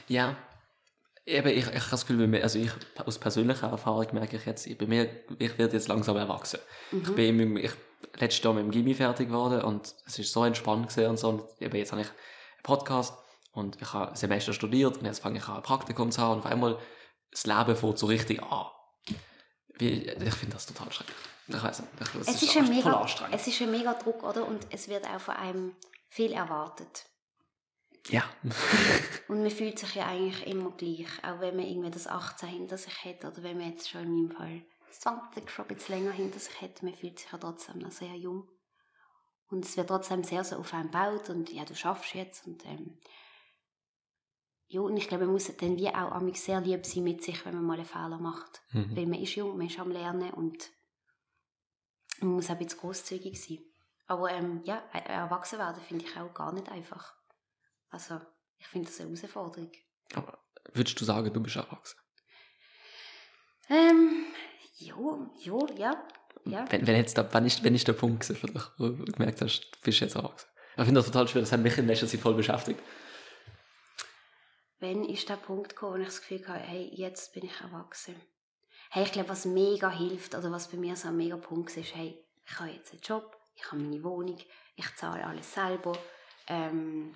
Ja, 0.07 0.35
Eben, 1.27 1.49
ich, 1.49 1.57
ich 1.57 1.65
habe 1.65 1.91
das 1.91 2.05
Gefühl, 2.05 2.25
mir, 2.25 2.41
also 2.41 2.57
ich, 2.57 2.71
aus 3.05 3.19
persönlicher 3.19 3.67
Erfahrung 3.67 4.07
merke 4.13 4.37
ich 4.37 4.45
jetzt, 4.45 4.77
bei 4.77 4.85
mir, 4.85 5.09
ich 5.37 5.57
werde 5.57 5.73
jetzt 5.73 5.89
langsam 5.89 6.15
erwachsen. 6.15 6.61
Mhm. 6.91 7.01
Ich 7.01 7.15
bin 7.15 7.35
mit, 7.35 7.65
ich, 7.65 7.71
letztes 8.15 8.43
Jahr 8.45 8.53
mit 8.53 8.63
dem 8.63 8.71
Gimmi 8.71 8.93
fertig 8.93 9.27
geworden 9.27 9.61
und 9.61 9.93
es 10.05 10.17
ist 10.17 10.31
so 10.31 10.45
entspannt 10.45 10.87
gesehen 10.87 11.09
und 11.09 11.19
so. 11.19 11.27
Und 11.29 11.43
eben 11.59 11.75
jetzt 11.75 11.91
habe 11.91 12.01
ich 12.01 12.07
einen 12.07 12.63
Podcast 12.63 13.13
und 13.51 13.81
ich 13.81 13.91
habe 13.91 14.11
ein 14.11 14.15
Semester 14.15 14.53
studiert 14.53 14.99
und 14.99 15.05
jetzt 15.05 15.19
fange 15.19 15.39
ich 15.39 15.47
an, 15.49 15.57
ein 15.57 15.63
Praktikum 15.63 16.11
zu 16.11 16.21
haben 16.21 16.37
und 16.37 16.39
auf 16.39 16.45
einmal 16.45 16.79
das 17.31 17.45
Leben 17.45 17.75
fängt 17.75 17.97
so 17.97 18.05
richtig 18.05 18.41
an. 18.41 18.67
Wie, 19.77 20.07
ich 20.07 20.33
finde 20.33 20.53
das 20.53 20.65
total 20.65 20.89
schrecklich. 20.93 21.17
Ich 21.49 21.61
weiß 21.61 21.81
nicht, 21.81 21.91
ich, 21.99 22.21
es, 22.21 22.41
ist, 22.41 22.43
ist 22.43 22.57
ein 22.57 22.69
mega, 22.69 23.05
es 23.31 23.47
ist 23.47 23.61
ein 23.61 23.71
mega 23.71 23.93
Druck, 23.95 24.23
oder? 24.23 24.47
Und 24.47 24.65
es 24.69 24.87
wird 24.87 25.05
auch 25.05 25.19
von 25.19 25.35
einem 25.35 25.75
viel 26.09 26.31
erwartet. 26.31 27.05
Ja. 28.10 28.23
und 29.27 29.41
man 29.41 29.51
fühlt 29.51 29.79
sich 29.79 29.95
ja 29.95 30.07
eigentlich 30.07 30.45
immer 30.47 30.71
gleich, 30.71 31.07
auch 31.23 31.39
wenn 31.39 31.55
man 31.55 31.65
irgendwie 31.65 31.91
das 31.91 32.07
18 32.07 32.49
hinter 32.49 32.77
sich 32.77 33.05
hat 33.05 33.25
oder 33.25 33.43
wenn 33.43 33.57
man 33.57 33.69
jetzt 33.69 33.89
schon 33.89 34.03
in 34.03 34.13
meinem 34.13 34.31
Fall 34.31 34.65
das 34.88 34.99
20 35.01 35.49
schon 35.49 35.65
ein 35.65 35.75
bisschen 35.75 35.95
länger 35.95 36.12
hinter 36.12 36.39
sich 36.39 36.62
hat, 36.62 36.81
man 36.83 36.93
fühlt 36.93 37.19
sich 37.19 37.31
ja 37.31 37.38
trotzdem 37.38 37.79
noch 37.79 37.91
sehr 37.91 38.15
jung. 38.15 38.47
Und 39.49 39.63
es 39.63 39.77
wird 39.77 39.88
trotzdem 39.88 40.23
sehr 40.23 40.43
so 40.43 40.57
auf 40.57 40.73
einen 40.73 40.91
gebaut 40.91 41.29
und 41.29 41.51
ja, 41.51 41.63
du 41.63 41.75
schaffst 41.75 42.15
jetzt 42.15 42.47
und 42.47 42.65
ähm, 42.65 42.99
ja, 44.69 44.81
und 44.81 44.97
ich 44.97 45.07
glaube, 45.07 45.23
man 45.23 45.33
muss 45.33 45.49
dann 45.55 45.77
wie 45.77 45.88
auch 45.88 46.12
amig 46.12 46.41
sehr 46.41 46.60
lieb 46.60 46.86
sein 46.86 47.03
mit 47.03 47.23
sich, 47.23 47.45
wenn 47.45 47.55
man 47.55 47.65
mal 47.65 47.77
einen 47.77 47.86
Fehler 47.86 48.19
macht. 48.19 48.62
Mhm. 48.71 48.97
Weil 48.97 49.05
man 49.05 49.21
ist 49.21 49.36
jung, 49.36 49.57
man 49.57 49.67
ist 49.67 49.79
am 49.79 49.91
Lernen 49.91 50.31
und 50.31 50.69
man 52.19 52.31
muss 52.31 52.47
auch 52.47 52.51
ein 52.51 52.57
bisschen 52.57 52.79
grosszügig 52.79 53.41
sein. 53.41 53.60
Aber 54.07 54.29
ähm, 54.29 54.62
ja, 54.65 54.77
erwachsen 54.91 55.60
werden 55.60 55.81
finde 55.81 56.05
ich 56.05 56.17
auch 56.17 56.33
gar 56.33 56.51
nicht 56.51 56.69
einfach. 56.69 57.16
Also, 57.89 58.19
ich 58.58 58.67
finde 58.67 58.88
das 58.88 59.00
eine 59.00 59.10
Herausforderung. 59.10 59.71
Aber 60.13 60.39
würdest 60.73 61.00
du 61.00 61.06
sagen, 61.06 61.34
du 61.34 61.41
bist 61.41 61.56
erwachsen? 61.56 62.00
Ähm, 63.69 64.26
jo, 64.78 65.30
jo, 65.39 65.67
ja. 65.76 66.08
ja. 66.45 66.65
Wenn, 66.69 66.88
wenn, 66.88 66.95
jetzt 66.95 67.17
da, 67.17 67.28
wann, 67.32 67.45
ist, 67.45 67.63
wenn 67.63 67.76
ist 67.76 67.88
der 67.88 67.93
Punkt 67.93 68.26
für 68.26 68.34
dich, 68.34 68.63
wo 68.78 68.89
du 68.89 69.12
gemerkt 69.12 69.41
hast, 69.41 69.71
du 69.71 69.80
bist 69.84 70.00
jetzt 70.00 70.15
erwachsen? 70.15 70.47
Ich 70.78 70.84
finde 70.84 71.00
das 71.00 71.08
total 71.08 71.28
schwer, 71.28 71.41
das 71.41 71.52
hat 71.52 71.60
mich 71.60 71.78
in 71.78 71.88
letzter 71.88 72.08
Zeit 72.08 72.19
voll 72.19 72.36
beschäftigt. 72.36 72.80
Wann 74.80 75.06
ist 75.06 75.28
der 75.28 75.38
Punkt 75.38 75.69
gekommen, 75.69 75.95
wo 75.95 76.02
ich 76.02 76.06
das 76.06 76.21
Gefühl 76.21 76.47
habe, 76.47 76.60
hey, 76.60 76.91
jetzt 76.93 77.34
bin 77.34 77.45
ich 77.45 77.62
erwachsen? 77.62 78.15
Hey, 78.91 79.04
ich 79.04 79.12
glaube, 79.12 79.30
was 79.30 79.45
mega 79.45 79.89
hilft, 79.89 80.36
oder 80.36 80.52
was 80.52 80.69
bei 80.69 80.78
mir 80.78 80.95
so 80.95 81.08
ein 81.08 81.17
mega 81.17 81.36
Punkt 81.36 81.76
ist, 81.76 81.95
hey, 81.95 82.23
ich 82.45 82.60
habe 82.60 82.69
jetzt 82.69 82.91
einen 82.91 83.02
Job, 83.02 83.36
ich 83.56 83.65
habe 83.71 83.82
meine 83.82 84.04
Wohnung, 84.04 84.38
ich 84.76 84.95
zahle 84.95 85.26
alles 85.26 85.52
selber, 85.52 85.97
ähm, 86.47 87.15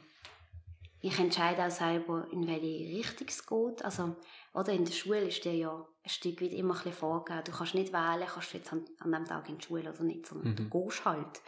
ich 1.01 1.17
entscheide 1.19 1.65
auch 1.65 1.71
selber, 1.71 2.27
in 2.31 2.47
welche 2.47 2.97
Richtung 2.97 3.27
es 3.27 3.45
geht. 3.45 3.83
Also, 3.83 4.15
oder 4.53 4.71
in 4.71 4.85
der 4.85 4.93
Schule 4.93 5.27
ist 5.27 5.43
dir 5.43 5.55
ja 5.55 5.87
ein 6.03 6.09
Stück 6.09 6.41
weit 6.41 6.53
immer 6.53 6.73
ein 6.73 6.77
bisschen 6.77 6.93
vorgegeben. 6.93 7.43
Du 7.45 7.51
kannst 7.51 7.73
nicht 7.73 7.91
wählen, 7.91 8.27
kannst 8.27 8.53
du 8.53 8.57
jetzt 8.57 8.71
an, 8.71 8.85
an 8.99 9.11
dem 9.11 9.25
Tag 9.25 9.49
in 9.49 9.57
die 9.57 9.65
Schule 9.65 9.91
oder 9.91 10.03
nicht, 10.03 10.27
sondern 10.27 10.51
mhm. 10.51 10.55
du 10.55 10.69
gehst 10.69 11.05
halt. 11.05 11.41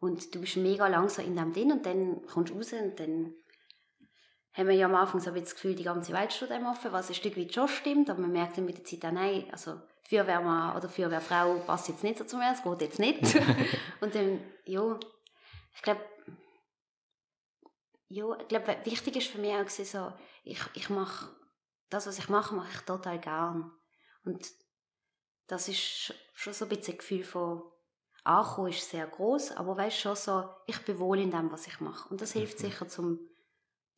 Und 0.00 0.34
du 0.34 0.40
bist 0.40 0.56
mega 0.56 0.86
langsam 0.88 1.26
in 1.26 1.36
dem 1.36 1.52
drin 1.52 1.72
und 1.72 1.84
dann 1.86 2.26
kommst 2.26 2.52
du 2.52 2.56
raus 2.56 2.72
und 2.72 2.98
dann 2.98 3.34
haben 4.54 4.68
wir 4.68 4.74
ja 4.74 4.86
am 4.86 4.94
Anfang 4.94 5.20
so 5.20 5.30
ein 5.30 5.34
bisschen 5.34 5.44
das 5.44 5.54
Gefühl, 5.54 5.74
die 5.74 5.82
ganze 5.82 6.12
Welt 6.12 6.32
steht 6.32 6.50
einem 6.50 6.66
offen, 6.66 6.92
was 6.92 7.08
ein 7.08 7.14
Stück 7.14 7.36
weit 7.36 7.52
schon 7.52 7.68
stimmt, 7.68 8.08
aber 8.08 8.20
man 8.20 8.32
merkt 8.32 8.56
dann 8.56 8.64
mit 8.64 8.78
der 8.78 8.84
Zeit 8.84 9.04
auch, 9.04 9.12
nein, 9.12 9.46
also 9.50 9.80
Feuerwehrmann 10.08 10.76
oder 10.76 10.88
Feuerwehrfrau 10.88 11.56
passt 11.66 11.88
jetzt 11.88 12.04
nicht 12.04 12.18
so 12.18 12.24
zu 12.24 12.36
mir, 12.36 12.52
es 12.52 12.62
geht 12.62 12.82
jetzt 12.82 12.98
nicht. 12.98 13.20
und 14.00 14.14
dann, 14.14 14.40
ja, 14.64 14.98
ich 15.74 15.82
glaube, 15.82 16.00
ja, 18.14 18.38
ich 18.38 18.48
glaube, 18.48 18.76
wichtig 18.84 19.16
ist 19.16 19.28
für 19.28 19.38
mich 19.38 19.54
auch 19.54 19.68
so, 19.68 20.12
ich, 20.44 20.60
ich 20.74 20.88
mache, 20.88 21.34
das, 21.90 22.06
was 22.06 22.18
ich 22.18 22.28
mache, 22.28 22.54
mache 22.54 22.70
ich 22.72 22.80
total 22.82 23.18
gern. 23.18 23.72
Und 24.24 24.46
das 25.48 25.68
ist 25.68 26.14
schon 26.32 26.52
so 26.52 26.64
ein 26.64 26.68
bisschen 26.68 26.94
ein 26.94 26.98
Gefühl 26.98 27.24
von, 27.24 27.62
Ankommen 28.22 28.70
ist 28.70 28.88
sehr 28.88 29.06
groß, 29.06 29.52
aber 29.52 29.76
weißt 29.76 29.98
schon 29.98 30.16
so, 30.16 30.48
ich 30.66 30.78
bin 30.82 30.98
wohl 30.98 31.18
in 31.18 31.30
dem, 31.30 31.52
was 31.52 31.66
ich 31.66 31.80
mache. 31.80 32.08
Und 32.08 32.22
das 32.22 32.32
hilft 32.32 32.58
sicher, 32.60 32.88
zum 32.88 33.18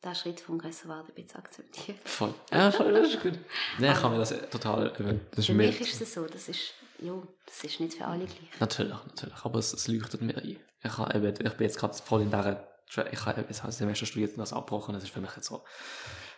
den 0.03 0.15
Schritt 0.15 0.39
vom 0.39 0.61
werden 0.61 0.75
ein 0.85 1.05
bisschen 1.05 1.29
zu 1.29 1.37
akzeptieren. 1.37 1.99
Voll. 2.03 2.33
Ja, 2.51 2.71
voll, 2.71 2.93
das 2.93 3.13
ist 3.13 3.21
gut. 3.21 3.33
Nein, 3.79 3.93
ich 3.93 3.99
kann 3.99 4.11
mir 4.11 4.19
das 4.19 4.33
total... 4.49 4.91
Das 5.31 5.45
für 5.45 5.53
mich 5.53 5.79
ist 5.79 6.01
es 6.01 6.13
so, 6.13 6.25
das 6.25 6.49
ist, 6.49 6.73
ja, 6.99 7.13
das 7.45 7.63
ist 7.63 7.79
nicht 7.79 7.97
für 7.97 8.05
alle 8.05 8.25
gleich. 8.25 8.59
Natürlich, 8.59 8.93
natürlich, 9.05 9.43
aber 9.43 9.59
es, 9.59 9.73
es 9.73 9.87
leuchtet 9.87 10.21
mir 10.21 10.37
ein. 10.37 10.57
Ich, 10.83 10.85
ich 10.85 11.53
bin 11.53 11.67
jetzt 11.67 11.79
gerade 11.79 11.93
voll 11.95 12.21
in 12.21 12.29
dieser 12.29 12.76
ich 12.89 13.25
habe 13.25 13.41
jetzt 13.41 13.63
ein 13.63 13.71
Semester 13.71 14.05
studiert 14.05 14.31
und 14.31 14.39
das 14.39 14.53
abgebrochen. 14.53 14.93
Das 14.93 15.03
ist 15.03 15.11
für 15.11 15.19
mich 15.19 15.35
jetzt 15.35 15.47
so, 15.47 15.63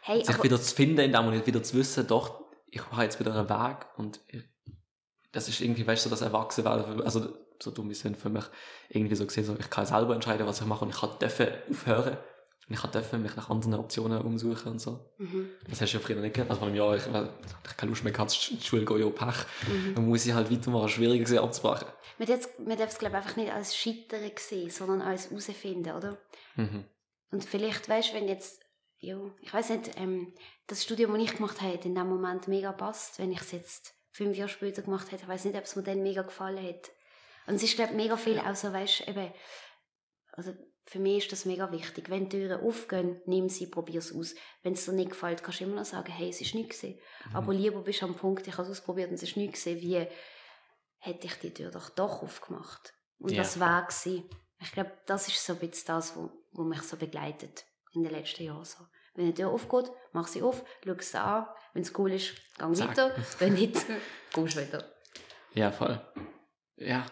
hey, 0.02 0.24
sich 0.24 0.44
wieder 0.44 0.60
zu 0.60 0.76
finden 0.76 1.00
in 1.00 1.12
dem 1.12 1.28
und 1.28 1.46
wieder 1.46 1.64
zu 1.64 1.78
wissen, 1.78 2.08
doch, 2.08 2.42
ich 2.68 2.84
habe 2.92 3.04
jetzt 3.04 3.20
wieder 3.20 3.36
einen 3.36 3.50
Weg 3.50 3.86
und 3.98 4.20
ich, 4.28 4.44
das 5.32 5.48
ist 5.48 5.62
irgendwie, 5.62 5.86
weißt 5.86 6.06
du, 6.06 6.10
so 6.10 6.16
das 6.16 6.22
Erwachsenwerden, 6.22 7.02
also 7.04 7.34
so 7.62 7.72
dumm 7.72 7.92
ist 7.92 8.02
für 8.02 8.30
mich 8.30 8.46
irgendwie 8.90 9.16
so 9.16 9.26
gesehen, 9.26 9.46
so, 9.46 9.56
ich 9.60 9.70
kann 9.70 9.86
selber 9.86 10.16
entscheiden, 10.16 10.48
was 10.48 10.62
ich 10.62 10.68
mache 10.68 10.86
und 10.86 10.92
ich 10.92 11.00
kann 11.00 11.20
dürfen 11.20 11.48
aufhören 11.70 12.18
und 12.70 12.76
ich 12.76 12.82
durfte 12.82 13.18
mich 13.18 13.36
nach 13.36 13.50
anderen 13.50 13.74
Optionen 13.76 14.22
umsuchen 14.22 14.74
und 14.74 14.80
so. 14.80 15.12
Mhm. 15.18 15.50
Das 15.68 15.82
hast 15.82 15.92
du 15.92 15.98
ja 15.98 16.04
früher 16.04 16.18
nicht 16.18 16.36
gehabt. 16.36 16.52
Also 16.52 16.60
vor 16.60 16.68
einem 16.68 16.78
Jahr, 16.78 16.96
ich, 16.96 17.08
ich 17.08 17.12
habe 17.12 17.34
keine 17.78 17.90
Lust 17.90 18.04
mehr 18.04 18.14
gehabt, 18.14 18.52
die 18.52 18.64
Schule 18.64 18.86
gehen, 18.86 19.00
ja, 19.00 19.10
Pech. 19.10 19.46
Mhm. 19.68 19.96
Dann 19.96 20.08
muss 20.08 20.26
ich 20.26 20.34
halt 20.34 20.52
weitermachen, 20.52 20.88
schwieriger 20.88 21.24
gewesen 21.24 21.40
abzubrechen. 21.40 21.88
Man 22.20 22.78
darf 22.78 22.92
es, 22.92 23.00
glaube 23.00 23.18
ich, 23.18 23.24
einfach 23.24 23.36
nicht 23.38 23.52
als 23.52 23.76
Scheitern 23.76 24.22
sehen, 24.38 24.70
sondern 24.70 25.02
als 25.02 25.32
herausfinden, 25.32 25.96
oder? 25.96 26.20
Mhm. 26.56 26.86
Und 27.32 27.44
vielleicht, 27.44 27.90
weißt 27.90 28.12
du, 28.12 28.14
wenn 28.16 28.28
jetzt, 28.28 28.62
ja, 29.00 29.20
ich 29.42 29.52
weiß 29.52 29.70
nicht, 29.70 29.92
ähm, 29.98 30.34
das 30.68 30.84
Studium, 30.84 31.14
das 31.14 31.24
ich 31.24 31.38
gemacht 31.38 31.62
habe, 31.62 31.80
in 31.84 31.96
dem 31.96 32.08
Moment 32.08 32.48
mega 32.48 32.72
passt, 32.72 33.18
wenn 33.18 33.32
ich 33.32 33.42
es 33.42 33.52
jetzt 33.52 33.96
fünf 34.12 34.38
Jahre 34.38 34.50
später 34.50 34.84
gemacht 34.84 35.12
hätte, 35.12 35.24
ich 35.24 35.30
weiß 35.30 35.46
nicht, 35.46 35.58
ob 35.58 35.64
es 35.64 35.76
mir 35.76 35.84
dann 35.84 36.04
mega 36.04 36.22
gefallen 36.22 36.64
hat. 36.64 36.92
Und 37.48 37.56
es 37.56 37.64
ist, 37.64 37.76
glaube 37.76 37.92
ich, 37.92 37.98
mega 37.98 38.16
viel 38.16 38.38
auch 38.38 38.56
so, 38.56 38.72
weißt 38.72 39.00
du, 39.00 39.10
eben, 39.10 39.34
also 40.34 40.54
für 40.90 40.98
mich 40.98 41.26
ist 41.26 41.32
das 41.32 41.46
mega 41.46 41.72
wichtig. 41.72 42.10
Wenn 42.10 42.32
Türen 42.32 42.62
aufgehen, 42.62 43.22
nimm 43.28 43.48
sie, 43.48 43.68
probier 43.68 44.00
es 44.00 44.12
aus. 44.12 44.34
Wenn 44.64 44.74
es 44.74 44.86
dir 44.86 44.94
nicht 44.94 45.12
gefällt, 45.12 45.44
kannst 45.44 45.60
du 45.60 45.66
immer 45.66 45.76
noch 45.76 45.86
sagen, 45.86 46.12
hey, 46.12 46.30
es 46.30 46.42
ist 46.42 46.56
nichts 46.56 46.82
Mhm. 46.82 46.98
Aber 47.34 47.54
lieber 47.54 47.82
bist 47.82 48.02
du 48.02 48.08
am 48.08 48.16
Punkt, 48.16 48.48
ich 48.48 48.54
habe 48.54 48.64
es 48.64 48.70
ausprobiert 48.70 49.10
und 49.10 49.16
es 49.16 49.24
ist 49.24 49.38
nichts 49.38 49.66
wie 49.68 50.08
hätte 50.98 51.28
ich 51.28 51.36
die 51.36 51.54
Tür 51.54 51.70
doch 51.70 51.92
doch 51.92 52.24
aufgemacht. 52.24 52.94
Und 53.20 53.32
ja. 53.32 53.44
das 53.44 53.60
war 53.60 53.86
gewesen. 53.86 54.28
Ich 54.60 54.72
glaube, 54.72 54.92
das 55.06 55.28
ist 55.28 55.46
so 55.46 55.54
ein 55.54 55.60
bisschen 55.60 55.86
das, 55.88 56.18
was 56.18 56.30
wo 56.54 56.64
mich 56.64 56.82
so 56.82 56.98
begleitet 56.98 57.66
in 57.94 58.02
den 58.02 58.12
letzten 58.12 58.44
Jahren. 58.44 58.66
So. 58.66 58.80
Wenn 59.14 59.26
eine 59.26 59.34
Tür 59.36 59.50
aufgeht, 59.50 59.92
mach 60.12 60.28
sie 60.28 60.42
auf, 60.42 60.64
schau 60.84 60.96
sie 61.00 61.22
an. 61.22 61.46
Wenn 61.74 61.84
es 61.84 61.98
cool 62.00 62.14
ist, 62.14 62.34
gang 62.58 62.78
weiter. 62.80 63.16
Wenn 63.38 63.54
nicht, 63.54 63.76
gehst 64.34 64.56
du 64.56 64.60
weiter. 64.60 64.92
Ja, 65.54 65.72
voll. 65.72 66.02
Ja, 66.78 67.06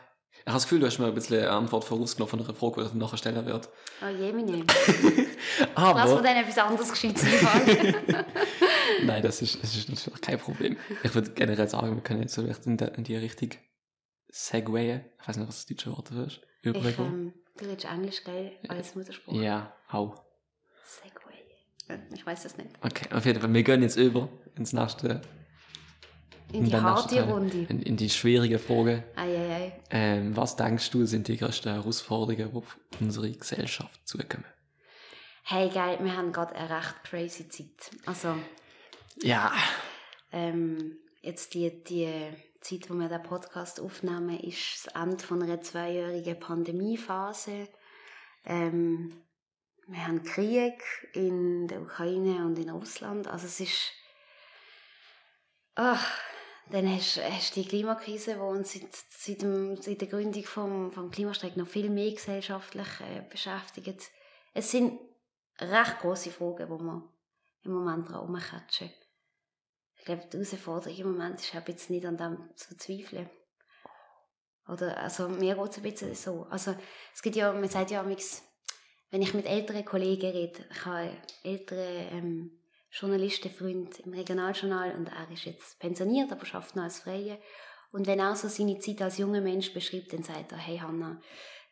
ich 0.48 0.50
habe 0.50 0.60
das 0.60 0.64
Gefühl, 0.64 0.80
du 0.80 0.86
hast 0.86 0.98
mir 0.98 1.08
ein 1.08 1.14
bisschen 1.14 1.40
eine 1.40 1.52
Antwort 1.52 1.84
vorausgenommen 1.84 2.30
von 2.30 2.40
einer 2.40 2.54
Frage, 2.54 2.82
die 2.82 2.88
ich 2.88 2.94
nachher 2.94 3.18
stellen 3.18 3.46
werde. 3.46 3.68
Oh 4.02 4.08
je, 4.08 4.32
meine. 4.32 4.64
Aber... 5.76 6.00
Lass 6.00 6.16
mir 6.16 6.22
dann 6.22 6.38
etwas 6.38 6.58
anderes 6.58 6.90
gescheit. 6.90 7.16
Nein, 9.04 9.22
das 9.22 9.42
ist, 9.42 9.62
das 9.62 9.76
ist 9.76 9.90
natürlich 9.90 10.22
kein 10.22 10.40
Problem. 10.40 10.78
Ich 11.04 11.14
würde 11.14 11.32
generell 11.32 11.68
sagen, 11.68 11.96
wir 11.96 12.02
können 12.02 12.22
jetzt 12.22 12.36
vielleicht 12.36 12.66
in, 12.66 12.78
in 12.78 13.04
die 13.04 13.18
Richtung 13.18 13.50
segwayen. 14.30 15.04
Ich 15.22 15.28
weiß 15.28 15.36
nicht, 15.36 15.50
was 15.50 15.58
das 15.58 15.66
deutsche 15.66 15.92
Wort 15.92 16.12
dafür 16.12 16.28
ist. 16.28 16.40
Ich, 16.62 16.98
ähm, 16.98 17.34
du 17.58 17.66
redest 17.66 17.92
Englisch, 17.92 18.24
gell, 18.24 18.54
als 18.70 18.96
Muttersprache? 18.96 19.36
Ja, 19.36 19.74
auch. 19.90 20.16
Segway. 20.86 22.08
Ich 22.16 22.26
weiß 22.26 22.46
es 22.46 22.56
nicht. 22.56 22.70
Okay, 22.82 23.14
auf 23.14 23.26
jeden 23.26 23.42
Fall. 23.42 23.54
Wir 23.54 23.64
gehen 23.64 23.82
jetzt 23.82 23.98
über 23.98 24.30
ins 24.56 24.72
nächste. 24.72 25.20
In 26.54 26.66
die 26.66 26.76
harte 26.76 27.24
Runde. 27.24 27.66
In, 27.70 27.82
in, 27.82 27.98
die 27.98 28.10
schwierige 28.10 28.58
Frage. 28.58 29.04
Eieiei. 29.16 29.80
Ähm, 29.90 30.36
was 30.36 30.56
denkst 30.56 30.92
du, 30.92 31.06
sind 31.06 31.28
die 31.28 31.38
größten 31.38 31.74
Herausforderungen, 31.74 32.52
die 32.52 32.58
auf 32.58 32.78
unsere 33.00 33.32
Gesellschaft 33.32 34.08
zukommen? 34.08 34.46
Hey, 35.44 35.70
geil, 35.70 36.00
wir 36.02 36.16
haben 36.16 36.32
gerade 36.32 36.56
eine 36.56 36.70
recht 36.70 37.04
crazy 37.04 37.50
Zeit. 37.50 37.92
Also. 38.06 38.36
Ja. 39.22 39.52
Ähm, 40.32 40.98
jetzt 41.22 41.54
die, 41.54 41.84
die 41.84 42.10
Zeit, 42.62 42.90
wo 42.90 42.94
wir 42.96 43.10
den 43.10 43.24
Podcast 43.24 43.80
aufnehmen, 43.80 44.40
ist 44.40 44.86
das 44.86 44.96
Ende 44.96 45.24
von 45.24 45.42
einer 45.42 45.62
zweijährigen 45.62 46.40
Pandemiephase. 46.40 47.68
Ähm, 48.46 49.24
wir 49.88 50.06
haben 50.06 50.24
Krieg 50.24 50.82
in 51.14 51.68
der 51.68 51.82
Ukraine 51.82 52.46
und 52.46 52.60
in 52.60 52.70
Russland. 52.70 53.28
Also 53.28 53.46
es 53.48 53.60
ist... 53.60 53.92
Ach, 55.76 56.12
dann 56.72 56.90
hast, 56.90 57.18
du 57.18 57.62
die 57.62 57.68
Klimakrise, 57.68 58.34
die 58.34 58.40
uns 58.40 58.74
seit, 58.74 58.96
seit, 59.10 59.42
dem, 59.42 59.82
seit 59.82 60.02
der 60.02 60.08
Gründung 60.08 60.44
vom, 60.44 60.92
vom 60.92 61.12
Klimastreik 61.12 61.58
noch 61.58 61.68
viel 61.68 61.90
mehr 61.90 62.12
gesellschaftlich 62.12 62.88
äh, 63.02 63.22
beschäftigt. 63.30 64.10
Es 64.54 64.72
sind 64.72 65.00
recht 65.60 66.00
große 66.00 66.32
Fragen, 66.32 66.68
die 66.68 66.84
wir 66.84 67.14
im 67.64 67.72
Moment 67.72 68.10
dran 68.10 68.20
rumkatschen 68.20 68.90
glaube, 70.08 70.26
die 70.32 70.38
Herausforderung 70.38 70.98
im 70.98 71.12
Moment 71.12 71.40
ist 71.40 71.56
auch 71.56 71.68
jetzt 71.68 71.90
nicht 71.90 72.06
an 72.06 72.18
dem 72.18 72.50
zu 72.56 72.76
zweifeln. 72.78 73.30
Oder, 74.68 74.98
also, 74.98 75.30
mir 75.30 75.56
geht 75.56 75.72
es 75.72 75.78
ein 75.78 75.84
bisschen 75.84 76.16
so. 76.16 76.48
Also, 76.50 76.76
es 77.14 77.22
gibt 77.22 77.36
ja, 77.36 77.54
man 77.54 77.70
sagt 77.70 77.92
ja, 77.92 78.06
wenn 78.06 79.22
ich 79.22 79.34
mit 79.34 79.46
älteren 79.46 79.86
Kollegen 79.86 80.32
rede, 80.32 80.66
ich 80.70 80.86
habe 80.86 80.98
einen 80.98 81.22
älteren 81.44 82.08
ähm, 82.12 82.60
Journalistenfreund 83.00 84.00
im 84.00 84.14
Regionaljournal 84.14 84.96
und 84.96 85.08
er 85.08 85.32
ist 85.32 85.46
jetzt 85.46 85.80
pensioniert, 85.80 86.32
aber 86.32 86.46
schafft 86.46 86.76
noch 86.76 86.84
als 86.84 87.00
Freie. 87.00 87.40
Und 87.92 88.08
wenn 88.08 88.20
er 88.20 88.36
so 88.36 88.48
seine 88.48 88.80
Zeit 88.80 89.02
als 89.02 89.18
junger 89.18 89.42
Mensch 89.42 89.74
beschreibt, 89.74 90.14
dann 90.14 90.24
sagt 90.24 90.52
er, 90.52 90.58
hey 90.58 90.78
Hanna, 90.78 91.22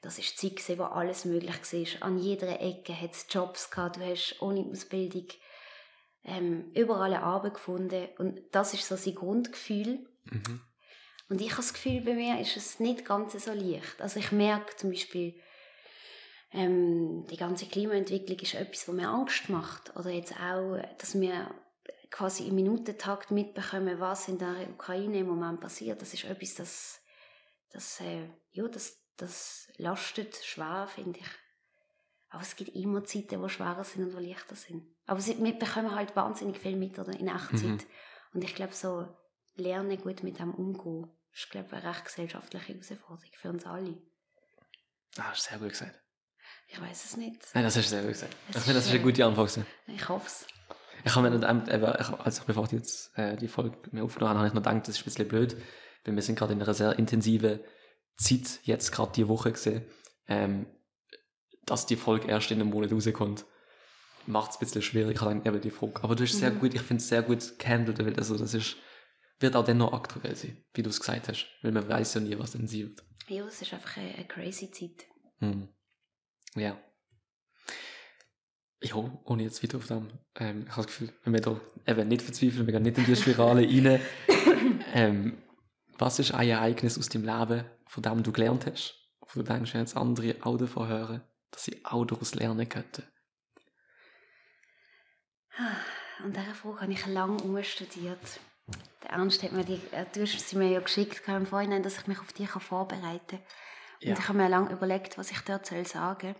das 0.02 0.20
ist 0.20 0.42
die 0.42 0.54
Zeit, 0.56 0.78
wo 0.78 0.84
alles 0.84 1.26
möglich 1.26 1.52
war. 1.52 2.08
An 2.08 2.20
jeder 2.20 2.62
Ecke 2.62 3.00
hat 3.00 3.12
es 3.12 3.26
Jobs 3.30 3.72
gehabt, 3.72 3.98
du 3.98 4.02
hast 4.02 4.42
ohne 4.42 4.62
Ausbildung 4.70 5.28
ähm, 6.24 6.72
überall 6.74 7.14
eine 7.14 7.24
Arbeit 7.24 7.56
gefunden 7.56 8.08
und 8.18 8.42
das 8.52 8.74
ist 8.74 8.88
so 8.88 8.96
sein 8.96 9.16
Grundgefühl. 9.16 10.08
Mhm. 10.26 10.62
Und 11.30 11.42
ich 11.42 11.52
habe 11.52 11.62
das 11.62 11.74
Gefühl, 11.74 12.02
bei 12.02 12.14
mir 12.14 12.40
ist 12.40 12.56
es 12.56 12.80
nicht 12.80 13.04
ganz 13.04 13.34
so 13.34 13.52
leicht. 13.52 14.00
Also 14.00 14.20
ich 14.20 14.32
merke 14.32 14.76
zum 14.76 14.92
Beispiel, 14.92 15.36
ähm, 16.56 17.26
die 17.28 17.38
ganze 17.38 17.66
Klimaentwicklung 17.66 18.40
ist 18.40 18.56
etwas, 18.56 18.88
was 18.88 18.96
mir 18.96 19.10
Angst 19.10 19.50
macht. 19.50 19.96
Oder 19.96 20.10
jetzt 20.10 20.34
auch, 20.40 20.78
dass 20.98 21.20
wir 21.20 21.54
quasi 22.10 22.48
im 22.48 22.56
Minutentakt 22.56 23.32
mitbekommen, 23.32 24.00
was 24.00 24.28
in 24.28 24.38
der 24.38 24.70
Ukraine 24.70 25.20
im 25.20 25.28
Moment 25.28 25.60
passiert. 25.60 26.02
Das 26.02 26.14
ist 26.14 26.24
etwas, 26.24 26.56
das, 26.56 27.02
das, 27.72 28.00
äh, 28.02 28.30
ja, 28.52 28.68
das, 28.68 28.98
das 29.18 29.68
lastet 29.78 30.36
schwer, 30.36 30.88
finde 30.88 31.20
ich. 31.20 31.30
Aber 32.30 32.42
es 32.42 32.56
gibt 32.56 32.76
immer 32.76 33.04
Zeiten, 33.04 33.42
die 33.42 33.50
schwerer 33.50 33.84
sind 33.84 34.04
und 34.04 34.20
die 34.20 34.30
leichter 34.30 34.56
sind. 34.56 34.84
Aber 35.06 35.26
wir 35.26 35.60
bekommen 35.60 35.96
halt 35.96 36.16
wahnsinnig 36.16 36.58
viel 36.58 36.76
mit 36.76 36.98
oder, 36.98 37.18
in 37.18 37.28
Echtzeit. 37.28 37.62
Mhm. 37.64 37.80
Und 38.34 38.44
ich 38.44 38.56
glaube, 38.56 38.74
so 38.74 39.08
lernen 39.56 40.02
gut 40.02 40.24
mit 40.24 40.40
dem 40.40 40.54
umgehen, 40.54 41.10
ist, 41.34 41.50
glaube 41.50 41.68
ich, 41.68 41.74
eine 41.74 41.90
recht 41.90 42.06
gesellschaftliche 42.06 42.74
Herausforderung 42.74 43.32
für 43.34 43.50
uns 43.50 43.66
alle. 43.66 43.98
Ah, 45.18 45.32
hast 45.32 45.46
du 45.46 45.50
sehr 45.50 45.60
gut 45.60 45.70
gesagt. 45.70 46.05
Ich 46.68 46.82
weiß 46.82 47.06
es 47.06 47.18
nicht. 47.18 47.42
Nein, 47.54 47.64
das 47.64 47.76
hast 47.76 47.86
du 47.86 47.90
sehr 47.90 48.02
gut 48.02 48.12
gesagt. 48.12 48.36
ich 48.50 48.58
finde, 48.58 48.74
das 48.74 48.86
ist 48.86 48.92
eine 48.92 49.02
gute 49.02 49.26
Antwort. 49.26 49.60
Ich 49.88 50.10
hoffe 50.10 50.28
es. 50.28 50.48
Ich 51.04 51.16
habe 51.16 51.30
mir 51.30 51.40
dann, 51.40 51.70
also 51.70 52.42
bevor 52.48 52.66
ich 52.66 52.72
jetzt 52.72 53.16
äh, 53.18 53.36
die 53.38 53.48
Folge 53.48 53.78
mir 53.92 54.04
aufgenommen 54.04 54.32
habe, 54.32 54.40
habe 54.40 54.48
ich 54.48 54.54
noch 54.54 54.64
gedacht, 54.64 54.88
das 54.88 54.96
ist 54.96 55.02
ein 55.02 55.06
bisschen 55.06 55.28
blöd, 55.28 55.56
weil 56.04 56.16
wir 56.16 56.22
sind 56.22 56.38
gerade 56.38 56.54
in 56.54 56.62
einer 56.62 56.74
sehr 56.74 56.98
intensiven 56.98 57.60
Zeit, 58.18 58.60
jetzt 58.64 58.92
gerade 58.92 59.12
die 59.12 59.28
Woche 59.28 59.52
gesehen, 59.52 59.86
ähm, 60.28 60.66
dass 61.66 61.86
die 61.86 61.96
Folge 61.96 62.28
erst 62.28 62.50
in 62.50 62.60
einem 62.60 62.72
Monat 62.72 62.92
rauskommt 62.92 63.46
macht 64.28 64.52
es 64.52 64.58
ein 64.58 64.60
bisschen 64.60 64.82
schwierig, 64.82 65.20
dann 65.20 65.46
eben 65.46 65.62
die 65.62 65.72
Frage. 65.72 66.04
Aber 66.04 66.16
du 66.16 66.24
hast 66.24 66.36
mhm. 66.36 66.40
sehr 66.40 66.52
gut, 66.52 66.74
ich 66.74 66.82
finde 66.82 67.02
es 67.02 67.10
sehr 67.10 67.22
gut 67.22 67.58
gehandelt, 67.60 68.00
weil 68.00 68.16
also 68.16 68.38
das 68.38 68.54
ist, 68.54 68.78
wird 69.40 69.56
auch 69.56 69.66
dann 69.66 69.78
noch 69.78 69.94
aktuell 69.94 70.36
sein, 70.36 70.64
wie 70.74 70.84
du 70.84 70.90
es 70.90 71.00
gesagt 71.00 71.28
hast, 71.28 71.48
weil 71.62 71.72
man 71.72 71.88
weiß 71.88 72.16
ja 72.16 72.22
nie, 72.22 72.38
was 72.38 72.52
dann 72.52 72.68
sie 72.68 72.84
wird. 72.84 73.04
Ja, 73.28 73.46
es 73.46 73.62
ist 73.62 73.74
einfach 73.74 73.98
eine, 73.98 74.14
eine 74.14 74.26
crazy 74.26 74.72
Zeit. 74.72 75.06
Mhm. 75.40 75.70
Ja. 76.56 76.78
Ja, 78.82 78.96
ohne 79.24 79.44
jetzt 79.44 79.64
wieder 79.64 79.78
auf 79.78 79.88
dem, 79.88 80.10
ähm, 80.36 80.66
ich 80.68 80.72
habe 80.72 80.84
das 80.84 80.88
Gefühl, 80.88 81.14
wenn 81.24 81.34
wir 81.34 81.42
da 81.42 81.60
eben 81.88 82.08
nicht 82.08 82.22
verzweifeln, 82.22 82.68
wir 82.68 82.74
gehen 82.74 82.84
nicht 82.84 82.98
in 82.98 83.06
die 83.06 83.16
Spirale 83.16 83.62
rein. 83.68 84.02
Ähm, 84.94 85.38
was 85.98 86.20
ist 86.20 86.34
ein 86.34 86.50
Ereignis 86.50 86.98
aus 86.98 87.10
deinem 87.10 87.26
Leben, 87.26 87.66
von 87.88 88.04
dem 88.04 88.24
du 88.24 88.32
gelernt 88.32 88.66
hast, 88.66 88.96
wo 89.22 89.40
du 89.40 89.44
denkst, 89.44 89.74
wenn 89.74 89.82
jetzt 89.82 89.98
andere 89.98 90.36
auch 90.42 90.58
davon 90.58 90.88
hören, 90.88 91.22
dass 91.52 91.64
sie 91.64 91.84
auch 91.84 92.06
daraus 92.06 92.36
lernen 92.36 92.68
könnten? 92.70 93.04
An 96.24 96.32
dieser 96.34 96.54
Frage 96.54 96.82
habe 96.82 96.92
ich 96.92 97.06
lange 97.08 97.42
umstudiert. 97.42 98.40
Der 99.04 99.12
Ernst 99.12 99.44
hat 99.44 99.52
mir 99.52 99.64
die, 99.64 99.80
äh, 99.92 100.06
du 100.14 100.22
hast 100.22 100.50
sie 100.50 100.58
mir 100.58 100.70
ja 100.70 100.80
geschickt 100.80 101.22
im 101.28 101.46
Vorhinein, 101.46 101.84
dass 101.84 101.98
ich 101.98 102.08
mich 102.08 102.20
auf 102.20 102.34
dich 102.34 102.50
vorbereiten 102.50 103.38
kann. 103.38 103.40
Ja. 104.06 104.14
Und 104.14 104.20
ich 104.20 104.28
habe 104.28 104.38
mir 104.38 104.50
lange 104.50 104.72
überlegt, 104.72 105.18
was 105.18 105.32
ich 105.32 105.40
dort 105.42 105.66
soll 105.66 105.86
sagen 105.88 106.36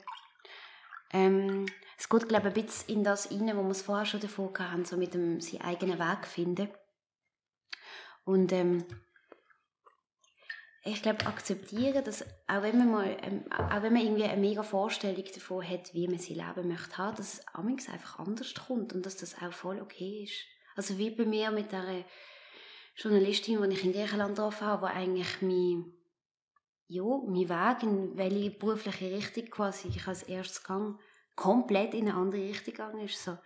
ähm, 1.12 1.66
Es 1.98 2.08
geht, 2.08 2.30
glaube 2.30 2.50
ich, 2.50 2.56
ein 2.56 2.66
bisschen 2.66 2.98
in 2.98 3.04
das 3.04 3.32
rein, 3.32 3.58
wo 3.58 3.64
wir 3.64 3.72
es 3.72 3.82
vorher 3.82 4.06
schon 4.06 4.20
davor 4.20 4.54
hatten, 4.60 4.86
so 4.86 4.98
mit 4.98 5.16
dem 5.16 5.42
seinen 5.42 5.62
eigenen 5.62 5.98
Weg 5.98 6.28
finden. 6.28 6.70
Und 8.24 8.52
ähm, 8.52 8.86
ich 10.84 11.02
glaube, 11.02 11.26
akzeptieren, 11.26 12.04
dass 12.04 12.24
auch 12.48 12.62
wenn 12.62 12.78
man 12.78 12.92
mal, 12.92 13.18
ähm, 13.24 13.52
auch 13.52 13.82
wenn 13.82 13.94
man 13.94 14.04
irgendwie 14.04 14.26
eine 14.26 14.40
mega 14.40 14.62
Vorstellung 14.62 15.24
davon 15.34 15.68
hat, 15.68 15.92
wie 15.96 16.08
man 16.08 16.20
sein 16.20 16.38
Leben 16.38 16.68
möchte 16.68 17.00
haben, 17.00 17.16
dass 17.16 17.34
es 17.34 17.48
amigs 17.48 17.90
einfach 17.90 18.20
anders 18.20 18.54
kommt 18.54 18.94
und 18.94 19.04
dass 19.04 19.18
das 19.18 19.42
auch 19.42 19.52
voll 19.52 19.82
okay 19.82 20.24
ist. 20.24 20.46
Also 20.76 21.00
wie 21.00 21.10
bei 21.10 21.26
mir 21.26 21.50
mit 21.50 21.72
der 21.72 22.06
Journalistin, 22.96 23.64
die 23.64 23.76
ich 23.76 23.84
in 23.84 23.94
Griechenland 23.94 24.36
getroffen 24.36 24.68
habe, 24.68 24.84
wo 24.84 24.86
eigentlich 24.86 25.42
mein, 25.42 25.92
ja, 26.88 27.04
mein 27.04 27.50
Weg, 27.50 27.84
in 27.84 28.18
welche 28.18 28.52
berufliche 28.52 29.12
Richtung 29.12 29.46
quasi 29.46 29.88
ich 29.88 30.08
als 30.08 30.24
erstes 30.24 30.64
gang, 30.64 31.00
komplett 31.36 31.94
in 31.94 32.08
eine 32.08 32.18
andere 32.18 32.42
Richtung 32.42 32.74
gegangen 32.74 33.06
ist. 33.06 33.24
So, 33.24 33.38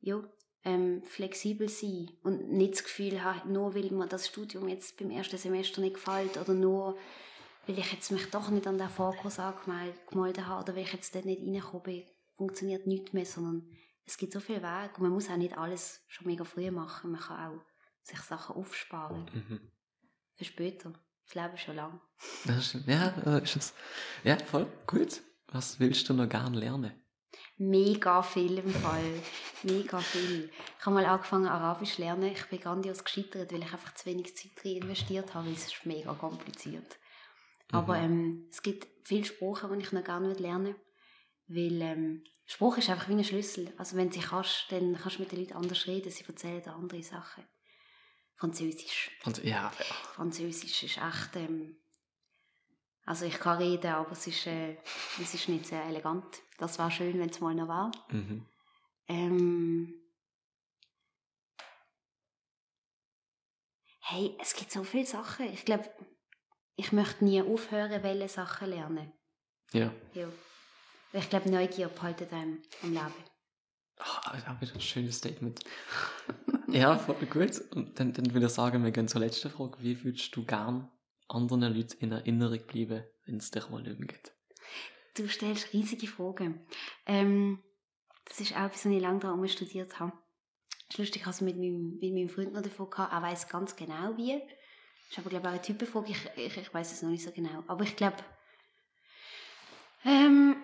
ja, 0.00 0.22
ähm, 0.64 1.02
flexibel 1.04 1.68
sein 1.68 2.10
und 2.22 2.50
nicht 2.50 2.74
das 2.74 2.84
Gefühl 2.84 3.22
haben, 3.22 3.52
nur 3.52 3.74
weil 3.74 3.90
mir 3.90 4.06
das 4.06 4.28
Studium 4.28 4.68
jetzt 4.68 4.96
beim 4.96 5.10
ersten 5.10 5.36
Semester 5.36 5.80
nicht 5.80 5.94
gefällt 5.94 6.38
oder 6.38 6.54
nur 6.54 6.96
weil 7.66 7.78
ich 7.78 7.92
jetzt 7.92 8.10
mich 8.10 8.30
doch 8.30 8.50
nicht 8.50 8.66
an 8.66 8.78
den 8.78 8.88
Fokus 8.88 9.38
angemeldet 9.38 10.46
habe 10.46 10.62
oder 10.62 10.76
weil 10.76 10.82
ich 10.82 10.92
jetzt 10.92 11.14
dort 11.14 11.24
nicht 11.24 11.42
reingekommen 11.42 11.82
bin, 11.82 12.04
funktioniert 12.36 12.86
nichts 12.86 13.12
mehr, 13.12 13.26
sondern 13.26 13.66
es 14.06 14.18
gibt 14.18 14.32
so 14.32 14.40
viel 14.40 14.62
Weg 14.62 14.98
und 14.98 15.02
man 15.02 15.12
muss 15.12 15.30
auch 15.30 15.36
nicht 15.36 15.56
alles 15.56 16.04
schon 16.08 16.26
mega 16.26 16.44
früh 16.44 16.70
machen, 16.70 17.12
man 17.12 17.20
kann 17.20 17.54
auch 17.54 17.64
sich 18.02 18.20
Sachen 18.20 18.56
aufsparen. 18.56 19.30
Mhm. 19.32 19.72
Für 20.34 20.44
später. 20.44 20.92
Das 21.26 21.34
Leben 21.34 21.54
ist 21.54 21.62
schon 21.62 21.76
lang. 21.76 22.00
Ja, 22.86 23.08
ist 23.38 23.56
es. 23.56 23.74
Ja, 24.22 24.36
voll 24.36 24.66
gut. 24.86 25.22
Was 25.48 25.80
willst 25.80 26.08
du 26.08 26.14
noch 26.14 26.28
gerne 26.28 26.58
lernen? 26.58 26.92
Mega 27.56 28.22
viel 28.22 28.58
im 28.58 28.70
Fall. 28.70 29.22
Mega 29.62 29.98
viel. 29.98 30.50
Ich 30.78 30.86
habe 30.86 30.94
mal 30.94 31.06
angefangen, 31.06 31.46
Arabisch 31.46 31.94
zu 31.94 32.02
lernen. 32.02 32.32
Ich 32.32 32.44
bin 32.46 32.60
grandios 32.60 33.04
gescheitert, 33.04 33.52
weil 33.52 33.62
ich 33.62 33.72
einfach 33.72 33.94
zu 33.94 34.06
wenig 34.06 34.36
Zeit 34.36 34.50
drin 34.60 34.82
investiert 34.82 35.34
habe. 35.34 35.50
Es 35.50 35.66
ist 35.66 35.86
mega 35.86 36.12
kompliziert. 36.14 36.98
Mhm. 37.70 37.78
Aber 37.78 37.96
ähm, 37.96 38.48
es 38.50 38.62
gibt 38.62 38.88
viele 39.04 39.24
Sprachen, 39.24 39.72
die 39.72 39.84
ich 39.84 39.92
noch 39.92 40.04
gerne 40.04 40.32
lernen 40.34 40.74
will. 41.46 41.80
Weil 41.80 41.82
ähm, 41.82 42.24
Spruch 42.46 42.78
ist 42.78 42.90
einfach 42.90 43.08
wie 43.08 43.14
ein 43.14 43.24
Schlüssel. 43.24 43.72
Also 43.78 43.96
wenn 43.96 44.08
du 44.08 44.14
sie 44.14 44.26
kannst, 44.26 44.66
dann 44.70 44.98
kannst 45.00 45.18
du 45.18 45.22
mit 45.22 45.32
den 45.32 45.40
Leuten 45.40 45.54
anders 45.54 45.86
reden. 45.86 46.10
Sie 46.10 46.24
erzählen 46.24 46.62
dir 46.62 46.74
andere 46.74 47.02
Sachen. 47.02 47.44
Französisch. 48.36 49.10
Und, 49.24 49.42
ja, 49.44 49.72
ja. 49.78 49.84
Französisch 50.14 50.82
ist 50.82 50.98
echt... 50.98 51.36
Ähm, 51.36 51.76
also 53.06 53.26
ich 53.26 53.38
kann 53.38 53.58
reden, 53.58 53.92
aber 53.92 54.12
es 54.12 54.26
ist, 54.26 54.46
äh, 54.46 54.78
es 55.20 55.34
ist 55.34 55.48
nicht 55.48 55.66
sehr 55.66 55.84
elegant. 55.84 56.24
Das 56.58 56.78
war 56.78 56.90
schön, 56.90 57.18
wenn 57.18 57.28
es 57.28 57.40
mal 57.40 57.54
noch 57.54 57.68
war. 57.68 57.92
Mhm. 58.08 58.46
Ähm, 59.08 59.94
hey, 64.00 64.36
es 64.40 64.54
gibt 64.54 64.72
so 64.72 64.84
viele 64.84 65.04
Sachen. 65.04 65.52
Ich 65.52 65.66
glaube, 65.66 65.90
ich 66.76 66.92
möchte 66.92 67.24
nie 67.24 67.42
aufhören, 67.42 68.02
welche 68.02 68.28
Sachen 68.28 68.70
lernen. 68.70 69.12
Ja. 69.72 69.92
ja. 70.14 70.28
Ich 71.12 71.28
glaube, 71.28 71.50
Neugier 71.50 71.88
behaltet 71.88 72.32
einem 72.32 72.62
am 72.82 72.92
Leben. 72.92 73.33
Ach, 73.98 74.34
auch 74.34 74.60
wieder 74.60 74.74
ein 74.74 74.80
schönes 74.80 75.18
Statement. 75.18 75.60
ja, 76.68 76.98
voll 76.98 77.14
gut. 77.26 77.60
Und 77.72 77.98
dann, 77.98 78.12
dann 78.12 78.34
würde 78.34 78.46
ich 78.46 78.52
sagen, 78.52 78.84
wir 78.84 78.90
gehen 78.90 79.08
zur 79.08 79.20
letzten 79.20 79.50
Frage. 79.50 79.78
Wie 79.80 80.02
würdest 80.04 80.34
du 80.34 80.44
gern 80.44 80.90
anderen 81.28 81.62
Leuten 81.62 81.96
in 82.00 82.12
Erinnerung 82.12 82.60
bleiben, 82.66 83.04
wenn 83.26 83.36
es 83.36 83.50
dich 83.50 83.68
mal 83.70 83.82
nicht 83.82 84.00
geht? 84.00 84.32
Du 85.16 85.28
stellst 85.28 85.72
riesige 85.72 86.08
Fragen. 86.08 86.66
Ähm, 87.06 87.62
das 88.24 88.40
ist 88.40 88.56
auch 88.56 88.70
was 88.70 88.84
ich 88.84 89.00
lange 89.00 89.20
daran 89.20 89.48
studiert 89.48 90.00
habe. 90.00 90.12
Das 90.88 90.94
ist 90.94 90.98
lustig, 90.98 91.22
ich 91.22 91.26
hatte 91.26 91.44
mit 91.44 91.56
meinem, 91.56 91.98
mit 92.00 92.12
meinem 92.12 92.28
Freund 92.28 92.52
noch 92.52 92.62
davon 92.62 92.90
gehabt, 92.90 93.12
er 93.12 93.22
weiß 93.22 93.48
ganz 93.48 93.76
genau 93.76 94.16
wie. 94.16 94.32
Das 94.32 95.10
ist 95.10 95.18
aber, 95.18 95.30
glaube 95.30 95.46
ich, 95.46 95.48
auch 95.48 95.52
eine 95.52 95.62
Typenfrage, 95.62 96.10
ich, 96.10 96.18
ich, 96.36 96.56
ich 96.56 96.74
weiß 96.74 96.92
es 96.92 97.02
noch 97.02 97.10
nicht 97.10 97.24
so 97.24 97.30
genau. 97.30 97.62
Aber 97.68 97.84
ich 97.84 97.94
glaube, 97.94 98.16
ähm, 100.04 100.56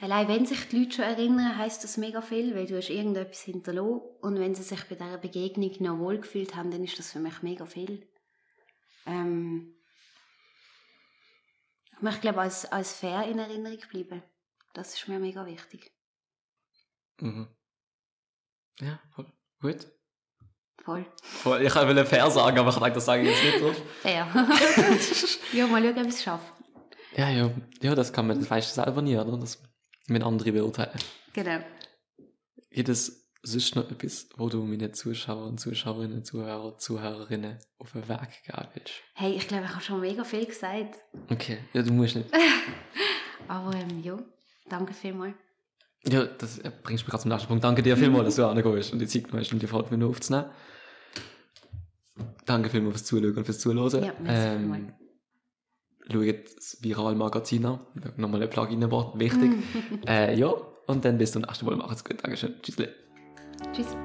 allein 0.00 0.28
wenn 0.28 0.46
sich 0.46 0.68
die 0.68 0.78
Leute 0.78 0.96
schon 0.96 1.04
erinnern, 1.04 1.58
heisst 1.58 1.84
das 1.84 1.96
mega 1.96 2.20
viel, 2.20 2.54
weil 2.54 2.66
du 2.66 2.76
hast 2.76 2.90
irgendetwas 2.90 3.40
hinterlassen 3.40 4.02
und 4.20 4.38
wenn 4.38 4.54
sie 4.54 4.62
sich 4.62 4.84
bei 4.84 4.94
dieser 4.94 5.18
Begegnung 5.18 5.72
noch 5.80 5.98
wohlgefühlt 5.98 6.54
haben, 6.54 6.70
dann 6.70 6.84
ist 6.84 6.98
das 6.98 7.12
für 7.12 7.18
mich 7.18 7.42
mega 7.42 7.66
viel. 7.66 8.06
Ähm, 9.06 9.74
ich 11.92 12.02
möchte, 12.02 12.20
glaube 12.20 12.40
als, 12.40 12.66
als 12.66 12.92
fair 12.92 13.26
in 13.26 13.38
Erinnerung 13.38 13.78
bleiben. 13.90 14.22
Das 14.72 14.94
ist 14.94 15.08
mir 15.08 15.18
mega 15.18 15.46
wichtig. 15.46 15.92
Mhm. 17.20 17.48
Ja, 18.80 19.00
voll. 19.14 19.32
Gut. 19.60 19.86
Voll. 20.82 21.06
voll. 21.22 21.62
Ich 21.62 21.74
wollte 21.74 22.04
fair 22.04 22.30
sagen, 22.30 22.58
aber 22.58 22.68
ich 22.68 22.76
dachte, 22.76 22.92
das 22.92 23.04
sage 23.06 23.22
ich 23.22 23.28
jetzt 23.28 23.44
nicht 23.44 23.62
drauf. 23.62 23.76
Fair. 24.02 24.26
ja, 25.52 25.66
mal 25.66 25.82
schauen, 25.82 25.98
ob 25.98 26.06
ich 26.06 26.14
es 26.14 26.22
schaffe. 26.22 26.53
Ja, 27.16 27.30
ja, 27.30 27.50
ja, 27.80 27.94
das 27.94 28.12
kann 28.12 28.26
man, 28.26 28.38
das 28.38 28.50
weißt 28.50 28.76
du 28.76 28.82
selber 28.82 29.02
nie, 29.02 29.16
oder? 29.16 29.36
Das 29.36 29.62
mit 30.06 30.22
anderen 30.22 30.52
beurteilen. 30.52 30.98
Genau. 31.32 31.60
Gibt 32.70 32.88
es 32.88 33.30
sonst 33.42 33.76
noch 33.76 33.90
etwas, 33.90 34.28
wo 34.36 34.48
du 34.48 34.62
meine 34.62 34.92
Zuschauer 34.92 35.46
und 35.46 35.60
Zuschauerinnen, 35.60 36.24
Zuhörer, 36.24 36.76
Zuhörerinnen 36.78 37.58
auf 37.78 37.92
den 37.92 38.08
Weg 38.08 38.42
geben 38.44 38.68
willst? 38.74 38.94
Hey, 39.14 39.32
ich 39.34 39.46
glaube, 39.46 39.64
ich 39.64 39.70
habe 39.70 39.82
schon 39.82 40.00
mega 40.00 40.24
viel 40.24 40.46
gesagt. 40.46 40.96
Okay, 41.30 41.58
ja, 41.72 41.82
du 41.82 41.92
musst 41.92 42.16
nicht. 42.16 42.28
Aber 43.48 43.74
ähm, 43.74 44.02
ja, 44.02 44.18
danke 44.68 44.92
vielmals. 44.94 45.34
Ja, 46.06 46.24
das 46.24 46.58
bringst 46.82 47.04
mich 47.04 47.06
gerade 47.06 47.22
zum 47.22 47.30
nächsten 47.30 47.48
Punkt. 47.48 47.64
Danke 47.64 47.82
dir 47.82 47.96
vielmals, 47.96 48.26
dass 48.26 48.36
du 48.36 48.46
angekommen 48.46 48.76
und 48.76 48.98
die 48.98 49.06
Zeit 49.06 49.24
genommen 49.24 49.40
hast, 49.40 49.52
um 49.52 49.58
die 49.58 49.66
Folge 49.66 49.90
wieder 49.90 50.06
aufzunehmen. 50.06 50.50
Danke 52.44 52.68
vielmals 52.68 52.96
fürs 52.96 53.04
Zuschauen 53.04 53.36
und 53.36 53.44
fürs 53.44 53.58
Zuhören. 53.58 54.04
Ja, 54.04 54.12
merci 54.20 54.58
vielmals. 54.58 55.03
Schaut 56.10 56.56
das 56.56 56.78
Viral-Magazin 56.82 57.64
an. 57.66 57.80
Nochmal 58.16 58.42
ein 58.42 58.50
Plugin-Wort, 58.50 59.18
wichtig. 59.18 59.52
äh, 60.06 60.38
ja, 60.38 60.52
und 60.86 61.04
dann 61.04 61.18
bis 61.18 61.32
zum 61.32 61.42
nächsten 61.42 61.66
Mal. 61.66 61.76
Macht's 61.76 62.04
gut. 62.04 62.22
Dankeschön. 62.22 62.54
Tschüss. 62.62 62.76
Tschüss. 63.72 63.96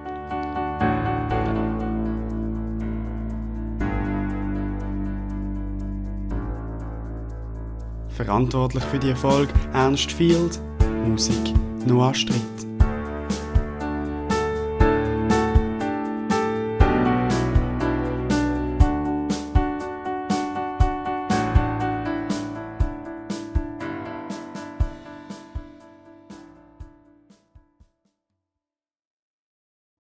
Verantwortlich 8.09 8.83
für 8.83 8.99
die 8.99 9.11
Erfolg 9.11 9.49
Ernst 9.73 10.11
Field, 10.11 10.59
Musik 11.05 11.53
Noah 11.85 12.13
Stritt. 12.13 12.68